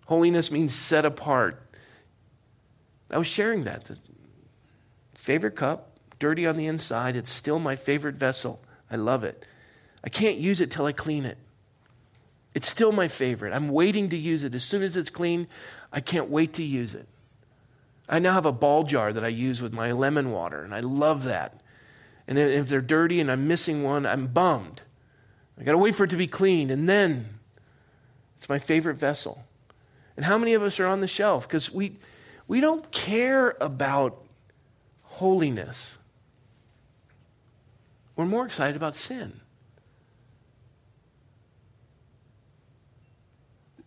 Holiness 0.05 0.51
means 0.51 0.73
set 0.73 1.05
apart, 1.05 1.61
I 3.11 3.17
was 3.17 3.27
sharing 3.27 3.65
that. 3.65 3.85
The 3.85 3.97
favorite 5.13 5.55
cup, 5.55 5.97
dirty 6.19 6.47
on 6.47 6.55
the 6.55 6.67
inside, 6.67 7.15
it's 7.15 7.31
still 7.31 7.59
my 7.59 7.75
favorite 7.75 8.15
vessel. 8.15 8.61
I 8.89 8.95
love 8.95 9.23
it. 9.23 9.45
I 10.03 10.09
can't 10.09 10.37
use 10.37 10.61
it 10.61 10.71
till 10.71 10.85
I 10.85 10.93
clean 10.93 11.25
it. 11.25 11.37
It's 12.53 12.67
still 12.67 12.91
my 12.91 13.07
favorite. 13.07 13.53
I'm 13.53 13.69
waiting 13.69 14.09
to 14.09 14.17
use 14.17 14.43
it. 14.43 14.55
As 14.55 14.63
soon 14.63 14.81
as 14.81 14.97
it's 14.97 15.09
clean, 15.09 15.47
I 15.91 16.01
can't 16.01 16.29
wait 16.29 16.53
to 16.53 16.63
use 16.63 16.95
it. 16.95 17.07
I 18.09 18.19
now 18.19 18.33
have 18.33 18.45
a 18.45 18.51
ball 18.51 18.83
jar 18.83 19.13
that 19.13 19.23
I 19.23 19.29
use 19.29 19.61
with 19.61 19.73
my 19.73 19.91
lemon 19.91 20.31
water, 20.31 20.63
and 20.63 20.73
I 20.73 20.81
love 20.81 21.23
that. 21.25 21.60
And 22.31 22.39
if 22.39 22.69
they're 22.69 22.79
dirty 22.79 23.19
and 23.19 23.29
I'm 23.29 23.49
missing 23.49 23.83
one, 23.83 24.05
I'm 24.05 24.27
bummed. 24.27 24.79
I 25.59 25.65
got 25.65 25.73
to 25.73 25.77
wait 25.77 25.95
for 25.95 26.05
it 26.05 26.11
to 26.11 26.15
be 26.15 26.27
cleaned, 26.27 26.71
and 26.71 26.87
then 26.87 27.27
it's 28.37 28.47
my 28.47 28.57
favorite 28.57 28.95
vessel. 28.95 29.43
And 30.15 30.23
how 30.23 30.37
many 30.37 30.53
of 30.53 30.63
us 30.63 30.79
are 30.79 30.85
on 30.85 31.01
the 31.01 31.09
shelf? 31.09 31.45
Because 31.45 31.73
we, 31.73 31.97
we 32.47 32.61
don't 32.61 32.89
care 32.89 33.57
about 33.59 34.23
holiness. 35.03 35.97
We're 38.15 38.23
more 38.23 38.45
excited 38.45 38.77
about 38.77 38.95
sin. 38.95 39.41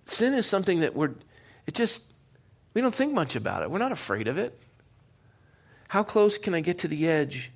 Sin 0.04 0.34
is 0.34 0.44
something 0.44 0.80
that 0.80 0.94
we're, 0.94 1.12
it 1.66 1.72
just, 1.72 2.12
we 2.74 2.82
don't 2.82 2.94
think 2.94 3.14
much 3.14 3.36
about 3.36 3.62
it. 3.62 3.70
We're 3.70 3.78
not 3.78 3.90
afraid 3.90 4.28
of 4.28 4.36
it. 4.36 4.60
How 5.88 6.02
close 6.02 6.36
can 6.36 6.52
I 6.52 6.60
get 6.60 6.76
to 6.80 6.88
the 6.88 7.08
edge 7.08 7.50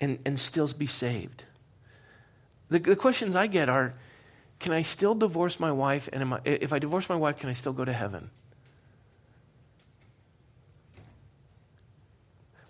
and, 0.00 0.18
and 0.24 0.38
still 0.38 0.68
be 0.68 0.86
saved? 0.86 1.44
The, 2.68 2.78
the 2.78 2.96
questions 2.96 3.34
I 3.34 3.46
get 3.46 3.68
are 3.68 3.94
can 4.58 4.72
I 4.72 4.82
still 4.82 5.14
divorce 5.14 5.60
my 5.60 5.70
wife? 5.70 6.08
And 6.12 6.34
I, 6.34 6.40
if 6.44 6.72
I 6.72 6.78
divorce 6.78 7.08
my 7.08 7.16
wife, 7.16 7.38
can 7.38 7.50
I 7.50 7.52
still 7.52 7.72
go 7.72 7.84
to 7.84 7.92
heaven? 7.92 8.30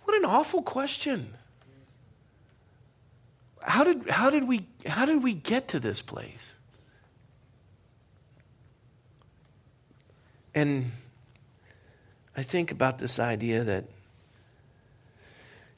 What 0.04 0.16
an 0.16 0.24
awful 0.24 0.62
question. 0.62 1.34
How 3.62 3.84
did, 3.84 4.08
how 4.08 4.30
did, 4.30 4.46
we, 4.46 4.66
how 4.86 5.06
did 5.06 5.22
we 5.22 5.34
get 5.34 5.68
to 5.68 5.80
this 5.80 6.00
place? 6.00 6.54
And 10.54 10.90
I 12.36 12.42
think 12.42 12.70
about 12.70 12.98
this 12.98 13.18
idea 13.18 13.64
that, 13.64 13.84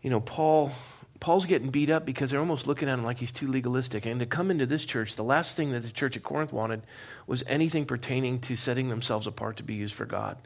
you 0.03 0.11
know, 0.11 0.21
Paul, 0.21 0.73
Paul's 1.21 1.47
getting 1.47 1.71
beat 1.71 1.91
up 1.91 2.07
because 2.07 2.31
they're 2.31 2.41
almost 2.41 2.67
looking 2.67 2.89
at 2.89 2.95
him 2.95 3.05
like 3.05 3.19
he's 3.19 3.33
too 3.33 3.49
legalistic. 3.49 4.07
And 4.07 4.21
to 4.21 4.27
come 4.27 4.51
into 4.51 4.67
this 4.67 4.85
church, 4.85 5.17
the 5.17 5.25
last 5.25 5.57
thing 5.57 5.73
that 5.73 5.83
the 5.83 5.91
church 5.91 6.17
at 6.17 6.23
Corinth 6.23 6.53
wanted 6.53 6.83
was 7.27 7.43
anything 7.49 7.87
pertaining 7.87 8.39
to 8.41 8.55
setting 8.55 8.89
themselves 8.89 9.27
apart 9.27 9.57
to 9.57 9.65
be 9.65 9.75
used 9.75 9.95
for 9.95 10.07
God. 10.07 10.39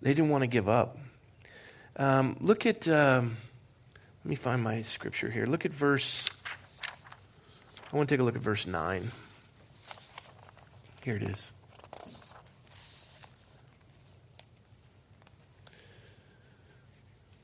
They 0.00 0.12
didn't 0.12 0.30
want 0.30 0.42
to 0.42 0.48
give 0.48 0.68
up. 0.68 0.98
Um, 1.96 2.36
look 2.40 2.66
at, 2.66 2.88
um, 2.88 3.36
let 4.24 4.28
me 4.28 4.34
find 4.34 4.62
my 4.62 4.82
scripture 4.82 5.30
here. 5.30 5.46
Look 5.46 5.64
at 5.64 5.72
verse, 5.72 6.28
I 7.92 7.96
want 7.96 8.08
to 8.08 8.12
take 8.14 8.20
a 8.20 8.24
look 8.24 8.34
at 8.34 8.42
verse 8.42 8.66
9. 8.66 9.10
Here 11.04 11.16
it 11.16 11.22
is. 11.22 11.50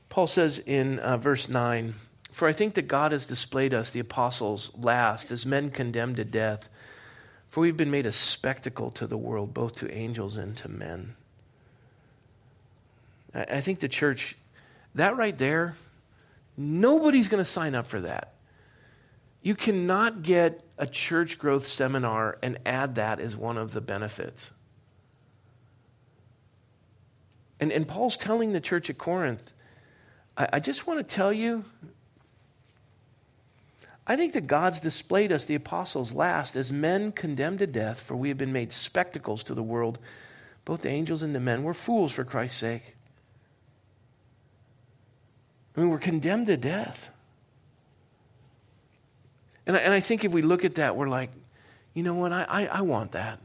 Paul 0.09 0.27
says 0.27 0.59
in 0.59 0.99
uh, 0.99 1.17
verse 1.17 1.47
9, 1.47 1.93
For 2.39 2.47
I 2.47 2.53
think 2.53 2.75
that 2.75 2.87
God 2.87 3.11
has 3.11 3.25
displayed 3.25 3.73
us, 3.73 3.91
the 3.91 3.99
apostles, 3.99 4.71
last, 4.73 5.29
as 5.29 5.45
men 5.45 5.71
condemned 5.71 6.15
to 6.15 6.23
death. 6.23 6.69
For 7.49 7.59
we've 7.59 7.75
been 7.75 7.91
made 7.91 8.05
a 8.05 8.13
spectacle 8.13 8.91
to 8.91 9.05
the 9.05 9.17
world, 9.17 9.53
both 9.53 9.75
to 9.79 9.93
angels 9.93 10.37
and 10.37 10.55
to 10.55 10.69
men. 10.69 11.15
I 13.33 13.59
think 13.59 13.81
the 13.81 13.89
church 13.89 14.37
that 14.95 15.17
right 15.17 15.37
there, 15.37 15.75
nobody's 16.55 17.27
going 17.27 17.43
to 17.43 17.49
sign 17.49 17.75
up 17.75 17.87
for 17.87 17.99
that. 17.99 18.35
You 19.41 19.53
cannot 19.53 20.23
get 20.23 20.63
a 20.77 20.87
church 20.87 21.39
growth 21.39 21.67
seminar 21.67 22.37
and 22.41 22.57
add 22.65 22.95
that 22.95 23.19
as 23.19 23.35
one 23.35 23.57
of 23.57 23.73
the 23.73 23.81
benefits. 23.81 24.51
And, 27.59 27.69
and 27.69 27.85
Paul's 27.85 28.15
telling 28.15 28.53
the 28.53 28.61
church 28.61 28.89
at 28.89 28.97
Corinth, 28.97 29.51
I, 30.37 30.47
I 30.53 30.59
just 30.61 30.87
want 30.87 30.99
to 30.99 31.03
tell 31.03 31.33
you, 31.33 31.65
I 34.09 34.15
think 34.15 34.33
that 34.33 34.47
God's 34.47 34.79
displayed 34.79 35.31
us, 35.31 35.45
the 35.45 35.53
apostles, 35.53 36.13
last 36.13 36.55
as 36.55 36.71
men 36.71 37.11
condemned 37.11 37.59
to 37.59 37.67
death, 37.67 38.01
for 38.01 38.15
we 38.15 38.29
have 38.29 38.39
been 38.39 38.51
made 38.51 38.71
spectacles 38.73 39.43
to 39.43 39.53
the 39.53 39.61
world, 39.61 39.99
both 40.65 40.81
the 40.81 40.89
angels 40.89 41.21
and 41.21 41.35
the 41.35 41.39
men. 41.39 41.61
We're 41.61 41.75
fools 41.75 42.11
for 42.11 42.23
Christ's 42.23 42.57
sake. 42.57 42.95
I 45.77 45.81
mean, 45.81 45.91
we're 45.91 45.99
condemned 45.99 46.47
to 46.47 46.57
death. 46.57 47.11
And 49.67 49.77
I, 49.77 49.79
and 49.81 49.93
I 49.93 49.99
think 49.99 50.25
if 50.25 50.31
we 50.31 50.41
look 50.41 50.65
at 50.65 50.75
that, 50.75 50.95
we're 50.95 51.07
like, 51.07 51.29
you 51.93 52.01
know 52.01 52.15
what? 52.15 52.31
I, 52.31 52.45
I, 52.49 52.65
I 52.65 52.81
want 52.81 53.11
that. 53.11 53.39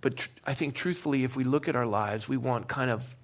But 0.00 0.16
tr- 0.16 0.30
I 0.46 0.54
think 0.54 0.74
truthfully, 0.74 1.24
if 1.24 1.36
we 1.36 1.44
look 1.44 1.68
at 1.68 1.76
our 1.76 1.86
lives, 1.86 2.26
we 2.26 2.38
want 2.38 2.68
kind 2.68 2.90
of 2.90 3.14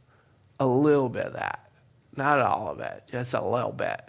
a 0.59 0.66
little 0.66 1.09
bit 1.09 1.25
of 1.25 1.33
that. 1.33 1.71
Not 2.14 2.38
all 2.40 2.69
of 2.69 2.81
it, 2.81 3.05
just 3.11 3.33
a 3.33 3.43
little 3.43 3.73
bit. 3.73 4.03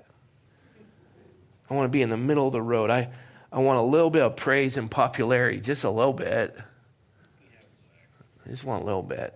I 1.72 1.74
want 1.74 1.86
to 1.86 1.90
be 1.90 2.02
in 2.02 2.10
the 2.10 2.18
middle 2.18 2.48
of 2.48 2.52
the 2.52 2.62
road. 2.62 2.90
I, 2.90 3.08
I 3.50 3.60
want 3.60 3.80
a 3.80 3.82
little 3.82 4.10
bit 4.10 4.24
of 4.24 4.36
praise 4.36 4.76
and 4.76 4.92
popularity, 4.92 5.62
just 5.62 5.86
a 5.86 5.90
little 5.90 6.12
bit. 6.12 6.54
I 8.46 8.50
just 8.50 8.66
want 8.66 8.84
a 8.84 8.86
little 8.86 9.02
bit. 9.02 9.34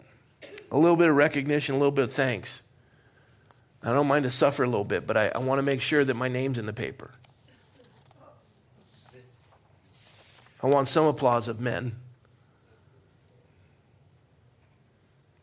A 0.70 0.78
little 0.78 0.98
bit 0.98 1.08
of 1.08 1.16
recognition, 1.16 1.76
a 1.76 1.78
little 1.78 1.94
bit 1.94 2.04
of 2.04 2.14
thanks. 2.14 2.62
I 3.82 3.94
don't 3.94 4.08
mind 4.08 4.24
to 4.24 4.32
suffer 4.32 4.66
a 4.66 4.68
little 4.68 4.84
bit, 4.84 5.08
but 5.08 5.16
I, 5.16 5.30
I 5.30 5.38
want 5.38 5.60
to 5.60 5.64
make 5.64 5.80
sure 5.80 6.04
that 6.04 6.14
my 6.16 6.28
name's 6.28 6.58
in 6.58 6.66
the 6.66 6.74
paper. 6.74 7.12
I 10.62 10.68
want 10.68 10.90
some 10.90 11.06
applause 11.06 11.48
of 11.48 11.62
men. 11.62 11.94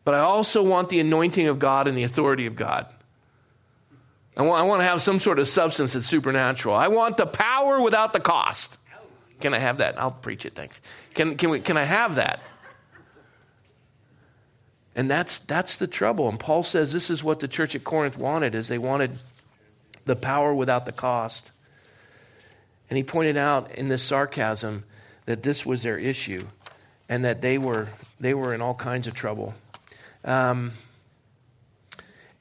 But 0.03 0.13
I 0.13 0.19
also 0.19 0.61
want 0.61 0.89
the 0.89 0.99
anointing 0.99 1.47
of 1.47 1.57
God 1.57 1.87
and 1.87 1.97
the 1.97 2.03
authority 2.03 2.45
of 2.45 2.55
God. 2.55 2.85
I 4.35 4.41
want, 4.41 4.59
I 4.59 4.63
want 4.63 4.79
to 4.81 4.85
have 4.85 5.01
some 5.01 5.19
sort 5.19 5.39
of 5.39 5.47
substance 5.47 5.93
that's 5.93 6.07
supernatural. 6.07 6.75
I 6.75 6.87
want 6.87 7.17
the 7.17 7.25
power 7.27 7.81
without 7.81 8.13
the 8.13 8.19
cost. 8.19 8.77
Can 9.39 9.53
I 9.53 9.59
have 9.59 9.79
that? 9.79 9.99
I'll 9.99 10.11
preach 10.11 10.45
it, 10.45 10.55
thanks. 10.55 10.81
Can, 11.13 11.35
can, 11.35 11.49
we, 11.49 11.59
can 11.59 11.77
I 11.77 11.83
have 11.83 12.15
that? 12.15 12.41
And 14.95 15.09
that's, 15.09 15.39
that's 15.39 15.75
the 15.75 15.87
trouble. 15.87 16.29
And 16.29 16.39
Paul 16.39 16.63
says 16.63 16.93
this 16.93 17.09
is 17.09 17.23
what 17.23 17.39
the 17.39 17.47
church 17.47 17.75
at 17.75 17.83
Corinth 17.83 18.17
wanted, 18.17 18.55
is 18.55 18.67
they 18.67 18.77
wanted 18.77 19.11
the 20.05 20.15
power 20.15 20.53
without 20.53 20.85
the 20.85 20.91
cost. 20.91 21.51
And 22.89 22.97
he 22.97 23.03
pointed 23.03 23.37
out 23.37 23.71
in 23.71 23.87
this 23.87 24.03
sarcasm 24.03 24.83
that 25.25 25.43
this 25.43 25.65
was 25.65 25.83
their 25.83 25.97
issue 25.97 26.47
and 27.09 27.25
that 27.25 27.41
they 27.41 27.57
were, 27.57 27.89
they 28.19 28.33
were 28.33 28.53
in 28.53 28.61
all 28.61 28.75
kinds 28.75 29.07
of 29.07 29.13
trouble. 29.13 29.53
Um, 30.23 30.71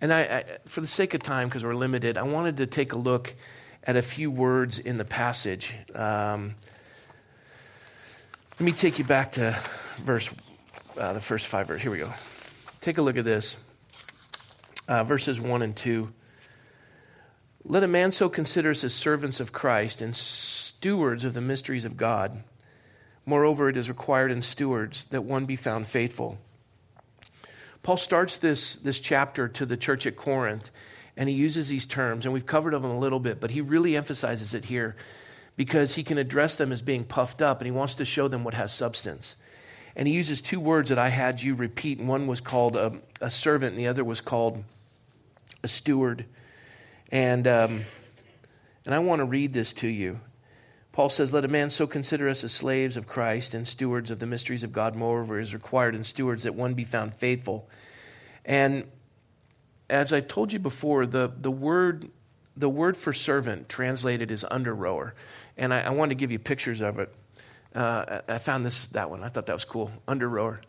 and 0.02 0.12
I, 0.12 0.20
I, 0.20 0.44
for 0.66 0.80
the 0.80 0.88
sake 0.88 1.14
of 1.14 1.22
time, 1.22 1.48
because 1.48 1.64
we're 1.64 1.76
limited, 1.76 2.18
I 2.18 2.24
wanted 2.24 2.56
to 2.56 2.66
take 2.66 2.92
a 2.92 2.96
look 2.96 3.34
at 3.84 3.96
a 3.96 4.02
few 4.02 4.32
words 4.32 4.80
in 4.80 4.98
the 4.98 5.04
passage. 5.04 5.74
Um, 5.94 6.56
let 8.58 8.60
me 8.60 8.72
take 8.72 8.98
you 8.98 9.04
back 9.04 9.32
to 9.32 9.56
verse, 9.98 10.28
uh, 10.98 11.12
the 11.12 11.20
first 11.20 11.46
five 11.46 11.68
verses. 11.68 11.82
Here 11.82 11.90
we 11.92 11.98
go. 11.98 12.12
Take 12.80 12.98
a 12.98 13.02
look 13.02 13.16
at 13.16 13.24
this. 13.24 13.56
Uh, 14.88 15.04
verses 15.04 15.40
1 15.40 15.62
and 15.62 15.76
2. 15.76 16.12
Let 17.64 17.84
a 17.84 17.88
man 17.88 18.10
so 18.10 18.28
consider 18.28 18.72
us 18.72 18.82
as 18.82 18.92
servants 18.92 19.38
of 19.38 19.52
Christ 19.52 20.02
and 20.02 20.16
stewards 20.16 21.24
of 21.24 21.34
the 21.34 21.40
mysteries 21.40 21.84
of 21.84 21.96
God. 21.96 22.42
Moreover, 23.24 23.68
it 23.68 23.76
is 23.76 23.88
required 23.88 24.32
in 24.32 24.42
stewards 24.42 25.04
that 25.06 25.22
one 25.22 25.46
be 25.46 25.54
found 25.54 25.86
faithful. 25.86 26.38
Paul 27.82 27.96
starts 27.96 28.38
this, 28.38 28.74
this 28.74 29.00
chapter 29.00 29.48
to 29.48 29.66
the 29.66 29.76
church 29.76 30.06
at 30.06 30.16
Corinth, 30.16 30.70
and 31.16 31.28
he 31.28 31.34
uses 31.34 31.68
these 31.68 31.86
terms, 31.86 32.24
and 32.24 32.32
we've 32.32 32.46
covered 32.46 32.72
them 32.72 32.84
a 32.84 32.98
little 32.98 33.20
bit, 33.20 33.40
but 33.40 33.50
he 33.50 33.60
really 33.60 33.96
emphasizes 33.96 34.54
it 34.54 34.66
here 34.66 34.96
because 35.56 35.96
he 35.96 36.04
can 36.04 36.16
address 36.16 36.56
them 36.56 36.72
as 36.72 36.80
being 36.80 37.04
puffed 37.04 37.42
up, 37.42 37.60
and 37.60 37.66
he 37.66 37.72
wants 37.72 37.96
to 37.96 38.04
show 38.04 38.28
them 38.28 38.44
what 38.44 38.54
has 38.54 38.72
substance. 38.72 39.36
And 39.94 40.08
he 40.08 40.14
uses 40.14 40.40
two 40.40 40.60
words 40.60 40.88
that 40.88 40.98
I 40.98 41.08
had 41.08 41.42
you 41.42 41.54
repeat, 41.54 41.98
and 41.98 42.08
one 42.08 42.26
was 42.26 42.40
called 42.40 42.76
a, 42.76 43.00
a 43.20 43.30
servant, 43.30 43.72
and 43.72 43.80
the 43.80 43.88
other 43.88 44.04
was 44.04 44.20
called 44.20 44.64
a 45.62 45.68
steward. 45.68 46.24
And, 47.10 47.46
um, 47.46 47.84
and 48.86 48.94
I 48.94 49.00
want 49.00 49.20
to 49.20 49.26
read 49.26 49.52
this 49.52 49.72
to 49.74 49.88
you. 49.88 50.20
Paul 50.92 51.08
says, 51.08 51.32
Let 51.32 51.44
a 51.44 51.48
man 51.48 51.70
so 51.70 51.86
consider 51.86 52.28
us 52.28 52.44
as 52.44 52.52
slaves 52.52 52.96
of 52.96 53.06
Christ 53.06 53.54
and 53.54 53.66
stewards 53.66 54.10
of 54.10 54.18
the 54.18 54.26
mysteries 54.26 54.62
of 54.62 54.72
God. 54.72 54.94
Moreover, 54.94 55.40
is 55.40 55.54
required 55.54 55.94
in 55.94 56.04
stewards 56.04 56.44
that 56.44 56.54
one 56.54 56.74
be 56.74 56.84
found 56.84 57.14
faithful. 57.14 57.68
And 58.44 58.84
as 59.88 60.12
I've 60.12 60.28
told 60.28 60.52
you 60.52 60.58
before, 60.58 61.06
the, 61.06 61.32
the, 61.34 61.50
word, 61.50 62.10
the 62.56 62.68
word 62.68 62.96
for 62.96 63.12
servant 63.12 63.68
translated 63.68 64.30
is 64.30 64.44
under 64.50 64.74
rower. 64.74 65.14
And 65.56 65.72
I, 65.72 65.80
I 65.80 66.08
to 66.10 66.14
give 66.14 66.30
you 66.30 66.38
pictures 66.38 66.80
of 66.80 66.98
it. 66.98 67.14
Uh, 67.74 68.20
I 68.28 68.38
found 68.38 68.66
this, 68.66 68.86
that 68.88 69.08
one. 69.08 69.22
I 69.22 69.28
thought 69.28 69.46
that 69.46 69.54
was 69.54 69.64
cool. 69.64 69.90
Under 70.06 70.28
rower. 70.28 70.60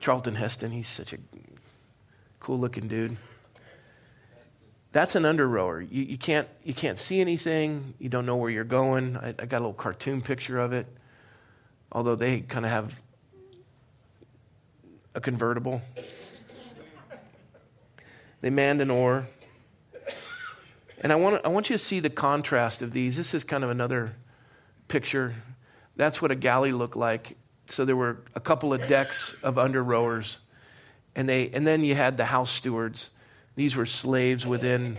Charlton 0.00 0.34
Heston, 0.34 0.70
he's 0.70 0.88
such 0.88 1.12
a 1.12 1.18
cool 2.40 2.58
looking 2.58 2.88
dude. 2.88 3.18
That's 4.92 5.14
an 5.14 5.24
under 5.24 5.48
rower. 5.48 5.80
You, 5.80 6.02
you, 6.02 6.18
can't, 6.18 6.48
you 6.64 6.74
can't 6.74 6.98
see 6.98 7.20
anything. 7.20 7.94
You 7.98 8.08
don't 8.08 8.26
know 8.26 8.36
where 8.36 8.50
you're 8.50 8.64
going. 8.64 9.16
I, 9.16 9.28
I 9.28 9.46
got 9.46 9.58
a 9.58 9.60
little 9.60 9.72
cartoon 9.72 10.20
picture 10.20 10.58
of 10.58 10.72
it, 10.72 10.86
although 11.92 12.16
they 12.16 12.40
kind 12.40 12.64
of 12.64 12.72
have 12.72 13.00
a 15.14 15.20
convertible. 15.20 15.80
They 18.40 18.50
manned 18.50 18.80
an 18.80 18.90
oar. 18.90 19.28
And 21.02 21.12
I 21.12 21.16
want, 21.16 21.44
I 21.44 21.48
want 21.48 21.70
you 21.70 21.74
to 21.74 21.82
see 21.82 22.00
the 22.00 22.10
contrast 22.10 22.82
of 22.82 22.92
these. 22.92 23.16
This 23.16 23.32
is 23.32 23.44
kind 23.44 23.62
of 23.62 23.70
another 23.70 24.16
picture. 24.88 25.34
That's 25.96 26.20
what 26.20 26.30
a 26.30 26.34
galley 26.34 26.72
looked 26.72 26.96
like. 26.96 27.36
So 27.68 27.84
there 27.84 27.96
were 27.96 28.22
a 28.34 28.40
couple 28.40 28.72
of 28.74 28.86
decks 28.88 29.34
of 29.42 29.56
under 29.56 29.84
rowers, 29.84 30.38
and, 31.14 31.28
they, 31.28 31.48
and 31.50 31.66
then 31.66 31.84
you 31.84 31.94
had 31.94 32.16
the 32.16 32.24
house 32.24 32.50
stewards 32.50 33.10
these 33.56 33.76
were 33.76 33.86
slaves 33.86 34.46
within, 34.46 34.96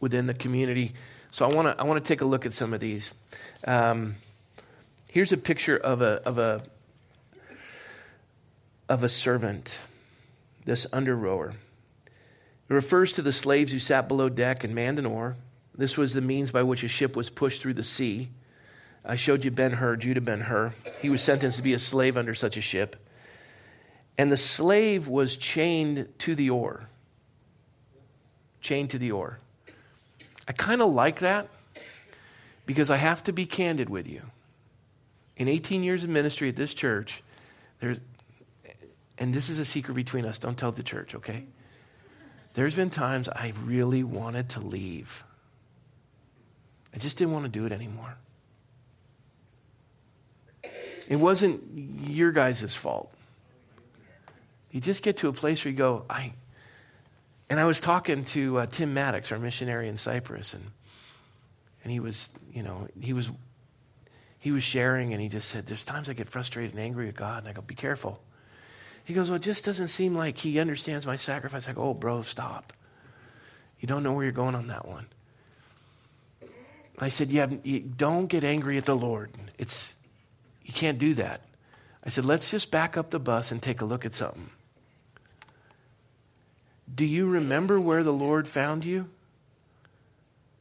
within 0.00 0.26
the 0.26 0.34
community. 0.34 0.94
So 1.30 1.48
I 1.48 1.52
want 1.52 1.66
to 1.66 1.82
I 1.82 1.84
want 1.84 2.02
to 2.02 2.08
take 2.08 2.20
a 2.20 2.24
look 2.24 2.46
at 2.46 2.52
some 2.52 2.72
of 2.72 2.78
these. 2.78 3.12
Um, 3.66 4.14
here's 5.10 5.32
a 5.32 5.36
picture 5.36 5.76
of 5.76 6.00
a 6.00 6.22
of 6.24 6.38
a 6.38 6.62
of 8.88 9.02
a 9.02 9.08
servant, 9.08 9.78
this 10.64 10.86
under 10.92 11.16
rower. 11.16 11.54
It 12.68 12.72
refers 12.72 13.12
to 13.14 13.22
the 13.22 13.32
slaves 13.32 13.72
who 13.72 13.80
sat 13.80 14.06
below 14.06 14.28
deck 14.28 14.62
and 14.62 14.74
manned 14.76 15.00
an 15.00 15.06
oar. 15.06 15.34
This 15.76 15.96
was 15.96 16.14
the 16.14 16.20
means 16.20 16.52
by 16.52 16.62
which 16.62 16.84
a 16.84 16.88
ship 16.88 17.16
was 17.16 17.30
pushed 17.30 17.60
through 17.60 17.74
the 17.74 17.82
sea. 17.82 18.28
I 19.04 19.16
showed 19.16 19.44
you 19.44 19.50
Ben 19.50 19.72
Hur, 19.72 19.96
Judah 19.96 20.20
Ben 20.20 20.42
Hur. 20.42 20.72
He 21.02 21.10
was 21.10 21.20
sentenced 21.20 21.56
to 21.56 21.64
be 21.64 21.74
a 21.74 21.78
slave 21.80 22.16
under 22.16 22.34
such 22.34 22.56
a 22.56 22.62
ship. 22.62 22.94
And 24.16 24.30
the 24.30 24.36
slave 24.36 25.08
was 25.08 25.36
chained 25.36 26.08
to 26.20 26.36
the 26.36 26.48
oar 26.48 26.88
chained 28.64 28.90
to 28.90 28.98
the 28.98 29.12
oar. 29.12 29.38
I 30.48 30.52
kind 30.52 30.82
of 30.82 30.92
like 30.92 31.20
that 31.20 31.48
because 32.66 32.90
I 32.90 32.96
have 32.96 33.22
to 33.24 33.32
be 33.32 33.46
candid 33.46 33.88
with 33.88 34.08
you. 34.08 34.22
In 35.36 35.48
18 35.48 35.84
years 35.84 36.02
of 36.02 36.10
ministry 36.10 36.48
at 36.48 36.56
this 36.56 36.74
church, 36.74 37.22
there's, 37.80 37.98
and 39.18 39.32
this 39.32 39.48
is 39.48 39.58
a 39.58 39.64
secret 39.64 39.94
between 39.94 40.26
us, 40.26 40.38
don't 40.38 40.58
tell 40.58 40.72
the 40.72 40.82
church, 40.82 41.14
okay? 41.14 41.44
There's 42.54 42.74
been 42.74 42.90
times 42.90 43.28
I 43.28 43.52
really 43.64 44.02
wanted 44.02 44.48
to 44.50 44.60
leave. 44.60 45.24
I 46.94 46.98
just 46.98 47.18
didn't 47.18 47.34
want 47.34 47.44
to 47.44 47.50
do 47.50 47.66
it 47.66 47.72
anymore. 47.72 48.16
It 51.08 51.16
wasn't 51.16 52.08
your 52.08 52.32
guys' 52.32 52.74
fault. 52.74 53.12
You 54.70 54.80
just 54.80 55.02
get 55.02 55.18
to 55.18 55.28
a 55.28 55.32
place 55.32 55.64
where 55.64 55.72
you 55.72 55.76
go, 55.76 56.04
I, 56.08 56.32
and 57.50 57.60
I 57.60 57.64
was 57.64 57.80
talking 57.80 58.24
to 58.26 58.58
uh, 58.58 58.66
Tim 58.66 58.94
Maddox, 58.94 59.30
our 59.32 59.38
missionary 59.38 59.88
in 59.88 59.96
Cyprus, 59.96 60.54
and 60.54 60.70
and 61.82 61.92
he 61.92 62.00
was, 62.00 62.30
you 62.52 62.62
know, 62.62 62.88
he 62.98 63.12
was 63.12 63.30
he 64.38 64.50
was 64.50 64.62
sharing, 64.62 65.12
and 65.12 65.22
he 65.22 65.28
just 65.28 65.48
said, 65.48 65.66
"There's 65.66 65.84
times 65.84 66.08
I 66.08 66.14
get 66.14 66.28
frustrated 66.28 66.72
and 66.72 66.80
angry 66.80 67.08
at 67.08 67.14
God," 67.14 67.38
and 67.40 67.48
I 67.48 67.52
go, 67.52 67.60
"Be 67.60 67.74
careful." 67.74 68.20
He 69.04 69.12
goes, 69.12 69.28
"Well, 69.28 69.36
it 69.36 69.42
just 69.42 69.64
doesn't 69.64 69.88
seem 69.88 70.14
like 70.14 70.38
He 70.38 70.58
understands 70.58 71.06
my 71.06 71.16
sacrifice." 71.16 71.68
I 71.68 71.72
go, 71.72 71.82
"Oh, 71.82 71.94
bro, 71.94 72.22
stop. 72.22 72.72
You 73.80 73.88
don't 73.88 74.02
know 74.02 74.14
where 74.14 74.24
you're 74.24 74.32
going 74.32 74.54
on 74.54 74.68
that 74.68 74.88
one." 74.88 75.06
I 76.98 77.10
said, 77.10 77.30
"Yeah, 77.30 77.48
you 77.62 77.80
don't 77.80 78.26
get 78.26 78.44
angry 78.44 78.78
at 78.78 78.86
the 78.86 78.96
Lord. 78.96 79.30
It's 79.58 79.96
you 80.62 80.72
can't 80.72 80.98
do 80.98 81.12
that." 81.14 81.42
I 82.02 82.08
said, 82.08 82.24
"Let's 82.24 82.50
just 82.50 82.70
back 82.70 82.96
up 82.96 83.10
the 83.10 83.20
bus 83.20 83.52
and 83.52 83.62
take 83.62 83.82
a 83.82 83.84
look 83.84 84.06
at 84.06 84.14
something." 84.14 84.50
Do 86.92 87.06
you 87.06 87.26
remember 87.26 87.80
where 87.80 88.02
the 88.02 88.12
Lord 88.12 88.46
found 88.46 88.84
you? 88.84 89.08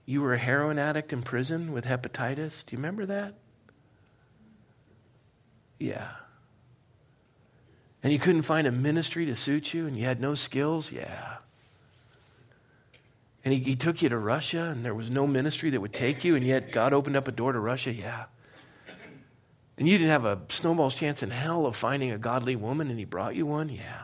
You 0.05 0.21
were 0.21 0.33
a 0.33 0.37
heroin 0.37 0.79
addict 0.79 1.13
in 1.13 1.21
prison 1.21 1.71
with 1.71 1.85
hepatitis. 1.85 2.65
Do 2.65 2.75
you 2.75 2.77
remember 2.77 3.05
that? 3.05 3.35
Yeah. 5.79 6.09
And 8.01 8.11
you 8.11 8.19
couldn't 8.19 8.41
find 8.41 8.67
a 8.67 8.71
ministry 8.71 9.25
to 9.25 9.35
suit 9.35 9.73
you 9.73 9.87
and 9.87 9.97
you 9.97 10.05
had 10.05 10.19
no 10.19 10.35
skills? 10.35 10.91
Yeah. 10.91 11.35
And 13.45 13.53
he, 13.53 13.59
he 13.61 13.75
took 13.75 14.01
you 14.01 14.09
to 14.09 14.17
Russia 14.17 14.63
and 14.63 14.83
there 14.83 14.93
was 14.93 15.09
no 15.09 15.25
ministry 15.25 15.69
that 15.69 15.81
would 15.81 15.93
take 15.93 16.23
you, 16.23 16.35
and 16.35 16.45
yet 16.45 16.71
God 16.71 16.93
opened 16.93 17.15
up 17.15 17.27
a 17.27 17.31
door 17.31 17.51
to 17.51 17.59
Russia? 17.59 17.91
Yeah. 17.91 18.25
And 19.77 19.87
you 19.87 19.97
didn't 19.97 20.11
have 20.11 20.25
a 20.25 20.39
snowball's 20.49 20.95
chance 20.95 21.23
in 21.23 21.31
hell 21.31 21.65
of 21.65 21.75
finding 21.75 22.11
a 22.11 22.17
godly 22.17 22.55
woman 22.55 22.89
and 22.89 22.99
he 22.99 23.05
brought 23.05 23.35
you 23.35 23.45
one? 23.45 23.69
Yeah. 23.69 24.03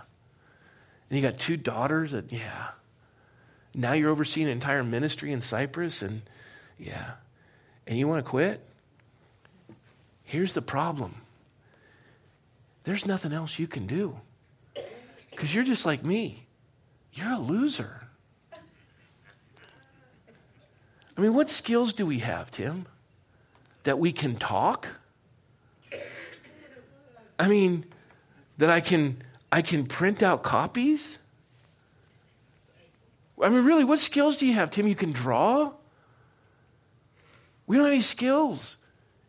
And 1.10 1.18
you 1.18 1.22
got 1.22 1.40
two 1.40 1.58
daughters 1.58 2.12
that, 2.12 2.32
yeah. 2.32 2.70
Now 3.74 3.94
you're 3.94 4.10
overseeing 4.10 4.48
an 4.48 4.54
entire 4.54 4.84
ministry 4.84 5.32
in 5.32 5.42
Cyprus, 5.42 6.02
and 6.02 6.22
yeah. 6.78 7.12
And 7.88 7.98
you 7.98 8.08
want 8.08 8.24
to 8.24 8.30
quit? 8.30 8.64
Here's 10.24 10.54
the 10.54 10.62
problem 10.62 11.16
there's 12.84 13.06
nothing 13.06 13.34
else 13.34 13.60
you 13.60 13.68
can 13.68 13.86
do. 13.86 14.18
Because 15.30 15.54
you're 15.54 15.64
just 15.64 15.86
like 15.86 16.04
me. 16.04 16.48
You're 17.14 17.32
a 17.32 17.40
loser. 17.40 18.08
I 21.18 21.22
mean, 21.22 21.34
what 21.34 21.50
skills 21.50 21.94
do 21.94 22.06
we 22.06 22.20
have, 22.20 22.50
Tim? 22.50 22.86
That 23.84 24.00
we 24.00 24.12
can 24.12 24.36
talk? 24.36 24.88
I 27.38 27.48
mean, 27.48 27.86
that 28.58 28.70
I 28.70 28.82
can 28.82 29.22
I 29.52 29.62
can 29.62 29.86
print 29.86 30.22
out 30.22 30.44
copies? 30.44 31.18
I 33.42 33.50
mean, 33.50 33.64
really, 33.64 33.84
what 33.84 34.00
skills 34.00 34.38
do 34.38 34.46
you 34.46 34.54
have, 34.54 34.70
Tim? 34.70 34.88
You 34.88 34.96
can 34.96 35.12
draw? 35.12 35.72
We 37.68 37.78
don't 37.78 37.86
have 37.86 37.94
any 37.94 38.02
skills. 38.02 38.78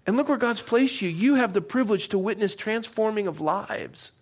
And 0.06 0.16
look 0.16 0.28
where 0.28 0.38
God's 0.38 0.62
placed 0.62 1.02
you. 1.02 1.08
You 1.08 1.36
have 1.36 1.52
the 1.52 1.60
privilege 1.60 2.08
to 2.08 2.18
witness 2.18 2.54
transforming 2.54 3.26
of 3.26 3.40
lives. 3.40 4.12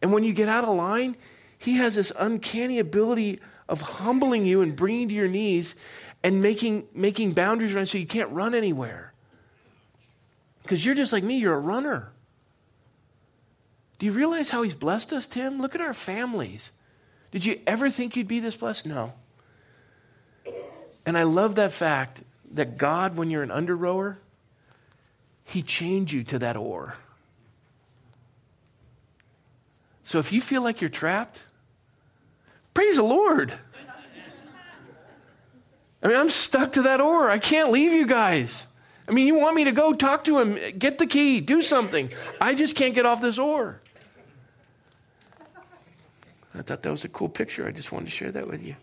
And 0.00 0.12
when 0.12 0.24
you 0.24 0.32
get 0.32 0.48
out 0.48 0.64
of 0.64 0.74
line, 0.74 1.16
He 1.58 1.74
has 1.74 1.94
this 1.94 2.12
uncanny 2.18 2.78
ability 2.78 3.40
of 3.68 3.80
humbling 3.80 4.46
you 4.46 4.62
and 4.62 4.74
bringing 4.74 5.08
to 5.08 5.14
your 5.14 5.28
knees 5.28 5.74
and 6.22 6.40
making, 6.40 6.86
making 6.94 7.32
boundaries 7.32 7.74
around 7.74 7.86
so 7.86 7.98
you 7.98 8.06
can't 8.06 8.30
run 8.30 8.54
anywhere. 8.54 9.12
Because 10.62 10.84
you're 10.86 10.94
just 10.94 11.12
like 11.12 11.24
me, 11.24 11.38
you're 11.38 11.54
a 11.54 11.60
runner. 11.60 12.11
Do 14.02 14.06
you 14.06 14.12
realize 14.12 14.48
how 14.48 14.64
he's 14.64 14.74
blessed 14.74 15.12
us, 15.12 15.26
Tim? 15.26 15.62
Look 15.62 15.76
at 15.76 15.80
our 15.80 15.92
families. 15.92 16.72
Did 17.30 17.44
you 17.44 17.60
ever 17.68 17.88
think 17.88 18.16
you'd 18.16 18.26
be 18.26 18.40
this 18.40 18.56
blessed? 18.56 18.84
No. 18.84 19.12
And 21.06 21.16
I 21.16 21.22
love 21.22 21.54
that 21.54 21.70
fact 21.72 22.24
that 22.50 22.76
God, 22.78 23.16
when 23.16 23.30
you're 23.30 23.44
an 23.44 23.52
under 23.52 23.76
rower, 23.76 24.18
he 25.44 25.62
chained 25.62 26.10
you 26.10 26.24
to 26.24 26.40
that 26.40 26.56
oar. 26.56 26.96
So 30.02 30.18
if 30.18 30.32
you 30.32 30.40
feel 30.40 30.62
like 30.62 30.80
you're 30.80 30.90
trapped, 30.90 31.44
praise 32.74 32.96
the 32.96 33.04
Lord. 33.04 33.52
I 36.02 36.08
mean, 36.08 36.16
I'm 36.16 36.30
stuck 36.30 36.72
to 36.72 36.82
that 36.82 37.00
oar. 37.00 37.30
I 37.30 37.38
can't 37.38 37.70
leave 37.70 37.92
you 37.92 38.08
guys. 38.08 38.66
I 39.06 39.12
mean, 39.12 39.28
you 39.28 39.36
want 39.38 39.54
me 39.54 39.62
to 39.62 39.72
go 39.72 39.92
talk 39.92 40.24
to 40.24 40.40
him, 40.40 40.58
get 40.76 40.98
the 40.98 41.06
key, 41.06 41.40
do 41.40 41.62
something. 41.62 42.10
I 42.40 42.56
just 42.56 42.74
can't 42.74 42.96
get 42.96 43.06
off 43.06 43.20
this 43.20 43.38
oar. 43.38 43.78
I 46.54 46.62
thought 46.62 46.82
that 46.82 46.90
was 46.90 47.04
a 47.04 47.08
cool 47.08 47.28
picture. 47.28 47.66
I 47.66 47.70
just 47.70 47.92
wanted 47.92 48.06
to 48.06 48.10
share 48.10 48.30
that 48.30 48.46
with 48.46 48.62
you. 48.62 48.76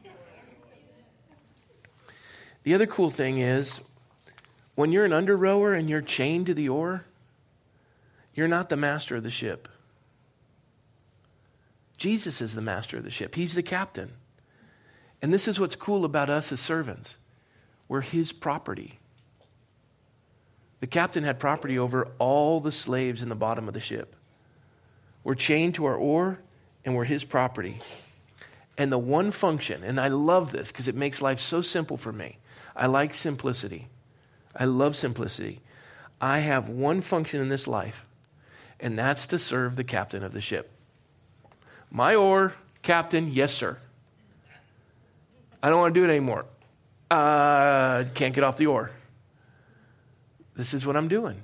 The 2.63 2.73
other 2.73 2.87
cool 2.87 3.09
thing 3.09 3.39
is 3.39 3.81
when 4.75 4.91
you're 4.91 5.05
an 5.05 5.13
under 5.13 5.37
rower 5.37 5.73
and 5.73 5.89
you're 5.89 6.01
chained 6.01 6.47
to 6.47 6.53
the 6.53 6.69
oar, 6.69 7.05
you're 8.33 8.47
not 8.47 8.69
the 8.69 8.77
master 8.77 9.15
of 9.17 9.23
the 9.23 9.29
ship. 9.29 9.67
Jesus 11.97 12.41
is 12.41 12.55
the 12.55 12.61
master 12.61 12.97
of 12.97 13.03
the 13.03 13.11
ship, 13.11 13.35
He's 13.35 13.53
the 13.53 13.63
captain. 13.63 14.13
And 15.21 15.33
this 15.33 15.49
is 15.49 15.59
what's 15.59 15.75
cool 15.75 16.05
about 16.05 16.29
us 16.29 16.51
as 16.51 16.59
servants 16.61 17.17
we're 17.87 18.01
His 18.01 18.31
property. 18.31 18.99
The 20.79 20.87
captain 20.87 21.25
had 21.25 21.39
property 21.39 21.77
over 21.77 22.07
all 22.19 22.61
the 22.61 22.71
slaves 22.71 23.21
in 23.21 23.27
the 23.27 23.35
bottom 23.35 23.67
of 23.67 23.73
the 23.73 23.81
ship. 23.81 24.15
We're 25.23 25.35
chained 25.35 25.75
to 25.75 25.85
our 25.85 25.95
oar 25.95 26.39
and 26.85 26.95
we're 26.95 27.05
his 27.05 27.23
property. 27.23 27.79
And 28.77 28.91
the 28.91 28.97
one 28.97 29.31
function, 29.31 29.83
and 29.83 29.99
I 29.99 30.07
love 30.07 30.51
this 30.51 30.71
because 30.71 30.87
it 30.87 30.95
makes 30.95 31.21
life 31.21 31.39
so 31.39 31.61
simple 31.61 31.97
for 31.97 32.13
me. 32.13 32.37
I 32.75 32.85
like 32.85 33.13
simplicity. 33.13 33.87
I 34.55 34.65
love 34.65 34.95
simplicity. 34.95 35.59
I 36.21 36.39
have 36.39 36.69
one 36.69 37.01
function 37.01 37.41
in 37.41 37.49
this 37.49 37.67
life, 37.67 38.05
and 38.79 38.97
that's 38.97 39.27
to 39.27 39.39
serve 39.39 39.75
the 39.75 39.83
captain 39.83 40.23
of 40.23 40.33
the 40.33 40.41
ship. 40.41 40.71
My 41.91 42.15
oar, 42.15 42.53
captain, 42.81 43.31
yes, 43.31 43.53
sir. 43.53 43.77
I 45.61 45.69
don't 45.69 45.79
want 45.79 45.93
to 45.93 45.99
do 45.99 46.05
it 46.05 46.09
anymore. 46.09 46.45
Uh, 47.11 48.05
can't 48.13 48.33
get 48.33 48.43
off 48.43 48.57
the 48.57 48.67
oar. 48.67 48.91
This 50.55 50.73
is 50.73 50.85
what 50.85 50.95
I'm 50.95 51.07
doing. 51.07 51.41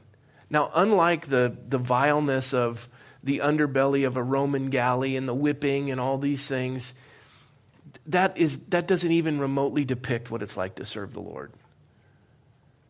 Now, 0.50 0.72
unlike 0.74 1.28
the, 1.28 1.56
the 1.68 1.78
vileness 1.78 2.54
of 2.54 2.88
the 3.26 3.40
underbelly 3.40 4.08
of 4.08 4.16
a 4.16 4.24
Roman 4.24 4.70
galley 4.70 5.18
and 5.18 5.28
the 5.28 5.34
whipping 5.34 5.92
and 5.92 6.00
all 6.00 6.18
these 6.18 6.48
things, 6.48 6.94
that, 8.06 8.38
is, 8.38 8.60
that 8.68 8.88
doesn't 8.88 9.12
even 9.12 9.40
remotely 9.40 9.84
depict 9.84 10.32
what 10.32 10.42
it's 10.44 10.56
like 10.56 10.76
to 10.76 10.86
serve 10.86 11.14
the 11.14 11.20
Lord. 11.20 11.52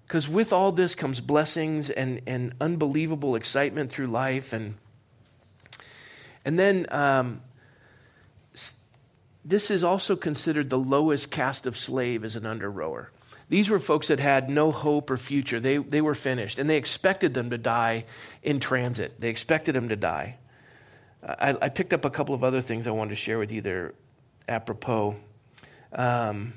Because 0.06 0.30
with 0.30 0.54
all 0.54 0.72
this 0.72 0.94
comes 0.94 1.20
blessings 1.22 1.90
and, 1.90 2.22
and 2.28 2.54
unbelievable 2.62 3.36
excitement 3.36 3.90
through 3.90 4.08
life. 4.08 4.54
And, 4.54 4.76
and 6.44 6.60
then 6.60 6.86
um, 6.90 7.42
this 9.46 9.72
is 9.72 9.84
also 9.84 10.16
considered 10.16 10.70
the 10.70 10.78
lowest 10.78 11.32
caste 11.32 11.66
of 11.66 11.78
slave 11.78 12.26
as 12.26 12.36
an 12.36 12.46
under 12.46 12.70
rower. 12.70 13.10
These 13.48 13.70
were 13.70 13.80
folks 13.80 14.08
that 14.08 14.20
had 14.20 14.50
no 14.50 14.72
hope 14.72 15.10
or 15.12 15.18
future. 15.18 15.60
They, 15.60 15.78
they 15.78 16.02
were 16.02 16.16
finished, 16.16 16.58
and 16.58 16.70
they 16.70 16.78
expected 16.78 17.34
them 17.34 17.52
to 17.52 17.58
die 17.58 18.06
in 18.42 18.60
transit. 18.60 19.22
They 19.22 19.30
expected 19.30 19.76
them 19.76 19.90
to 19.90 19.96
die. 19.96 20.38
I, 21.24 21.56
I 21.62 21.70
picked 21.70 21.94
up 21.94 22.06
a 22.06 22.10
couple 22.10 22.34
of 22.34 22.44
other 22.44 22.62
things 22.62 22.88
I 22.88 22.92
wanted 22.92 23.10
to 23.10 23.16
share 23.16 23.38
with 23.38 23.52
you 23.52 23.62
there 23.62 23.94
apropos. 24.48 25.16
Um, 25.92 26.54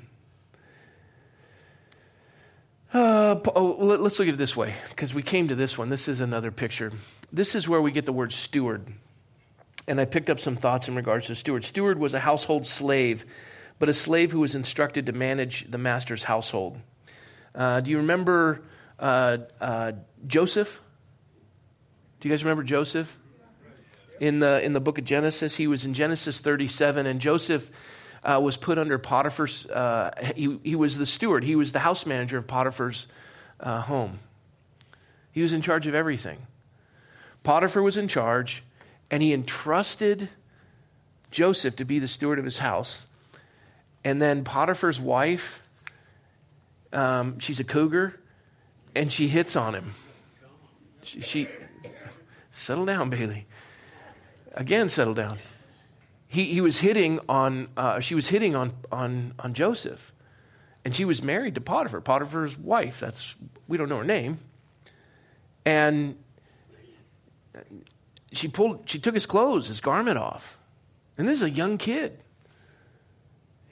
uh, 2.91 3.39
oh, 3.55 3.77
let's 3.79 4.17
look 4.17 4.27
at 4.27 4.33
it 4.33 4.37
this 4.37 4.57
way, 4.57 4.73
because 4.89 5.13
we 5.13 5.21
came 5.21 5.47
to 5.47 5.55
this 5.55 5.77
one. 5.77 5.89
This 5.89 6.07
is 6.07 6.19
another 6.19 6.51
picture. 6.51 6.91
This 7.31 7.53
is 7.53 7.67
where 7.67 7.81
we 7.81 7.91
get 7.91 8.07
the 8.07 8.13
word 8.13 8.33
steward. 8.33 8.87
And 9.87 10.01
I 10.01 10.05
picked 10.05 10.29
up 10.29 10.39
some 10.39 10.55
thoughts 10.55 10.87
in 10.87 10.95
regards 10.95 11.27
to 11.27 11.35
steward. 11.35 11.65
Steward 11.65 11.99
was 11.99 12.15
a 12.15 12.19
household 12.19 12.65
slave 12.65 13.25
but 13.79 13.89
a 13.89 13.93
slave 13.93 14.31
who 14.31 14.41
was 14.41 14.53
instructed 14.53 15.05
to 15.07 15.13
manage 15.13 15.71
the 15.71 15.77
master's 15.77 16.23
household. 16.23 16.77
Uh, 17.55 17.79
do 17.79 17.91
you 17.91 17.97
remember 17.97 18.61
uh, 18.99 19.37
uh, 19.59 19.93
Joseph? 20.27 20.81
Do 22.19 22.27
you 22.27 22.33
guys 22.33 22.43
remember 22.43 22.63
Joseph? 22.63 23.17
In 24.19 24.39
the, 24.39 24.61
in 24.61 24.73
the 24.73 24.81
book 24.81 24.97
of 24.97 25.05
Genesis, 25.05 25.55
he 25.55 25.65
was 25.65 25.85
in 25.85 25.93
Genesis 25.93 26.41
37, 26.41 27.05
and 27.05 27.21
Joseph 27.21 27.71
uh, 28.21 28.37
was 28.43 28.57
put 28.57 28.77
under 28.77 28.97
Potiphar's, 28.97 29.65
uh, 29.67 30.11
he, 30.35 30.59
he 30.61 30.75
was 30.75 30.97
the 30.97 31.05
steward, 31.05 31.45
he 31.45 31.55
was 31.55 31.71
the 31.71 31.79
house 31.79 32.05
manager 32.05 32.37
of 32.37 32.45
Potiphar's 32.45 33.07
uh, 33.61 33.79
home. 33.81 34.19
He 35.31 35.41
was 35.41 35.53
in 35.53 35.61
charge 35.61 35.87
of 35.87 35.95
everything. 35.95 36.39
Potiphar 37.43 37.81
was 37.81 37.95
in 37.95 38.09
charge, 38.09 38.63
and 39.09 39.23
he 39.23 39.31
entrusted 39.31 40.27
Joseph 41.31 41.77
to 41.77 41.85
be 41.85 41.99
the 41.99 42.07
steward 42.07 42.39
of 42.39 42.45
his 42.45 42.57
house. 42.57 43.05
And 44.03 44.21
then 44.21 44.43
Potiphar's 44.43 44.99
wife, 44.99 45.61
um, 46.93 47.39
she's 47.39 47.59
a 47.59 47.63
cougar, 47.63 48.19
and 48.95 49.11
she 49.11 49.27
hits 49.27 49.55
on 49.55 49.75
him. 49.75 49.93
She, 51.03 51.21
she 51.21 51.47
settle 52.51 52.85
down, 52.85 53.09
Bailey. 53.09 53.45
Again, 54.53 54.89
settle 54.89 55.13
down. 55.13 55.37
He, 56.27 56.45
he 56.45 56.61
was 56.61 56.79
hitting 56.79 57.19
on, 57.27 57.69
uh, 57.75 57.99
she 57.99 58.15
was 58.15 58.27
hitting 58.27 58.55
on, 58.55 58.73
on, 58.91 59.33
on 59.39 59.53
Joseph. 59.53 60.13
And 60.85 60.95
she 60.95 61.03
was 61.03 61.21
married 61.21 61.55
to 61.55 61.61
Potiphar, 61.61 62.01
Potiphar's 62.01 62.57
wife. 62.57 62.99
That's, 62.99 63.35
we 63.67 63.77
don't 63.77 63.89
know 63.89 63.97
her 63.97 64.03
name. 64.03 64.39
And 65.65 66.17
she 68.31 68.47
pulled, 68.47 68.89
she 68.89 68.99
took 68.99 69.13
his 69.13 69.25
clothes, 69.25 69.67
his 69.67 69.81
garment 69.81 70.17
off. 70.17 70.57
And 71.17 71.27
this 71.27 71.37
is 71.37 71.43
a 71.43 71.49
young 71.49 71.77
kid. 71.77 72.19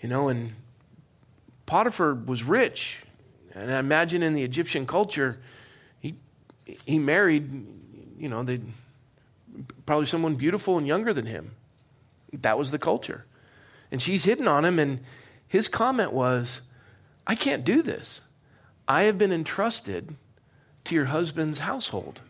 You 0.02 0.10
know, 0.10 0.30
and 0.30 0.54
Potiphar 1.66 2.14
was 2.14 2.44
rich. 2.44 3.00
And 3.54 3.72
I 3.72 3.80
imagine 3.80 4.22
in 4.22 4.34
the 4.34 4.44
Egyptian 4.44 4.86
culture, 4.86 5.40
he, 6.00 6.16
he 6.86 7.00
married, 7.00 7.66
you 8.20 8.30
know, 8.30 8.44
they, 8.44 8.60
probably 9.86 10.06
someone 10.06 10.36
beautiful 10.36 10.78
and 10.78 10.86
younger 10.86 11.14
than 11.14 11.26
him. 11.26 11.52
That 12.34 12.58
was 12.58 12.72
the 12.72 12.78
culture. 12.78 13.26
And 13.92 14.02
she's 14.02 14.26
hitting 14.26 14.48
on 14.48 14.66
him, 14.66 14.80
and 14.80 15.00
his 15.48 15.68
comment 15.68 16.14
was, 16.14 16.62
I 17.26 17.36
can't 17.36 17.64
do 17.64 17.82
this. 17.82 18.22
I 18.88 19.04
have 19.04 19.18
been 19.18 19.32
entrusted 19.32 20.16
to 20.86 20.96
your 20.96 21.06
husband's 21.06 21.60
household. 21.60 22.22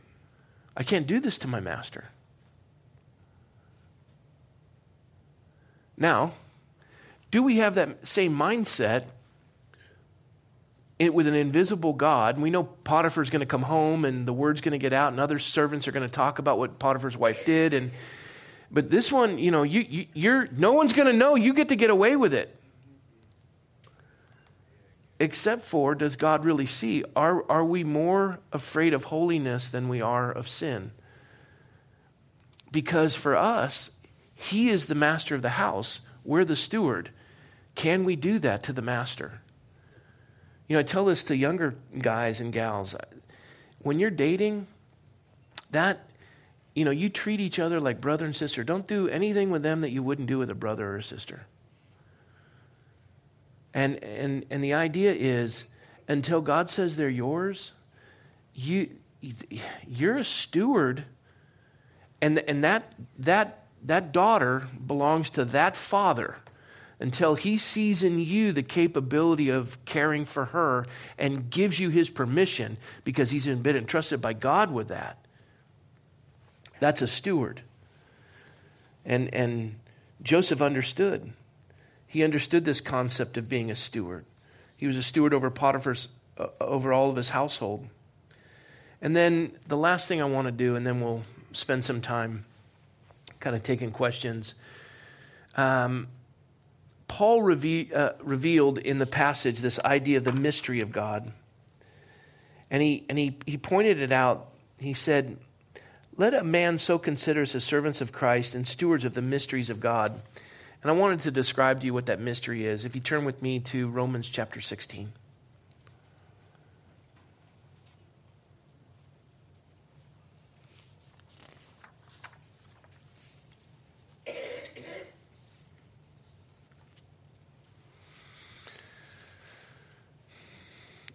I 0.76 0.84
can't 0.84 1.08
do 1.08 1.20
this 1.20 1.38
to 1.40 1.48
my 1.48 1.60
master. 1.60 2.06
Now, 5.98 6.34
do 7.32 7.44
we 7.44 7.58
have 7.58 7.76
that 7.76 8.08
same 8.08 8.36
mindset 8.38 9.06
with 11.00 11.28
an 11.28 11.36
invisible 11.36 11.94
God? 11.94 12.38
We 12.38 12.50
know 12.50 12.64
Potiphar's 12.64 13.30
going 13.30 13.42
to 13.42 13.46
come 13.46 13.64
home 13.64 14.06
and 14.06 14.26
the 14.26 14.34
word's 14.34 14.62
going 14.62 14.72
to 14.72 14.78
get 14.78 14.94
out, 14.94 15.12
and 15.12 15.20
other 15.20 15.40
servants 15.40 15.88
are 15.88 15.92
going 15.92 16.06
to 16.06 16.12
talk 16.12 16.40
about 16.40 16.58
what 16.58 16.80
Potiphar's 16.80 17.18
wife 17.18 17.46
did. 17.46 17.74
And 17.74 17.92
but 18.72 18.90
this 18.90 19.12
one, 19.12 19.38
you 19.38 19.52
know, 19.52 19.64
you, 19.64 19.86
you 19.88 20.06
you're 20.14 20.48
no 20.52 20.74
one's 20.74 20.94
going 20.94 21.08
to 21.08 21.18
know. 21.18 21.36
You 21.36 21.54
get 21.54 21.70
to 21.70 21.76
get 21.76 21.90
away 21.90 22.16
with 22.16 22.34
it. 22.34 22.54
Except 25.20 25.66
for, 25.66 25.96
does 25.96 26.16
God 26.16 26.46
really 26.46 26.68
see? 26.68 27.04
Are, 27.16 27.44
are 27.50 27.66
we 27.66 27.84
more 27.84 28.40
afraid 28.54 28.94
of 28.94 29.06
holiness 29.06 29.68
than 29.68 29.90
we 29.90 30.00
are 30.00 30.32
of 30.32 30.48
sin? 30.48 30.92
Because 32.72 33.16
for 33.16 33.36
us, 33.36 33.90
He 34.36 34.70
is 34.70 34.86
the 34.86 34.96
master 34.96 35.34
of 35.34 35.42
the 35.42 35.50
house, 35.50 36.02
we're 36.24 36.46
the 36.46 36.56
steward. 36.56 37.10
Can 37.78 38.06
we 38.06 38.16
do 38.16 38.40
that 38.40 38.64
to 38.64 38.74
the 38.74 38.82
master? 38.82 39.40
You 40.68 40.74
know, 40.74 40.80
I 40.80 40.84
tell 40.84 41.06
this 41.06 41.24
to 41.26 41.38
younger 41.38 41.76
guys 42.00 42.40
and 42.40 42.52
gals. 42.52 42.96
When 43.84 44.00
you're 44.00 44.10
dating, 44.10 44.66
that, 45.70 46.10
you 46.74 46.84
know, 46.84 46.92
you 46.92 47.08
treat 47.10 47.40
each 47.40 47.60
other 47.60 47.80
like 47.80 48.02
brother 48.02 48.26
and 48.26 48.36
sister. 48.36 48.64
Don't 48.64 48.88
do 48.88 49.08
anything 49.08 49.52
with 49.52 49.62
them 49.62 49.82
that 49.82 49.92
you 49.92 50.02
wouldn't 50.02 50.28
do 50.28 50.40
with 50.40 50.50
a 50.50 50.56
brother 50.56 50.90
or 50.90 50.98
a 50.98 51.04
sister. 51.04 51.46
And, 53.76 54.04
and, 54.04 54.44
and 54.50 54.64
the 54.64 54.74
idea 54.74 55.14
is 55.14 55.66
until 56.08 56.42
God 56.42 56.72
says 56.72 56.96
they're 56.96 57.10
yours, 57.10 57.74
you, 58.56 58.90
you're 59.88 60.18
a 60.18 60.24
steward, 60.24 61.04
and, 62.24 62.40
and 62.40 62.64
that, 62.64 62.92
that, 63.20 63.68
that 63.84 64.12
daughter 64.12 64.68
belongs 64.84 65.30
to 65.30 65.46
that 65.46 65.76
father 65.76 66.38
until 67.00 67.36
he 67.36 67.58
sees 67.58 68.02
in 68.02 68.20
you 68.20 68.52
the 68.52 68.64
capability 68.64 69.50
of 69.50 69.78
caring 69.86 70.26
for 70.26 70.46
her 70.46 70.88
and 71.18 71.50
gives 71.50 71.80
you 71.80 71.90
his 71.90 72.10
permission 72.10 72.78
because 73.04 73.30
he's 73.30 73.46
been 73.46 73.76
entrusted 73.76 74.20
by 74.20 74.34
God 74.34 74.72
with 74.72 74.88
that. 74.88 75.18
That's 76.80 77.02
a 77.02 77.08
steward. 77.08 77.62
And, 79.06 79.34
and 79.34 79.76
Joseph 80.22 80.62
understood. 80.62 81.32
He 82.08 82.24
understood 82.24 82.66
this 82.66 82.82
concept 82.82 83.38
of 83.38 83.48
being 83.48 83.70
a 83.70 83.76
steward. 83.76 84.26
He 84.76 84.88
was 84.88 84.98
a 84.98 85.04
steward 85.04 85.34
over 85.34 85.50
Potiphar's, 85.50 86.10
uh, 86.38 86.48
over 86.60 86.94
all 86.94 87.10
of 87.10 87.16
his 87.16 87.30
household. 87.30 87.88
And 89.02 89.16
then 89.16 89.52
the 89.68 89.78
last 89.78 90.08
thing 90.08 90.22
I 90.22 90.26
want 90.26 90.48
to 90.48 90.52
do, 90.52 90.76
and 90.76 90.86
then 90.86 91.02
we'll 91.02 91.22
spend 91.54 91.86
some 91.86 92.02
time 92.02 92.46
kind 93.40 93.56
of 93.56 93.64
taking 93.64 93.92
questions. 93.92 94.56
Um, 95.56 96.08
Paul 97.08 97.42
reve- 97.42 97.94
uh, 97.94 98.14
revealed 98.22 98.78
in 98.78 99.00
the 99.00 99.06
passage 99.06 99.60
this 99.60 99.80
idea 99.80 100.18
of 100.18 100.24
the 100.24 100.32
mystery 100.32 100.82
of 100.82 100.92
God. 100.92 101.32
And 102.70 102.82
he, 102.82 103.06
and 103.10 103.18
he, 103.18 103.38
he 103.46 103.58
pointed 103.58 104.02
it 104.02 104.12
out. 104.12 104.50
He 104.80 104.94
said, 104.94 105.38
Let 106.18 106.34
a 106.34 106.44
man 106.44 106.80
so 106.80 107.00
consider 107.00 107.44
us 107.44 107.56
as 107.56 107.64
servants 107.64 108.02
of 108.02 108.12
Christ 108.12 108.56
and 108.56 108.68
stewards 108.68 109.06
of 109.06 109.14
the 109.14 109.22
mysteries 109.22 109.70
of 109.70 109.80
God. 109.80 110.22
And 110.82 110.92
I 110.92 110.94
wanted 110.94 111.22
to 111.22 111.32
describe 111.32 111.80
to 111.80 111.86
you 111.86 111.94
what 111.94 112.06
that 112.08 112.20
mystery 112.20 112.66
is. 112.66 112.86
If 112.86 112.96
you 112.96 113.02
turn 113.02 113.26
with 113.26 113.42
me 113.42 113.60
to 113.62 113.88
Romans 113.88 114.30
chapter 114.30 114.62
16. 114.62 115.12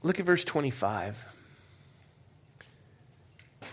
Look 0.02 0.18
at 0.18 0.26
verse 0.26 0.44
25. 0.44 1.26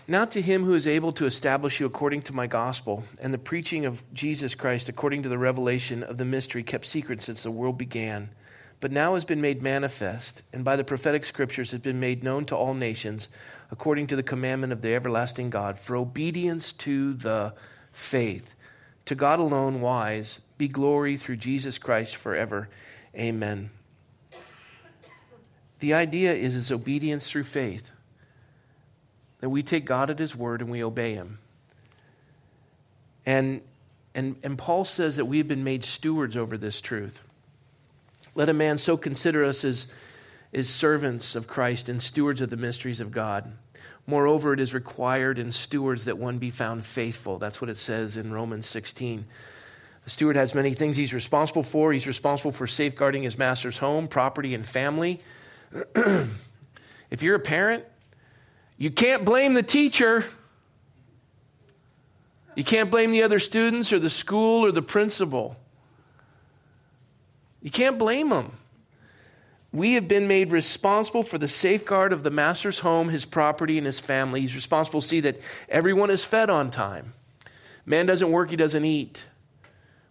Now 0.06 0.24
to 0.26 0.40
him 0.40 0.64
who 0.64 0.74
is 0.74 0.86
able 0.86 1.12
to 1.12 1.26
establish 1.26 1.80
you 1.80 1.86
according 1.86 2.22
to 2.22 2.32
my 2.32 2.46
gospel 2.46 3.04
and 3.20 3.34
the 3.34 3.38
preaching 3.38 3.84
of 3.84 4.02
Jesus 4.12 4.54
Christ 4.54 4.88
according 4.88 5.22
to 5.24 5.28
the 5.28 5.38
revelation 5.38 6.02
of 6.02 6.18
the 6.18 6.24
mystery 6.24 6.62
kept 6.62 6.86
secret 6.86 7.22
since 7.22 7.42
the 7.42 7.50
world 7.50 7.78
began, 7.78 8.30
but 8.80 8.92
now 8.92 9.14
has 9.14 9.24
been 9.24 9.40
made 9.40 9.62
manifest, 9.62 10.42
and 10.52 10.64
by 10.64 10.74
the 10.74 10.84
prophetic 10.84 11.24
scriptures 11.24 11.70
has 11.72 11.80
been 11.80 12.00
made 12.00 12.24
known 12.24 12.44
to 12.46 12.56
all 12.56 12.74
nations 12.74 13.28
according 13.70 14.06
to 14.08 14.16
the 14.16 14.22
commandment 14.22 14.72
of 14.72 14.82
the 14.82 14.94
everlasting 14.94 15.50
God, 15.50 15.78
for 15.78 15.96
obedience 15.96 16.72
to 16.72 17.14
the 17.14 17.52
faith. 17.92 18.54
To 19.04 19.14
God 19.14 19.38
alone, 19.38 19.80
wise, 19.80 20.40
be 20.58 20.66
glory 20.66 21.16
through 21.16 21.36
Jesus 21.36 21.78
Christ 21.78 22.16
forever. 22.16 22.68
Amen. 23.14 23.70
The 25.80 25.94
idea 25.94 26.32
is, 26.32 26.54
is 26.54 26.70
obedience 26.70 27.30
through 27.30 27.44
faith. 27.44 27.90
That 29.40 29.48
we 29.48 29.62
take 29.62 29.84
God 29.84 30.10
at 30.10 30.18
His 30.18 30.36
word 30.36 30.60
and 30.60 30.70
we 30.70 30.84
obey 30.84 31.14
Him. 31.14 31.38
And, 33.26 33.62
and, 34.14 34.36
and 34.42 34.56
Paul 34.56 34.84
says 34.84 35.16
that 35.16 35.24
we 35.24 35.38
have 35.38 35.48
been 35.48 35.64
made 35.64 35.84
stewards 35.84 36.36
over 36.36 36.56
this 36.56 36.80
truth. 36.80 37.22
Let 38.34 38.48
a 38.48 38.54
man 38.54 38.78
so 38.78 38.96
consider 38.96 39.44
us 39.44 39.64
as, 39.64 39.90
as 40.52 40.68
servants 40.68 41.34
of 41.34 41.46
Christ 41.46 41.88
and 41.88 42.02
stewards 42.02 42.40
of 42.40 42.50
the 42.50 42.56
mysteries 42.56 43.00
of 43.00 43.10
God. 43.10 43.52
Moreover, 44.06 44.52
it 44.52 44.60
is 44.60 44.74
required 44.74 45.38
in 45.38 45.52
stewards 45.52 46.04
that 46.04 46.18
one 46.18 46.38
be 46.38 46.50
found 46.50 46.84
faithful. 46.84 47.38
That's 47.38 47.60
what 47.60 47.70
it 47.70 47.76
says 47.76 48.16
in 48.16 48.32
Romans 48.32 48.66
16. 48.66 49.24
The 50.04 50.10
steward 50.10 50.36
has 50.36 50.54
many 50.54 50.74
things 50.74 50.96
he's 50.96 51.14
responsible 51.14 51.62
for. 51.62 51.92
He's 51.92 52.06
responsible 52.06 52.52
for 52.52 52.66
safeguarding 52.66 53.22
his 53.22 53.38
master's 53.38 53.78
home, 53.78 54.08
property, 54.08 54.54
and 54.54 54.66
family. 54.66 55.20
if 57.10 57.22
you're 57.22 57.36
a 57.36 57.40
parent, 57.40 57.84
you 58.76 58.90
can't 58.90 59.24
blame 59.24 59.54
the 59.54 59.62
teacher. 59.62 60.24
You 62.54 62.64
can't 62.64 62.90
blame 62.90 63.12
the 63.12 63.22
other 63.22 63.38
students 63.38 63.92
or 63.92 63.98
the 63.98 64.10
school 64.10 64.64
or 64.64 64.72
the 64.72 64.82
principal. 64.82 65.56
You 67.62 67.70
can't 67.70 67.98
blame 67.98 68.30
them. 68.30 68.56
We 69.72 69.92
have 69.92 70.08
been 70.08 70.26
made 70.26 70.50
responsible 70.50 71.22
for 71.22 71.38
the 71.38 71.46
safeguard 71.46 72.12
of 72.12 72.24
the 72.24 72.30
master's 72.30 72.80
home, 72.80 73.08
his 73.08 73.24
property, 73.24 73.78
and 73.78 73.86
his 73.86 74.00
family. 74.00 74.40
He's 74.40 74.54
responsible 74.54 75.00
to 75.00 75.06
see 75.06 75.20
that 75.20 75.40
everyone 75.68 76.10
is 76.10 76.24
fed 76.24 76.50
on 76.50 76.70
time. 76.70 77.12
Man 77.86 78.06
doesn't 78.06 78.32
work, 78.32 78.50
he 78.50 78.56
doesn't 78.56 78.84
eat. 78.84 79.24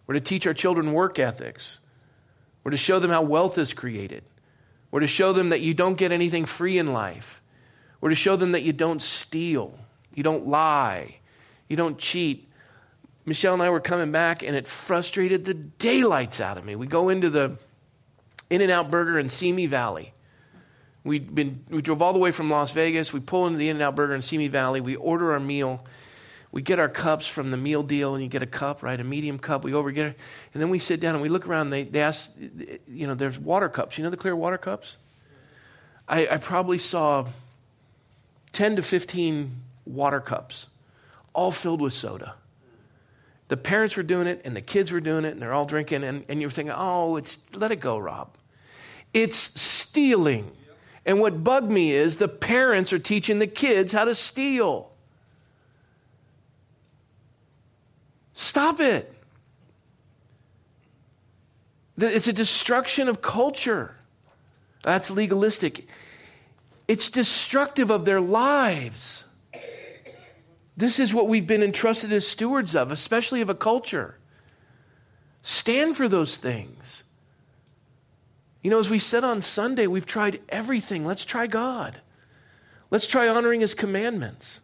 We're 0.06 0.14
to 0.14 0.20
teach 0.20 0.46
our 0.46 0.54
children 0.54 0.92
work 0.92 1.18
ethics. 1.18 1.78
We're 2.64 2.70
to 2.70 2.76
show 2.76 2.98
them 2.98 3.10
how 3.10 3.22
wealth 3.22 3.58
is 3.58 3.74
created. 3.74 4.24
We're 4.90 5.00
to 5.00 5.06
show 5.06 5.32
them 5.32 5.50
that 5.50 5.60
you 5.60 5.74
don't 5.74 5.94
get 5.94 6.12
anything 6.12 6.44
free 6.44 6.78
in 6.78 6.92
life. 6.92 7.40
We're 8.00 8.10
to 8.10 8.14
show 8.14 8.36
them 8.36 8.52
that 8.52 8.62
you 8.62 8.72
don't 8.72 9.02
steal, 9.02 9.78
you 10.14 10.22
don't 10.22 10.48
lie, 10.48 11.18
you 11.68 11.76
don't 11.76 11.98
cheat. 11.98 12.48
Michelle 13.26 13.54
and 13.54 13.62
I 13.62 13.70
were 13.70 13.80
coming 13.80 14.10
back, 14.10 14.42
and 14.42 14.56
it 14.56 14.66
frustrated 14.66 15.44
the 15.44 15.54
daylights 15.54 16.40
out 16.40 16.56
of 16.56 16.64
me. 16.64 16.74
We 16.74 16.86
go 16.86 17.10
into 17.10 17.30
the 17.30 17.58
In 18.48 18.62
N 18.62 18.70
Out 18.70 18.90
Burger 18.90 19.18
in 19.18 19.30
Simi 19.30 19.66
Valley. 19.66 20.14
We'd 21.04 21.34
been, 21.34 21.64
we 21.68 21.82
drove 21.82 22.02
all 22.02 22.12
the 22.12 22.18
way 22.18 22.32
from 22.32 22.50
Las 22.50 22.72
Vegas. 22.72 23.12
We 23.12 23.20
pull 23.20 23.46
into 23.46 23.58
the 23.58 23.68
In 23.68 23.76
N 23.76 23.82
Out 23.82 23.94
Burger 23.94 24.14
in 24.14 24.22
Simi 24.22 24.48
Valley. 24.48 24.80
We 24.80 24.96
order 24.96 25.32
our 25.32 25.40
meal 25.40 25.84
we 26.52 26.62
get 26.62 26.78
our 26.78 26.88
cups 26.88 27.26
from 27.26 27.50
the 27.50 27.56
meal 27.56 27.82
deal, 27.82 28.14
and 28.14 28.22
you 28.22 28.28
get 28.28 28.42
a 28.42 28.46
cup, 28.46 28.82
right? 28.82 28.98
A 28.98 29.04
medium 29.04 29.38
cup. 29.38 29.62
We 29.62 29.72
over 29.72 29.92
get 29.92 30.06
it, 30.06 30.18
and 30.52 30.60
then 30.60 30.68
we 30.68 30.78
sit 30.78 31.00
down 31.00 31.14
and 31.14 31.22
we 31.22 31.28
look 31.28 31.46
around. 31.46 31.70
They, 31.70 31.84
they 31.84 32.00
ask, 32.00 32.34
you 32.88 33.06
know, 33.06 33.14
there's 33.14 33.38
water 33.38 33.68
cups. 33.68 33.96
You 33.96 34.04
know 34.04 34.10
the 34.10 34.16
clear 34.16 34.34
water 34.34 34.58
cups? 34.58 34.96
I, 36.08 36.26
I 36.26 36.36
probably 36.38 36.78
saw 36.78 37.26
10 38.52 38.76
to 38.76 38.82
15 38.82 39.52
water 39.86 40.20
cups, 40.20 40.66
all 41.32 41.52
filled 41.52 41.80
with 41.80 41.92
soda. 41.92 42.34
The 43.46 43.56
parents 43.56 43.96
were 43.96 44.02
doing 44.02 44.26
it, 44.26 44.40
and 44.44 44.56
the 44.56 44.60
kids 44.60 44.90
were 44.90 45.00
doing 45.00 45.24
it, 45.24 45.32
and 45.32 45.42
they're 45.42 45.52
all 45.52 45.66
drinking, 45.66 46.02
and, 46.02 46.24
and 46.28 46.40
you're 46.40 46.50
thinking, 46.50 46.74
oh, 46.76 47.16
it's, 47.16 47.38
let 47.54 47.70
it 47.70 47.80
go, 47.80 47.98
Rob. 47.98 48.28
It's 49.14 49.38
stealing. 49.60 50.50
And 51.06 51.20
what 51.20 51.42
bugged 51.42 51.70
me 51.70 51.92
is 51.92 52.16
the 52.16 52.28
parents 52.28 52.92
are 52.92 52.98
teaching 52.98 53.38
the 53.38 53.46
kids 53.46 53.92
how 53.92 54.04
to 54.04 54.14
steal. 54.14 54.90
Stop 58.40 58.80
it. 58.80 59.12
It's 61.98 62.26
a 62.26 62.32
destruction 62.32 63.06
of 63.06 63.20
culture. 63.20 63.94
That's 64.82 65.10
legalistic. 65.10 65.86
It's 66.88 67.10
destructive 67.10 67.90
of 67.90 68.06
their 68.06 68.18
lives. 68.18 69.24
This 70.74 70.98
is 70.98 71.12
what 71.12 71.28
we've 71.28 71.46
been 71.46 71.62
entrusted 71.62 72.12
as 72.12 72.26
stewards 72.26 72.74
of, 72.74 72.90
especially 72.90 73.42
of 73.42 73.50
a 73.50 73.54
culture. 73.54 74.16
Stand 75.42 75.98
for 75.98 76.08
those 76.08 76.38
things. 76.38 77.04
You 78.62 78.70
know, 78.70 78.78
as 78.78 78.88
we 78.88 78.98
said 78.98 79.22
on 79.22 79.42
Sunday, 79.42 79.86
we've 79.86 80.06
tried 80.06 80.40
everything. 80.48 81.04
Let's 81.04 81.26
try 81.26 81.46
God. 81.46 82.00
Let's 82.90 83.06
try 83.06 83.28
honoring 83.28 83.60
His 83.60 83.74
commandments. 83.74 84.62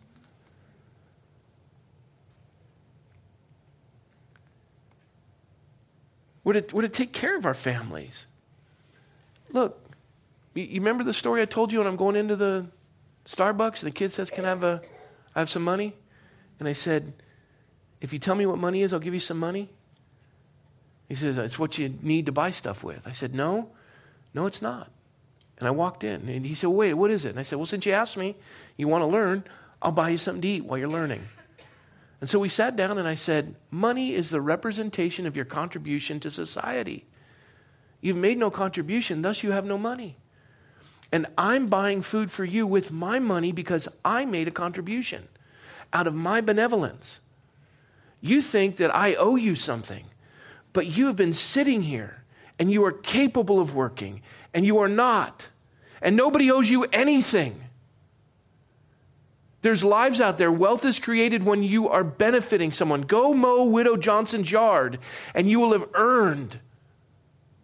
We're 6.46 6.60
to, 6.60 6.76
we're 6.76 6.82
to 6.82 6.88
take 6.88 7.12
care 7.12 7.36
of 7.36 7.44
our 7.44 7.54
families. 7.54 8.24
Look, 9.52 9.84
you, 10.54 10.62
you 10.62 10.80
remember 10.80 11.02
the 11.02 11.12
story 11.12 11.42
I 11.42 11.44
told 11.44 11.72
you 11.72 11.80
when 11.80 11.88
I'm 11.88 11.96
going 11.96 12.14
into 12.14 12.36
the 12.36 12.66
Starbucks 13.24 13.82
and 13.82 13.88
the 13.88 13.90
kid 13.90 14.12
says, 14.12 14.30
Can 14.30 14.44
I 14.44 14.50
have, 14.50 14.62
a, 14.62 14.80
I 15.34 15.40
have 15.40 15.50
some 15.50 15.64
money? 15.64 15.94
And 16.60 16.68
I 16.68 16.72
said, 16.72 17.14
If 18.00 18.12
you 18.12 18.20
tell 18.20 18.36
me 18.36 18.46
what 18.46 18.58
money 18.58 18.82
is, 18.82 18.92
I'll 18.92 19.00
give 19.00 19.12
you 19.12 19.18
some 19.18 19.40
money. 19.40 19.70
He 21.08 21.16
says, 21.16 21.36
It's 21.36 21.58
what 21.58 21.78
you 21.78 21.98
need 22.00 22.26
to 22.26 22.32
buy 22.32 22.52
stuff 22.52 22.84
with. 22.84 23.04
I 23.08 23.10
said, 23.10 23.34
No, 23.34 23.70
no, 24.32 24.46
it's 24.46 24.62
not. 24.62 24.88
And 25.58 25.66
I 25.66 25.72
walked 25.72 26.04
in 26.04 26.28
and 26.28 26.46
he 26.46 26.54
said, 26.54 26.68
Wait, 26.68 26.94
what 26.94 27.10
is 27.10 27.24
it? 27.24 27.30
And 27.30 27.40
I 27.40 27.42
said, 27.42 27.56
Well, 27.56 27.66
since 27.66 27.84
you 27.84 27.90
asked 27.90 28.16
me, 28.16 28.36
you 28.76 28.86
want 28.86 29.02
to 29.02 29.06
learn, 29.06 29.42
I'll 29.82 29.90
buy 29.90 30.10
you 30.10 30.18
something 30.18 30.42
to 30.42 30.48
eat 30.48 30.64
while 30.64 30.78
you're 30.78 30.86
learning. 30.86 31.22
And 32.20 32.30
so 32.30 32.38
we 32.38 32.48
sat 32.48 32.76
down 32.76 32.98
and 32.98 33.06
I 33.06 33.14
said, 33.14 33.54
Money 33.70 34.14
is 34.14 34.30
the 34.30 34.40
representation 34.40 35.26
of 35.26 35.36
your 35.36 35.44
contribution 35.44 36.18
to 36.20 36.30
society. 36.30 37.04
You've 38.00 38.16
made 38.16 38.38
no 38.38 38.50
contribution, 38.50 39.22
thus 39.22 39.42
you 39.42 39.52
have 39.52 39.66
no 39.66 39.78
money. 39.78 40.16
And 41.12 41.26
I'm 41.38 41.68
buying 41.68 42.02
food 42.02 42.30
for 42.30 42.44
you 42.44 42.66
with 42.66 42.90
my 42.90 43.18
money 43.18 43.52
because 43.52 43.88
I 44.04 44.24
made 44.24 44.48
a 44.48 44.52
contribution 44.52 45.28
out 45.92 46.06
of 46.06 46.14
my 46.14 46.40
benevolence. 46.40 47.20
You 48.20 48.40
think 48.40 48.76
that 48.76 48.94
I 48.94 49.14
owe 49.14 49.36
you 49.36 49.54
something, 49.54 50.06
but 50.72 50.86
you 50.86 51.06
have 51.06 51.16
been 51.16 51.34
sitting 51.34 51.82
here 51.82 52.24
and 52.58 52.70
you 52.70 52.84
are 52.84 52.92
capable 52.92 53.60
of 53.60 53.74
working 53.74 54.22
and 54.52 54.66
you 54.66 54.78
are 54.78 54.88
not. 54.88 55.48
And 56.02 56.16
nobody 56.16 56.50
owes 56.50 56.68
you 56.68 56.84
anything. 56.92 57.62
There's 59.66 59.82
lives 59.82 60.20
out 60.20 60.38
there. 60.38 60.52
Wealth 60.52 60.84
is 60.84 61.00
created 61.00 61.42
when 61.42 61.64
you 61.64 61.88
are 61.88 62.04
benefiting 62.04 62.70
someone. 62.70 63.02
Go 63.02 63.34
mow 63.34 63.64
Widow 63.64 63.96
Johnson's 63.96 64.48
yard, 64.48 65.00
and 65.34 65.50
you 65.50 65.58
will 65.58 65.72
have 65.72 65.88
earned 65.94 66.60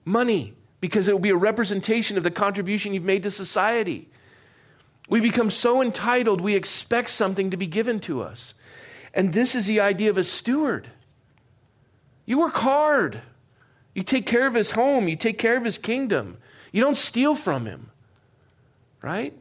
money 0.04 0.54
because 0.80 1.06
it 1.06 1.12
will 1.12 1.20
be 1.20 1.30
a 1.30 1.36
representation 1.36 2.16
of 2.16 2.24
the 2.24 2.30
contribution 2.32 2.92
you've 2.92 3.04
made 3.04 3.22
to 3.22 3.30
society. 3.30 4.08
We 5.08 5.20
become 5.20 5.48
so 5.48 5.80
entitled, 5.80 6.40
we 6.40 6.56
expect 6.56 7.10
something 7.10 7.50
to 7.50 7.56
be 7.56 7.68
given 7.68 8.00
to 8.00 8.20
us. 8.20 8.54
And 9.14 9.32
this 9.32 9.54
is 9.54 9.68
the 9.68 9.78
idea 9.78 10.10
of 10.10 10.18
a 10.18 10.24
steward. 10.24 10.88
You 12.26 12.40
work 12.40 12.56
hard, 12.56 13.20
you 13.94 14.02
take 14.02 14.26
care 14.26 14.48
of 14.48 14.54
his 14.54 14.72
home, 14.72 15.06
you 15.06 15.14
take 15.14 15.38
care 15.38 15.56
of 15.56 15.64
his 15.64 15.78
kingdom, 15.78 16.38
you 16.72 16.82
don't 16.82 16.96
steal 16.96 17.36
from 17.36 17.64
him, 17.64 17.90
right? 19.02 19.34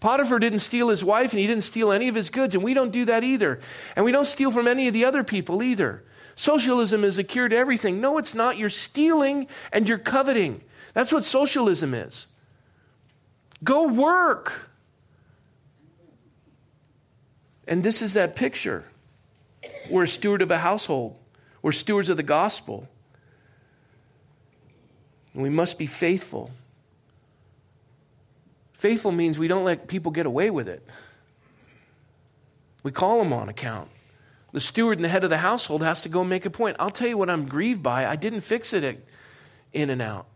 Potiphar 0.00 0.38
didn't 0.38 0.60
steal 0.60 0.88
his 0.88 1.02
wife 1.02 1.32
and 1.32 1.40
he 1.40 1.46
didn't 1.46 1.64
steal 1.64 1.90
any 1.90 2.08
of 2.08 2.14
his 2.14 2.30
goods, 2.30 2.54
and 2.54 2.62
we 2.62 2.72
don't 2.72 2.92
do 2.92 3.04
that 3.06 3.24
either. 3.24 3.60
And 3.96 4.04
we 4.04 4.12
don't 4.12 4.26
steal 4.26 4.52
from 4.52 4.68
any 4.68 4.86
of 4.86 4.94
the 4.94 5.04
other 5.04 5.24
people 5.24 5.62
either. 5.62 6.04
Socialism 6.36 7.02
is 7.02 7.18
a 7.18 7.24
cure 7.24 7.48
to 7.48 7.56
everything. 7.56 8.00
No, 8.00 8.16
it's 8.16 8.34
not. 8.34 8.56
You're 8.56 8.70
stealing 8.70 9.48
and 9.72 9.88
you're 9.88 9.98
coveting. 9.98 10.62
That's 10.94 11.12
what 11.12 11.24
socialism 11.24 11.94
is. 11.94 12.28
Go 13.64 13.88
work. 13.88 14.70
And 17.66 17.82
this 17.82 18.02
is 18.02 18.12
that 18.12 18.36
picture. 18.36 18.84
We're 19.90 20.04
a 20.04 20.08
steward 20.08 20.42
of 20.42 20.50
a 20.50 20.58
household, 20.58 21.16
we're 21.60 21.72
stewards 21.72 22.08
of 22.08 22.16
the 22.16 22.22
gospel. 22.22 22.88
And 25.34 25.42
we 25.42 25.50
must 25.50 25.78
be 25.78 25.86
faithful. 25.86 26.50
Faithful 28.78 29.10
means 29.10 29.40
we 29.40 29.48
don't 29.48 29.64
let 29.64 29.88
people 29.88 30.12
get 30.12 30.24
away 30.24 30.50
with 30.50 30.68
it. 30.68 30.86
We 32.84 32.92
call 32.92 33.18
them 33.18 33.32
on 33.32 33.48
account. 33.48 33.90
The 34.52 34.60
steward 34.60 34.98
and 34.98 35.04
the 35.04 35.08
head 35.08 35.24
of 35.24 35.30
the 35.30 35.38
household 35.38 35.82
has 35.82 36.00
to 36.02 36.08
go 36.08 36.22
make 36.22 36.46
a 36.46 36.50
point. 36.50 36.76
I'll 36.78 36.88
tell 36.88 37.08
you 37.08 37.18
what 37.18 37.28
I'm 37.28 37.46
grieved 37.46 37.82
by. 37.82 38.06
I 38.06 38.14
didn't 38.14 38.42
fix 38.42 38.72
it 38.72 38.84
at, 38.84 38.98
in 39.72 39.90
and 39.90 40.00
out. 40.00 40.26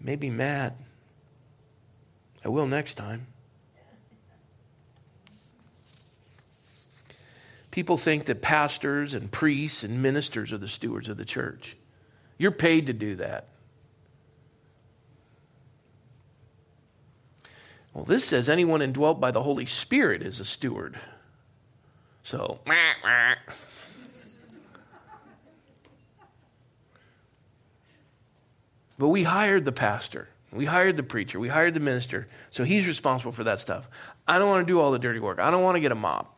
Maybe 0.00 0.30
mad. 0.30 0.74
I 2.44 2.50
will 2.50 2.68
next 2.68 2.94
time. 2.94 3.26
People 7.72 7.96
think 7.96 8.26
that 8.26 8.40
pastors 8.40 9.12
and 9.12 9.32
priests 9.32 9.82
and 9.82 10.00
ministers 10.00 10.52
are 10.52 10.58
the 10.58 10.68
stewards 10.68 11.08
of 11.08 11.16
the 11.16 11.24
church. 11.24 11.76
You're 12.38 12.52
paid 12.52 12.86
to 12.86 12.92
do 12.92 13.16
that. 13.16 13.48
Well, 17.96 18.04
this 18.04 18.26
says 18.26 18.50
anyone 18.50 18.82
indwelt 18.82 19.20
by 19.20 19.30
the 19.30 19.42
Holy 19.42 19.64
Spirit 19.64 20.20
is 20.20 20.38
a 20.38 20.44
steward. 20.44 20.98
So, 22.22 22.58
but 28.98 29.08
we 29.08 29.22
hired 29.22 29.64
the 29.64 29.72
pastor. 29.72 30.28
We 30.52 30.66
hired 30.66 30.98
the 30.98 31.02
preacher. 31.02 31.40
We 31.40 31.48
hired 31.48 31.72
the 31.72 31.80
minister. 31.80 32.28
So 32.50 32.64
he's 32.64 32.86
responsible 32.86 33.32
for 33.32 33.44
that 33.44 33.60
stuff. 33.60 33.88
I 34.28 34.38
don't 34.38 34.50
want 34.50 34.66
to 34.66 34.70
do 34.70 34.78
all 34.78 34.90
the 34.90 34.98
dirty 34.98 35.18
work. 35.18 35.38
I 35.38 35.50
don't 35.50 35.62
want 35.62 35.76
to 35.76 35.80
get 35.80 35.90
a 35.90 35.94
mop. 35.94 36.35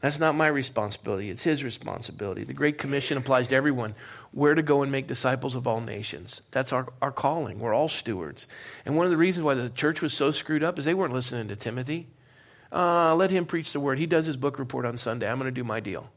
That's 0.00 0.20
not 0.20 0.36
my 0.36 0.46
responsibility, 0.46 1.28
it's 1.28 1.42
his 1.42 1.64
responsibility. 1.64 2.44
The 2.44 2.52
Great 2.52 2.78
Commission 2.78 3.18
applies 3.18 3.48
to 3.48 3.56
everyone 3.56 3.94
where 4.30 4.54
to 4.54 4.62
go 4.62 4.82
and 4.82 4.92
make 4.92 5.08
disciples 5.08 5.56
of 5.56 5.66
all 5.66 5.80
nations. 5.80 6.40
That's 6.52 6.72
our, 6.72 6.92
our 7.02 7.10
calling. 7.10 7.58
We're 7.58 7.74
all 7.74 7.88
stewards. 7.88 8.46
And 8.84 8.96
one 8.96 9.06
of 9.06 9.10
the 9.10 9.16
reasons 9.16 9.44
why 9.44 9.54
the 9.54 9.68
church 9.68 10.00
was 10.00 10.12
so 10.12 10.30
screwed 10.30 10.62
up 10.62 10.78
is 10.78 10.84
they 10.84 10.94
weren't 10.94 11.14
listening 11.14 11.48
to 11.48 11.56
Timothy. 11.56 12.06
Uh, 12.70 13.14
let 13.16 13.30
him 13.30 13.44
preach 13.44 13.72
the 13.72 13.80
word. 13.80 13.98
He 13.98 14.06
does 14.06 14.26
his 14.26 14.36
book 14.36 14.58
report 14.58 14.86
on 14.86 14.98
Sunday. 14.98 15.28
I'm 15.28 15.38
going 15.38 15.52
to 15.52 15.60
do 15.60 15.64
my 15.64 15.80
deal. 15.80 16.10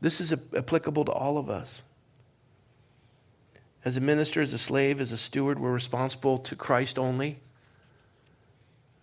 This 0.00 0.20
is 0.20 0.32
applicable 0.32 1.04
to 1.06 1.12
all 1.12 1.36
of 1.36 1.50
us. 1.50 1.82
As 3.84 3.96
a 3.96 4.00
minister, 4.00 4.40
as 4.40 4.52
a 4.52 4.58
slave, 4.58 5.00
as 5.00 5.12
a 5.12 5.18
steward, 5.18 5.58
we're 5.58 5.72
responsible 5.72 6.38
to 6.38 6.56
Christ 6.56 6.98
only. 6.98 7.40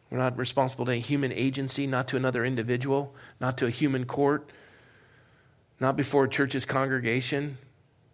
We're 0.09 0.17
not 0.17 0.37
responsible 0.37 0.85
to 0.85 0.91
a 0.91 0.99
human 0.99 1.31
agency, 1.31 1.85
not 1.85 2.07
to 2.09 2.17
another 2.17 2.45
individual, 2.45 3.13
not 3.39 3.57
to 3.57 3.65
a 3.65 3.69
human 3.69 4.05
court, 4.05 4.49
not 5.79 5.97
before 5.97 6.25
a 6.25 6.29
church's 6.29 6.65
congregation. 6.65 7.57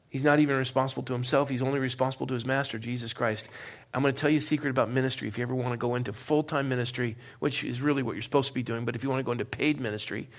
He's 0.10 0.24
not 0.24 0.40
even 0.40 0.58
responsible 0.58 1.04
to 1.04 1.14
himself. 1.14 1.50
He's 1.50 1.62
only 1.62 1.80
responsible 1.80 2.28
to 2.28 2.34
his 2.34 2.46
master, 2.46 2.78
Jesus 2.78 3.14
Christ. 3.14 3.48
I'm 3.94 4.02
going 4.02 4.14
to 4.14 4.20
tell 4.20 4.30
you 4.30 4.40
a 4.40 4.42
secret 4.42 4.70
about 4.70 4.90
ministry. 4.90 5.28
If 5.28 5.38
you 5.38 5.44
ever 5.44 5.56
want 5.56 5.72
to 5.72 5.78
go 5.78 5.96
into 5.96 6.14
full 6.14 6.44
time 6.44 6.70
ministry, 6.70 7.16
which 7.40 7.64
is 7.64 7.82
really 7.82 8.04
what 8.04 8.14
you're 8.14 8.22
supposed 8.22 8.48
to 8.50 8.54
be 8.54 8.64
doing, 8.64 8.86
but 8.86 8.96
if 8.96 9.04
you 9.04 9.10
want 9.10 9.20
to 9.20 9.24
go 9.24 9.32
into 9.32 9.46
paid 9.46 9.80
ministry, 9.80 10.30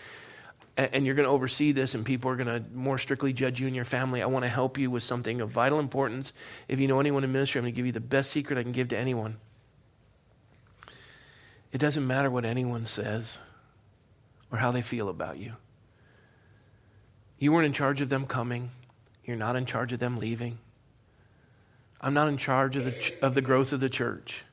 and 0.77 1.07
you're 1.07 1.15
going 1.15 1.27
to 1.27 1.31
oversee 1.31 1.71
this, 1.71 1.95
and 1.95 2.05
people 2.05 2.31
are 2.31 2.37
going 2.37 2.49
to 2.49 2.69
more 2.75 2.99
strictly 2.99 3.33
judge 3.33 3.61
you 3.61 3.67
and 3.67 3.77
your 3.77 3.85
family. 3.85 4.23
I 4.23 4.27
want 4.27 4.45
to 4.45 4.49
help 4.49 4.77
you 4.77 4.91
with 4.91 5.05
something 5.05 5.41
of 5.41 5.51
vital 5.51 5.79
importance. 5.79 6.33
If 6.67 6.81
you 6.81 6.89
know 6.89 6.99
anyone 6.99 7.23
in 7.23 7.33
ministry, 7.33 7.61
I'm 7.61 7.65
going 7.65 7.75
to 7.75 7.77
give 7.77 7.87
you 7.87 7.93
the 7.93 8.01
best 8.01 8.33
secret 8.33 8.59
I 8.59 8.65
can 8.65 8.73
give 8.73 8.89
to 8.89 8.99
anyone. 8.99 9.37
It 11.75 11.79
doesn't 11.79 12.07
matter 12.07 12.31
what 12.31 12.45
anyone 12.45 12.85
says 12.85 13.39
or 14.53 14.59
how 14.59 14.71
they 14.71 14.81
feel 14.81 15.09
about 15.09 15.39
you. 15.39 15.55
You 17.37 17.51
weren't 17.51 17.67
in 17.67 17.73
charge 17.73 18.01
of 18.01 18.09
them 18.09 18.27
coming. 18.27 18.71
You're 19.25 19.37
not 19.37 19.57
in 19.57 19.67
charge 19.67 19.93
of 19.93 19.99
them 19.99 20.19
leaving. 20.19 20.59
I'm 22.01 22.15
not 22.15 22.29
in 22.29 22.37
charge 22.37 22.77
of 22.77 22.85
the, 22.85 23.15
of 23.21 23.35
the 23.35 23.41
growth 23.41 23.73
of 23.73 23.81
the 23.81 23.89
church. 23.89 24.45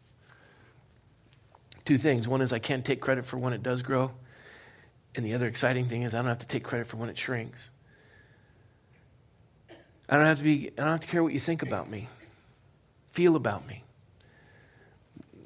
Two 1.86 2.00
things. 2.00 2.28
One 2.28 2.42
is 2.42 2.52
I 2.52 2.58
can't 2.58 2.84
take 2.84 3.02
credit 3.02 3.28
for 3.28 3.38
when 3.38 3.54
it 3.54 3.62
does 3.62 3.84
grow. 3.84 4.14
And 5.14 5.24
the 5.24 5.36
other 5.36 5.46
exciting 5.46 5.86
thing 5.86 6.02
is 6.02 6.16
I 6.16 6.18
don't 6.18 6.28
have 6.28 6.40
to 6.40 6.48
take 6.48 6.64
credit 6.64 6.88
for 6.88 6.98
when 6.98 7.10
it 7.10 7.20
shrinks. 7.20 7.70
I 10.10 10.18
don't 10.18 10.26
have 10.26 10.40
to 10.40 10.44
be 10.44 10.72
I 10.76 10.82
don't 10.82 10.92
have 10.92 11.00
to 11.02 11.08
care 11.08 11.22
what 11.22 11.34
you 11.34 11.40
think 11.40 11.62
about 11.62 11.88
me. 11.88 12.08
Feel 13.12 13.36
about 13.36 13.68
me 13.68 13.84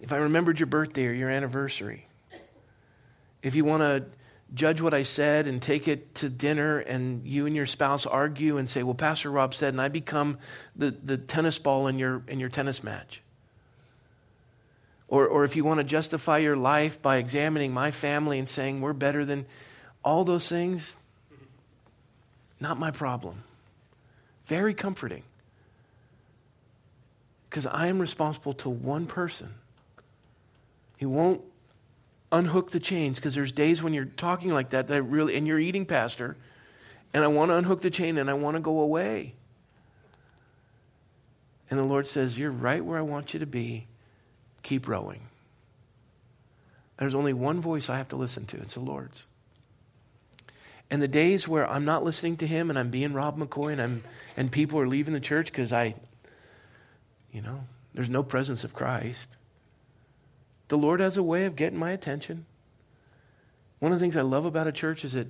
if 0.05 0.13
I 0.13 0.17
remembered 0.17 0.59
your 0.59 0.67
birthday 0.67 1.07
or 1.07 1.13
your 1.13 1.31
anniversary, 1.31 2.05
if 3.41 3.55
you 3.55 3.65
want 3.65 3.81
to 3.81 4.05
judge 4.53 4.79
what 4.79 4.93
I 4.93 5.01
said 5.01 5.47
and 5.47 5.59
take 5.59 5.87
it 5.87 6.13
to 6.15 6.29
dinner 6.29 6.77
and 6.77 7.25
you 7.25 7.47
and 7.47 7.55
your 7.55 7.65
spouse 7.65 8.05
argue 8.05 8.57
and 8.57 8.69
say, 8.69 8.83
well, 8.83 8.93
Pastor 8.93 9.31
Rob 9.31 9.55
said, 9.55 9.73
and 9.73 9.81
I 9.81 9.87
become 9.87 10.37
the, 10.75 10.91
the 10.91 11.17
tennis 11.17 11.57
ball 11.57 11.87
in 11.87 11.97
your, 11.97 12.21
in 12.27 12.39
your 12.39 12.49
tennis 12.49 12.83
match. 12.83 13.23
Or, 15.07 15.25
or 15.25 15.43
if 15.43 15.55
you 15.55 15.63
want 15.63 15.79
to 15.79 15.83
justify 15.83 16.37
your 16.37 16.55
life 16.55 17.01
by 17.01 17.15
examining 17.17 17.73
my 17.73 17.89
family 17.89 18.37
and 18.37 18.47
saying 18.47 18.81
we're 18.81 18.93
better 18.93 19.25
than 19.25 19.47
all 20.03 20.23
those 20.23 20.47
things, 20.47 20.95
not 22.59 22.77
my 22.77 22.91
problem. 22.91 23.41
Very 24.45 24.75
comforting. 24.75 25.23
Because 27.49 27.65
I 27.65 27.87
am 27.87 27.97
responsible 27.97 28.53
to 28.53 28.69
one 28.69 29.07
person 29.07 29.55
he 30.97 31.05
won't 31.05 31.41
unhook 32.31 32.71
the 32.71 32.79
chains 32.79 33.17
because 33.17 33.35
there's 33.35 33.51
days 33.51 33.81
when 33.81 33.93
you're 33.93 34.05
talking 34.05 34.51
like 34.51 34.69
that 34.71 34.87
that 34.87 35.03
really 35.03 35.35
and 35.35 35.47
you're 35.47 35.59
eating 35.59 35.85
pastor 35.85 36.35
and 37.13 37.23
I 37.23 37.27
want 37.27 37.49
to 37.49 37.55
unhook 37.55 37.81
the 37.81 37.89
chain 37.89 38.17
and 38.17 38.29
I 38.29 38.33
want 38.33 38.55
to 38.55 38.61
go 38.61 38.81
away. 38.81 39.35
And 41.69 41.79
the 41.79 41.83
Lord 41.83 42.07
says, 42.07 42.37
You're 42.37 42.51
right 42.51 42.83
where 42.83 42.99
I 42.99 43.03
want 43.03 43.33
you 43.33 43.39
to 43.39 43.45
be. 43.45 43.87
Keep 44.63 44.87
rowing. 44.87 45.21
There's 46.97 47.15
only 47.15 47.33
one 47.33 47.61
voice 47.61 47.89
I 47.89 47.97
have 47.97 48.09
to 48.09 48.15
listen 48.15 48.45
to 48.47 48.57
it's 48.57 48.73
the 48.73 48.79
Lord's. 48.81 49.25
And 50.91 51.01
the 51.01 51.07
days 51.07 51.47
where 51.47 51.69
I'm 51.69 51.85
not 51.85 52.03
listening 52.03 52.37
to 52.37 52.47
him 52.47 52.69
and 52.69 52.77
I'm 52.77 52.89
being 52.89 53.13
Rob 53.13 53.37
McCoy 53.37 53.71
and, 53.71 53.81
I'm, 53.81 54.03
and 54.37 54.51
people 54.51 54.79
are 54.79 54.87
leaving 54.87 55.13
the 55.13 55.19
church 55.19 55.47
because 55.47 55.73
I, 55.73 55.95
you 57.31 57.41
know, 57.41 57.61
there's 57.93 58.09
no 58.09 58.23
presence 58.23 58.63
of 58.63 58.73
Christ. 58.73 59.34
The 60.67 60.77
Lord 60.77 60.99
has 60.99 61.17
a 61.17 61.23
way 61.23 61.45
of 61.45 61.55
getting 61.55 61.77
my 61.77 61.91
attention. 61.91 62.45
One 63.79 63.91
of 63.91 63.99
the 63.99 64.03
things 64.03 64.17
I 64.17 64.21
love 64.21 64.45
about 64.45 64.67
a 64.67 64.71
church 64.71 65.05
is 65.05 65.13
that 65.13 65.27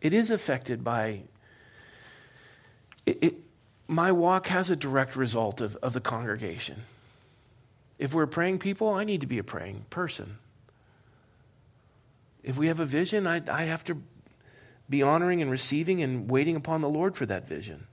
it 0.00 0.12
is 0.12 0.30
affected 0.30 0.84
by 0.84 1.22
it, 3.06 3.18
it, 3.20 3.34
my 3.88 4.12
walk 4.12 4.46
has 4.46 4.70
a 4.70 4.76
direct 4.76 5.16
result 5.16 5.60
of, 5.60 5.76
of 5.76 5.92
the 5.92 6.00
congregation. 6.00 6.82
If 7.98 8.14
we're 8.14 8.26
praying 8.26 8.58
people, 8.58 8.90
I 8.90 9.04
need 9.04 9.20
to 9.20 9.26
be 9.26 9.38
a 9.38 9.44
praying 9.44 9.86
person. 9.90 10.38
If 12.42 12.56
we 12.56 12.68
have 12.68 12.80
a 12.80 12.86
vision, 12.86 13.26
I, 13.26 13.42
I 13.48 13.64
have 13.64 13.84
to 13.84 13.98
be 14.88 15.02
honoring 15.02 15.40
and 15.42 15.50
receiving 15.50 16.02
and 16.02 16.30
waiting 16.30 16.56
upon 16.56 16.80
the 16.80 16.88
Lord 16.88 17.16
for 17.16 17.26
that 17.26 17.48
vision. 17.48 17.86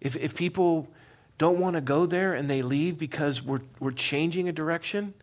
If, 0.00 0.16
if 0.16 0.34
people 0.34 0.88
don't 1.40 1.58
want 1.58 1.74
to 1.74 1.80
go 1.80 2.04
there 2.04 2.34
and 2.34 2.50
they 2.50 2.60
leave 2.60 2.98
because 2.98 3.42
we're, 3.42 3.62
we're 3.80 3.92
changing 3.92 4.46
a 4.46 4.52
direction, 4.52 5.14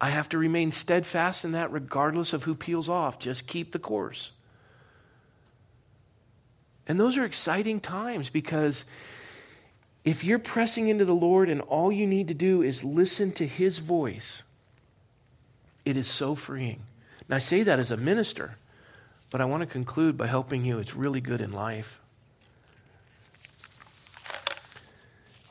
I 0.00 0.10
have 0.10 0.28
to 0.30 0.38
remain 0.38 0.72
steadfast 0.72 1.44
in 1.44 1.52
that 1.52 1.70
regardless 1.70 2.32
of 2.32 2.42
who 2.42 2.56
peels 2.56 2.88
off. 2.88 3.20
Just 3.20 3.46
keep 3.46 3.70
the 3.70 3.78
course. 3.78 4.32
And 6.88 6.98
those 6.98 7.16
are 7.16 7.24
exciting 7.24 7.78
times 7.78 8.30
because 8.30 8.84
if 10.04 10.24
you're 10.24 10.40
pressing 10.40 10.88
into 10.88 11.04
the 11.04 11.14
Lord 11.14 11.48
and 11.48 11.60
all 11.60 11.92
you 11.92 12.08
need 12.08 12.26
to 12.26 12.34
do 12.34 12.60
is 12.60 12.82
listen 12.82 13.30
to 13.32 13.46
His 13.46 13.78
voice, 13.78 14.42
it 15.84 15.96
is 15.96 16.08
so 16.08 16.34
freeing. 16.34 16.80
And 17.28 17.36
I 17.36 17.38
say 17.38 17.62
that 17.62 17.78
as 17.78 17.92
a 17.92 17.96
minister, 17.96 18.56
but 19.30 19.40
I 19.40 19.44
want 19.44 19.60
to 19.60 19.66
conclude 19.66 20.16
by 20.16 20.26
helping 20.26 20.64
you. 20.64 20.80
It's 20.80 20.96
really 20.96 21.20
good 21.20 21.40
in 21.40 21.52
life. 21.52 22.00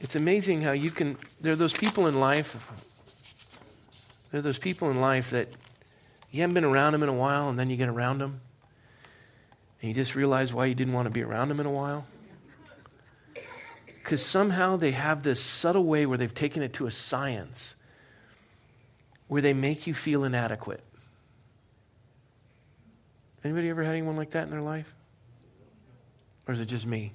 It's 0.03 0.15
amazing 0.17 0.61
how 0.61 0.73
you 0.73 0.91
can, 0.91 1.17
there 1.39 1.53
are 1.53 1.55
those 1.55 1.73
people 1.73 2.07
in 2.07 2.19
life, 2.19 2.57
there 4.29 4.39
are 4.39 4.41
those 4.41 4.59
people 4.59 4.91
in 4.91 4.99
life 4.99 5.29
that 5.29 5.47
you 6.29 6.41
haven't 6.41 6.55
been 6.55 6.65
around 6.65 6.91
them 6.91 7.03
in 7.03 7.09
a 7.09 7.13
while 7.13 7.47
and 7.47 7.57
then 7.57 7.69
you 7.69 7.77
get 7.77 7.87
around 7.87 8.17
them 8.17 8.41
and 9.81 9.87
you 9.87 9.95
just 9.95 10.13
realize 10.13 10.51
why 10.51 10.65
you 10.65 10.75
didn't 10.75 10.93
want 10.93 11.07
to 11.07 11.09
be 11.09 11.23
around 11.23 11.47
them 11.47 11.61
in 11.61 11.65
a 11.65 11.71
while. 11.71 12.05
Because 13.85 14.25
somehow 14.25 14.75
they 14.75 14.91
have 14.91 15.23
this 15.23 15.39
subtle 15.39 15.85
way 15.85 16.05
where 16.05 16.17
they've 16.17 16.33
taken 16.33 16.61
it 16.61 16.73
to 16.73 16.85
a 16.85 16.91
science 16.91 17.77
where 19.29 19.41
they 19.41 19.53
make 19.53 19.87
you 19.87 19.93
feel 19.93 20.25
inadequate. 20.25 20.83
Anybody 23.41 23.69
ever 23.69 23.83
had 23.83 23.93
anyone 23.93 24.17
like 24.17 24.31
that 24.31 24.43
in 24.43 24.51
their 24.51 24.61
life? 24.61 24.93
Or 26.45 26.53
is 26.53 26.59
it 26.59 26.65
just 26.65 26.85
me? 26.85 27.13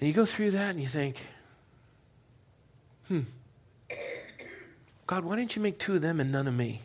And 0.00 0.08
you 0.08 0.14
go 0.14 0.26
through 0.26 0.50
that 0.52 0.70
and 0.70 0.80
you 0.80 0.88
think, 0.88 1.20
hmm, 3.08 3.20
God, 5.06 5.24
why 5.24 5.36
didn't 5.36 5.56
you 5.56 5.62
make 5.62 5.78
two 5.78 5.94
of 5.94 6.02
them 6.02 6.20
and 6.20 6.32
none 6.32 6.48
of 6.48 6.54
me? 6.54 6.82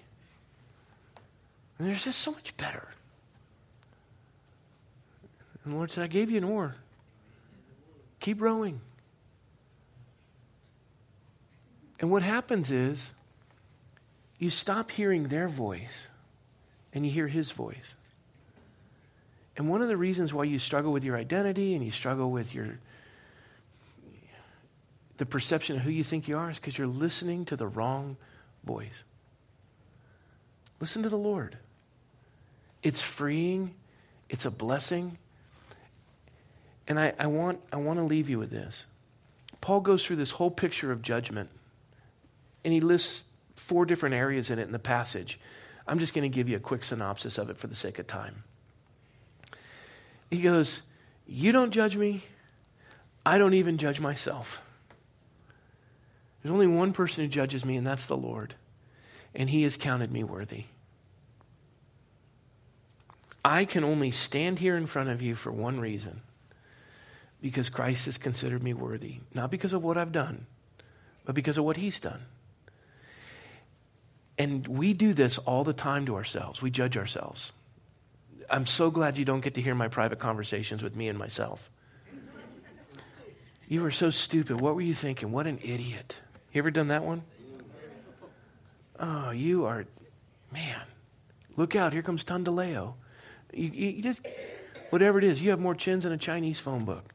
And 1.78 1.88
there's 1.88 2.04
just 2.04 2.20
so 2.20 2.32
much 2.32 2.56
better. 2.58 2.88
And 5.64 5.74
the 5.74 5.78
Lord 5.78 5.92
said, 5.92 6.04
I 6.04 6.08
gave 6.08 6.30
you 6.30 6.38
an 6.38 6.44
oar. 6.44 6.76
Keep 8.20 8.42
rowing. 8.42 8.82
And 12.00 12.12
what 12.12 12.24
happens 12.24 12.72
is 12.72 13.12
you 14.40 14.50
stop 14.50 14.92
hearing 14.92 15.28
their 15.28 15.48
voice 15.48 16.08
and 16.94 17.06
you 17.06 17.12
hear 17.12 17.28
his 17.28 17.52
voice. 17.52 17.96
And 19.58 19.70
one 19.70 19.82
of 19.82 19.88
the 19.88 19.98
reasons 19.98 20.34
why 20.34 20.46
you 20.46 20.58
struggle 20.60 20.92
with 20.92 21.04
your 21.04 21.18
identity 21.18 21.76
and 21.76 21.84
you 21.84 21.92
struggle 21.92 22.32
with 22.32 22.56
your 22.56 22.80
the 25.22 25.26
perception 25.28 25.76
of 25.76 25.84
who 25.84 25.92
you 25.92 26.04
think 26.04 26.28
you 26.28 26.36
are 26.36 26.50
is 26.50 26.58
because 26.58 26.80
you're 26.80 26.88
listening 26.88 27.46
to 27.46 27.56
the 27.56 27.68
wrong 27.68 28.18
voice. 28.64 29.04
Listen 30.80 31.04
to 31.04 31.10
the 31.10 31.16
Lord. 31.16 31.60
It's 32.82 33.04
freeing, 33.04 33.76
it's 34.30 34.46
a 34.46 34.50
blessing. 34.50 35.20
And 36.88 37.00
I, 37.00 37.14
I, 37.20 37.28
want, 37.28 37.62
I 37.72 37.76
want 37.76 38.00
to 38.00 38.04
leave 38.04 38.32
you 38.32 38.40
with 38.40 38.50
this. 38.50 38.88
Paul 39.62 39.82
goes 39.82 40.04
through 40.04 40.16
this 40.16 40.32
whole 40.32 40.50
picture 40.50 40.92
of 40.92 41.04
judgment, 41.04 41.52
and 42.66 42.74
he 42.74 42.82
lists 42.82 43.26
four 43.56 43.86
different 43.86 44.16
areas 44.16 44.50
in 44.50 44.58
it 44.58 44.64
in 44.64 44.72
the 44.72 44.80
passage. 44.80 45.40
I'm 45.88 46.00
just 46.00 46.16
going 46.16 46.24
to 46.24 46.36
give 46.36 46.50
you 46.50 46.58
a 46.58 46.60
quick 46.60 46.84
synopsis 46.84 47.38
of 47.38 47.52
it 47.52 47.60
for 47.60 47.68
the 47.68 47.76
sake 47.76 48.00
of 48.00 48.08
time. 48.08 48.42
He 50.32 50.42
goes, 50.42 50.82
You 51.28 51.52
don't 51.52 51.70
judge 51.70 51.96
me, 51.96 52.24
I 53.24 53.38
don't 53.38 53.54
even 53.54 53.78
judge 53.78 54.00
myself. 54.00 54.64
There's 56.42 56.54
only 56.54 56.68
one 56.68 56.94
person 56.94 57.24
who 57.24 57.30
judges 57.30 57.64
me, 57.66 57.78
and 57.78 57.86
that's 57.86 58.06
the 58.06 58.18
Lord. 58.18 58.56
And 59.36 59.50
he 59.50 59.64
has 59.64 59.78
counted 59.78 60.12
me 60.12 60.24
worthy. 60.24 60.66
I 63.44 63.66
can 63.66 63.84
only 63.84 64.12
stand 64.12 64.60
here 64.60 64.78
in 64.78 64.86
front 64.86 65.10
of 65.10 65.22
you 65.22 65.36
for 65.36 65.52
one 65.52 65.80
reason 65.80 66.22
because 67.42 67.70
Christ 67.70 68.06
has 68.06 68.18
considered 68.18 68.62
me 68.62 68.74
worthy. 68.74 69.18
Not 69.34 69.50
because 69.50 69.74
of 69.74 69.84
what 69.84 69.98
I've 69.98 70.12
done, 70.12 70.46
but 71.26 71.34
because 71.34 71.58
of 71.58 71.64
what 71.64 71.78
he's 71.78 72.00
done. 72.00 72.22
And 74.38 74.68
we 74.68 74.94
do 74.94 75.14
this 75.14 75.38
all 75.40 75.64
the 75.64 75.74
time 75.74 76.06
to 76.06 76.16
ourselves. 76.16 76.62
We 76.62 76.72
judge 76.72 76.98
ourselves. 76.98 77.52
I'm 78.50 78.66
so 78.66 78.92
glad 78.92 79.18
you 79.18 79.26
don't 79.26 79.42
get 79.42 79.56
to 79.56 79.62
hear 79.62 79.76
my 79.76 79.88
private 79.88 80.20
conversations 80.20 80.84
with 80.84 80.96
me 80.96 81.08
and 81.08 81.18
myself. 81.18 81.70
You 83.68 83.82
were 83.82 83.92
so 83.92 84.10
stupid. 84.10 84.60
What 84.60 84.76
were 84.76 84.82
you 84.82 84.94
thinking? 84.94 85.32
What 85.32 85.48
an 85.48 85.58
idiot. 85.64 86.18
You 86.52 86.60
ever 86.60 86.72
done 86.72 86.90
that 86.90 87.04
one? 87.04 87.24
Oh, 89.00 89.32
you 89.32 89.66
are, 89.66 89.86
man. 90.52 90.82
Look 91.56 91.76
out, 91.76 91.94
here 91.94 92.02
comes 92.02 92.24
Tondaleo. 92.24 92.94
You, 93.54 93.70
you, 93.74 94.02
just, 94.02 94.22
whatever 94.90 95.18
it 95.18 95.24
is, 95.24 95.42
you 95.42 95.50
have 95.50 95.60
more 95.60 95.76
chins 95.76 96.04
than 96.04 96.14
a 96.14 96.18
Chinese 96.18 96.60
phone 96.60 96.86
book. 96.86 97.14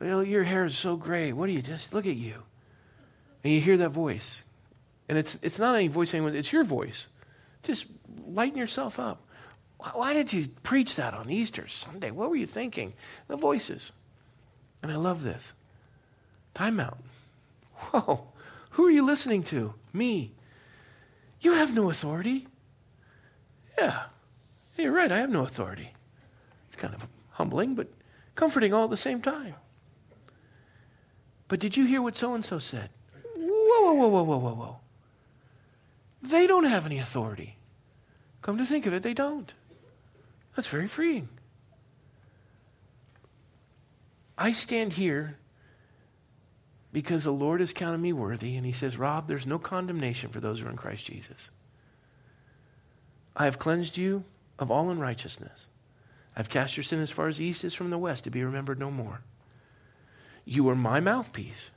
Well, 0.00 0.24
your 0.24 0.42
hair 0.42 0.64
is 0.64 0.76
so 0.76 0.96
gray. 0.96 1.32
What 1.32 1.46
do 1.46 1.52
you 1.52 1.62
just 1.62 1.94
look 1.94 2.06
at 2.06 2.16
you? 2.16 2.42
And 3.44 3.52
you 3.52 3.60
hear 3.60 3.76
that 3.76 3.90
voice. 3.90 4.42
And 5.08 5.16
it's, 5.16 5.38
it's 5.42 5.58
not 5.58 5.76
any 5.76 5.88
voice 5.88 6.12
anyone, 6.12 6.34
it's 6.34 6.52
your 6.52 6.64
voice. 6.64 7.08
Just 7.62 7.86
lighten 8.26 8.58
yourself 8.58 8.98
up. 8.98 9.22
Why 9.92 10.14
did 10.14 10.32
you 10.32 10.46
preach 10.62 10.96
that 10.96 11.14
on 11.14 11.30
Easter 11.30 11.68
Sunday? 11.68 12.10
What 12.10 12.30
were 12.30 12.36
you 12.36 12.46
thinking? 12.46 12.94
The 13.28 13.36
voices. 13.36 13.92
And 14.82 14.90
I 14.90 14.96
love 14.96 15.22
this. 15.22 15.52
Time 16.54 16.80
out. 16.80 16.98
Whoa. 17.74 18.28
Who 18.76 18.84
are 18.84 18.90
you 18.90 19.06
listening 19.06 19.42
to? 19.44 19.72
Me. 19.94 20.32
You 21.40 21.54
have 21.54 21.74
no 21.74 21.88
authority. 21.88 22.46
Yeah. 23.78 24.02
You're 24.76 24.92
right, 24.92 25.10
I 25.10 25.16
have 25.16 25.30
no 25.30 25.44
authority. 25.44 25.94
It's 26.66 26.76
kind 26.76 26.92
of 26.92 27.08
humbling, 27.30 27.74
but 27.74 27.88
comforting 28.34 28.74
all 28.74 28.84
at 28.84 28.90
the 28.90 28.98
same 28.98 29.22
time. 29.22 29.54
But 31.48 31.58
did 31.58 31.78
you 31.78 31.86
hear 31.86 32.02
what 32.02 32.18
so 32.18 32.34
and 32.34 32.44
so 32.44 32.58
said? 32.58 32.90
Whoa, 33.34 33.94
whoa, 33.94 33.94
whoa, 33.94 34.08
whoa, 34.08 34.22
whoa, 34.24 34.38
whoa, 34.38 34.54
whoa. 34.54 34.76
They 36.22 36.46
don't 36.46 36.64
have 36.64 36.84
any 36.84 36.98
authority. 36.98 37.56
Come 38.42 38.58
to 38.58 38.66
think 38.66 38.84
of 38.84 38.92
it, 38.92 39.02
they 39.02 39.14
don't. 39.14 39.54
That's 40.54 40.68
very 40.68 40.86
freeing. 40.86 41.30
I 44.36 44.52
stand 44.52 44.94
here 44.94 45.38
because 46.96 47.24
the 47.24 47.30
Lord 47.30 47.60
has 47.60 47.74
counted 47.74 47.98
me 47.98 48.14
worthy, 48.14 48.56
and 48.56 48.64
He 48.64 48.72
says, 48.72 48.96
Rob, 48.96 49.28
there's 49.28 49.46
no 49.46 49.58
condemnation 49.58 50.30
for 50.30 50.40
those 50.40 50.60
who 50.60 50.66
are 50.66 50.70
in 50.70 50.78
Christ 50.78 51.04
Jesus. 51.04 51.50
I 53.36 53.44
have 53.44 53.58
cleansed 53.58 53.98
you 53.98 54.24
of 54.58 54.70
all 54.70 54.88
unrighteousness. 54.88 55.66
I've 56.34 56.48
cast 56.48 56.74
your 56.74 56.84
sin 56.84 57.02
as 57.02 57.10
far 57.10 57.28
as 57.28 57.36
the 57.36 57.44
east 57.44 57.64
is 57.64 57.74
from 57.74 57.90
the 57.90 57.98
west 57.98 58.24
to 58.24 58.30
be 58.30 58.42
remembered 58.42 58.78
no 58.78 58.90
more. 58.90 59.20
You 60.46 60.66
are 60.70 60.74
my 60.74 61.00
mouthpiece. 61.00 61.70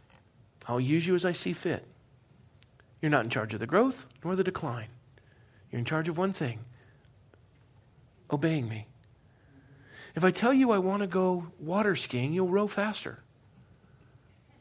I'll 0.68 0.80
use 0.80 1.06
you 1.06 1.16
as 1.16 1.26
I 1.26 1.34
see 1.34 1.52
fit. 1.52 1.86
You're 3.02 3.12
not 3.12 3.26
in 3.26 3.30
charge 3.30 3.54
of 3.54 3.60
the 3.60 3.68
growth 3.68 4.06
nor 4.24 4.38
the 4.38 4.44
decline. 4.46 4.88
You're 5.70 5.80
in 5.80 5.86
charge 5.86 6.08
of 6.08 6.18
one 6.18 6.32
thing 6.32 6.60
obeying 8.32 8.70
me. 8.70 8.88
If 10.16 10.24
I 10.24 10.32
tell 10.32 10.54
you 10.54 10.72
I 10.72 10.78
want 10.78 11.02
to 11.02 11.08
go 11.08 11.48
water 11.60 11.98
skiing, 11.98 12.32
you'll 12.32 12.48
row 12.48 12.68
faster. 12.68 13.20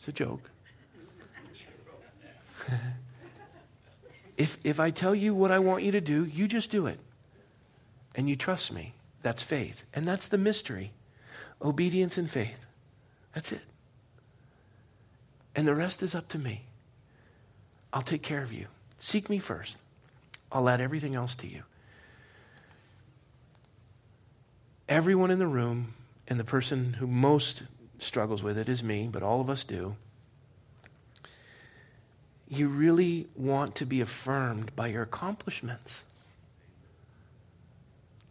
A 0.09 0.13
joke. 0.13 0.51
if, 4.39 4.57
if 4.65 4.81
I 4.81 4.91
tell 4.91 5.15
you 5.15 5.35
what 5.35 5.53
I 5.53 5.59
want 5.59 5.83
you 5.83 5.93
to 5.93 6.01
do, 6.01 6.25
you 6.25 6.49
just 6.49 6.71
do 6.71 6.87
it. 6.87 6.99
And 8.15 8.29
you 8.29 8.35
trust 8.35 8.73
me. 8.73 8.95
That's 9.23 9.43
faith. 9.43 9.85
And 9.93 10.07
that's 10.07 10.27
the 10.27 10.39
mystery 10.39 10.93
obedience 11.61 12.17
and 12.17 12.31
faith. 12.31 12.65
That's 13.35 13.53
it. 13.53 13.63
And 15.55 15.67
the 15.67 15.75
rest 15.75 16.03
is 16.03 16.15
up 16.15 16.29
to 16.29 16.39
me. 16.39 16.63
I'll 17.93 18.01
take 18.01 18.23
care 18.23 18.43
of 18.43 18.53
you. 18.53 18.67
Seek 18.97 19.29
me 19.29 19.39
first. 19.39 19.77
I'll 20.51 20.69
add 20.69 20.81
everything 20.81 21.15
else 21.15 21.35
to 21.37 21.47
you. 21.47 21.65
Everyone 24.89 25.31
in 25.31 25.39
the 25.39 25.47
room, 25.47 25.93
and 26.29 26.41
the 26.41 26.45
person 26.45 26.95
who 26.95 27.07
most 27.07 27.65
struggles 27.99 28.43
with 28.43 28.57
it 28.59 28.69
is 28.69 28.83
me, 28.83 29.09
but 29.11 29.23
all 29.23 29.41
of 29.41 29.51
us 29.51 29.65
do. 29.65 29.97
You 32.49 32.69
really 32.69 33.27
want 33.37 33.75
to 33.77 33.87
be 33.87 34.01
affirmed 34.01 34.75
by 34.75 34.89
your 34.89 35.03
accomplishments. 35.03 36.03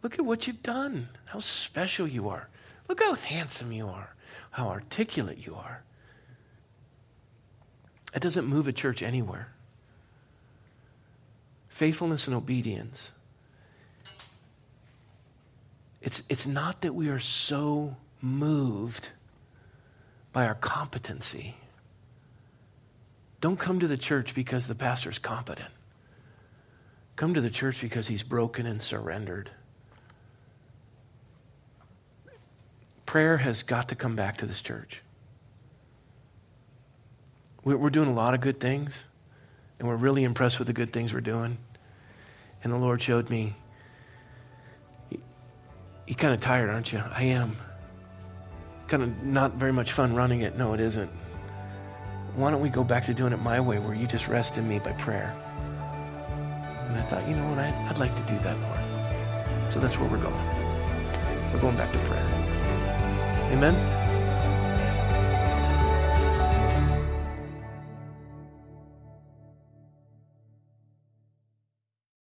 Look 0.02 0.18
at 0.18 0.24
what 0.24 0.46
you've 0.46 0.62
done, 0.62 1.08
how 1.28 1.40
special 1.40 2.06
you 2.06 2.28
are. 2.28 2.48
Look 2.88 3.02
how 3.02 3.14
handsome 3.14 3.72
you 3.72 3.86
are, 3.88 4.14
how 4.50 4.68
articulate 4.68 5.44
you 5.44 5.54
are. 5.54 5.82
It 8.14 8.22
doesn't 8.22 8.46
move 8.46 8.66
a 8.66 8.72
church 8.72 9.02
anywhere. 9.02 9.48
Faithfulness 11.68 12.26
and 12.26 12.34
obedience. 12.34 13.12
It's, 16.00 16.22
it's 16.28 16.46
not 16.46 16.80
that 16.80 16.94
we 16.94 17.08
are 17.08 17.20
so 17.20 17.96
moved 18.20 19.10
by 20.32 20.46
our 20.46 20.54
competency. 20.54 21.56
Don't 23.40 23.58
come 23.58 23.80
to 23.80 23.86
the 23.86 23.96
church 23.96 24.34
because 24.34 24.66
the 24.66 24.74
pastor's 24.74 25.18
competent. 25.18 25.70
Come 27.16 27.34
to 27.34 27.40
the 27.40 27.50
church 27.50 27.80
because 27.80 28.08
he's 28.08 28.22
broken 28.22 28.66
and 28.66 28.80
surrendered. 28.80 29.50
Prayer 33.06 33.38
has 33.38 33.62
got 33.62 33.88
to 33.88 33.94
come 33.94 34.16
back 34.16 34.36
to 34.38 34.46
this 34.46 34.60
church. 34.60 35.02
We're 37.64 37.90
doing 37.90 38.08
a 38.08 38.14
lot 38.14 38.34
of 38.34 38.40
good 38.40 38.60
things, 38.60 39.04
and 39.78 39.88
we're 39.88 39.96
really 39.96 40.24
impressed 40.24 40.58
with 40.58 40.68
the 40.68 40.72
good 40.72 40.92
things 40.92 41.12
we're 41.12 41.20
doing. 41.20 41.58
And 42.62 42.72
the 42.72 42.78
Lord 42.78 43.02
showed 43.02 43.30
me, 43.30 43.54
You're 45.10 46.16
kind 46.16 46.32
of 46.32 46.40
tired, 46.40 46.70
aren't 46.70 46.92
you? 46.92 47.02
I 47.10 47.24
am 47.24 47.56
kind 48.88 49.02
of 49.02 49.22
not 49.22 49.52
very 49.52 49.72
much 49.72 49.92
fun 49.92 50.14
running 50.14 50.40
it. 50.40 50.56
No, 50.56 50.72
it 50.74 50.80
isn't. 50.80 51.10
Why 52.34 52.50
don't 52.50 52.60
we 52.60 52.70
go 52.70 52.82
back 52.82 53.04
to 53.06 53.14
doing 53.14 53.32
it 53.32 53.40
my 53.42 53.60
way 53.60 53.78
where 53.78 53.94
you 53.94 54.06
just 54.06 54.28
rest 54.28 54.58
in 54.58 54.68
me 54.68 54.78
by 54.78 54.92
prayer? 54.92 55.34
And 56.88 56.96
I 56.96 57.02
thought, 57.02 57.28
you 57.28 57.36
know 57.36 57.48
what? 57.50 57.58
I, 57.58 57.88
would 57.88 57.98
like 57.98 58.16
to 58.16 58.22
do 58.22 58.38
that, 58.38 58.58
Lord. 58.60 59.72
So 59.72 59.78
that's 59.78 59.98
where 59.98 60.08
we're 60.08 60.22
going. 60.22 61.52
We're 61.52 61.60
going 61.60 61.76
back 61.76 61.92
to 61.92 61.98
prayer. 62.00 62.24
Amen. 63.52 64.07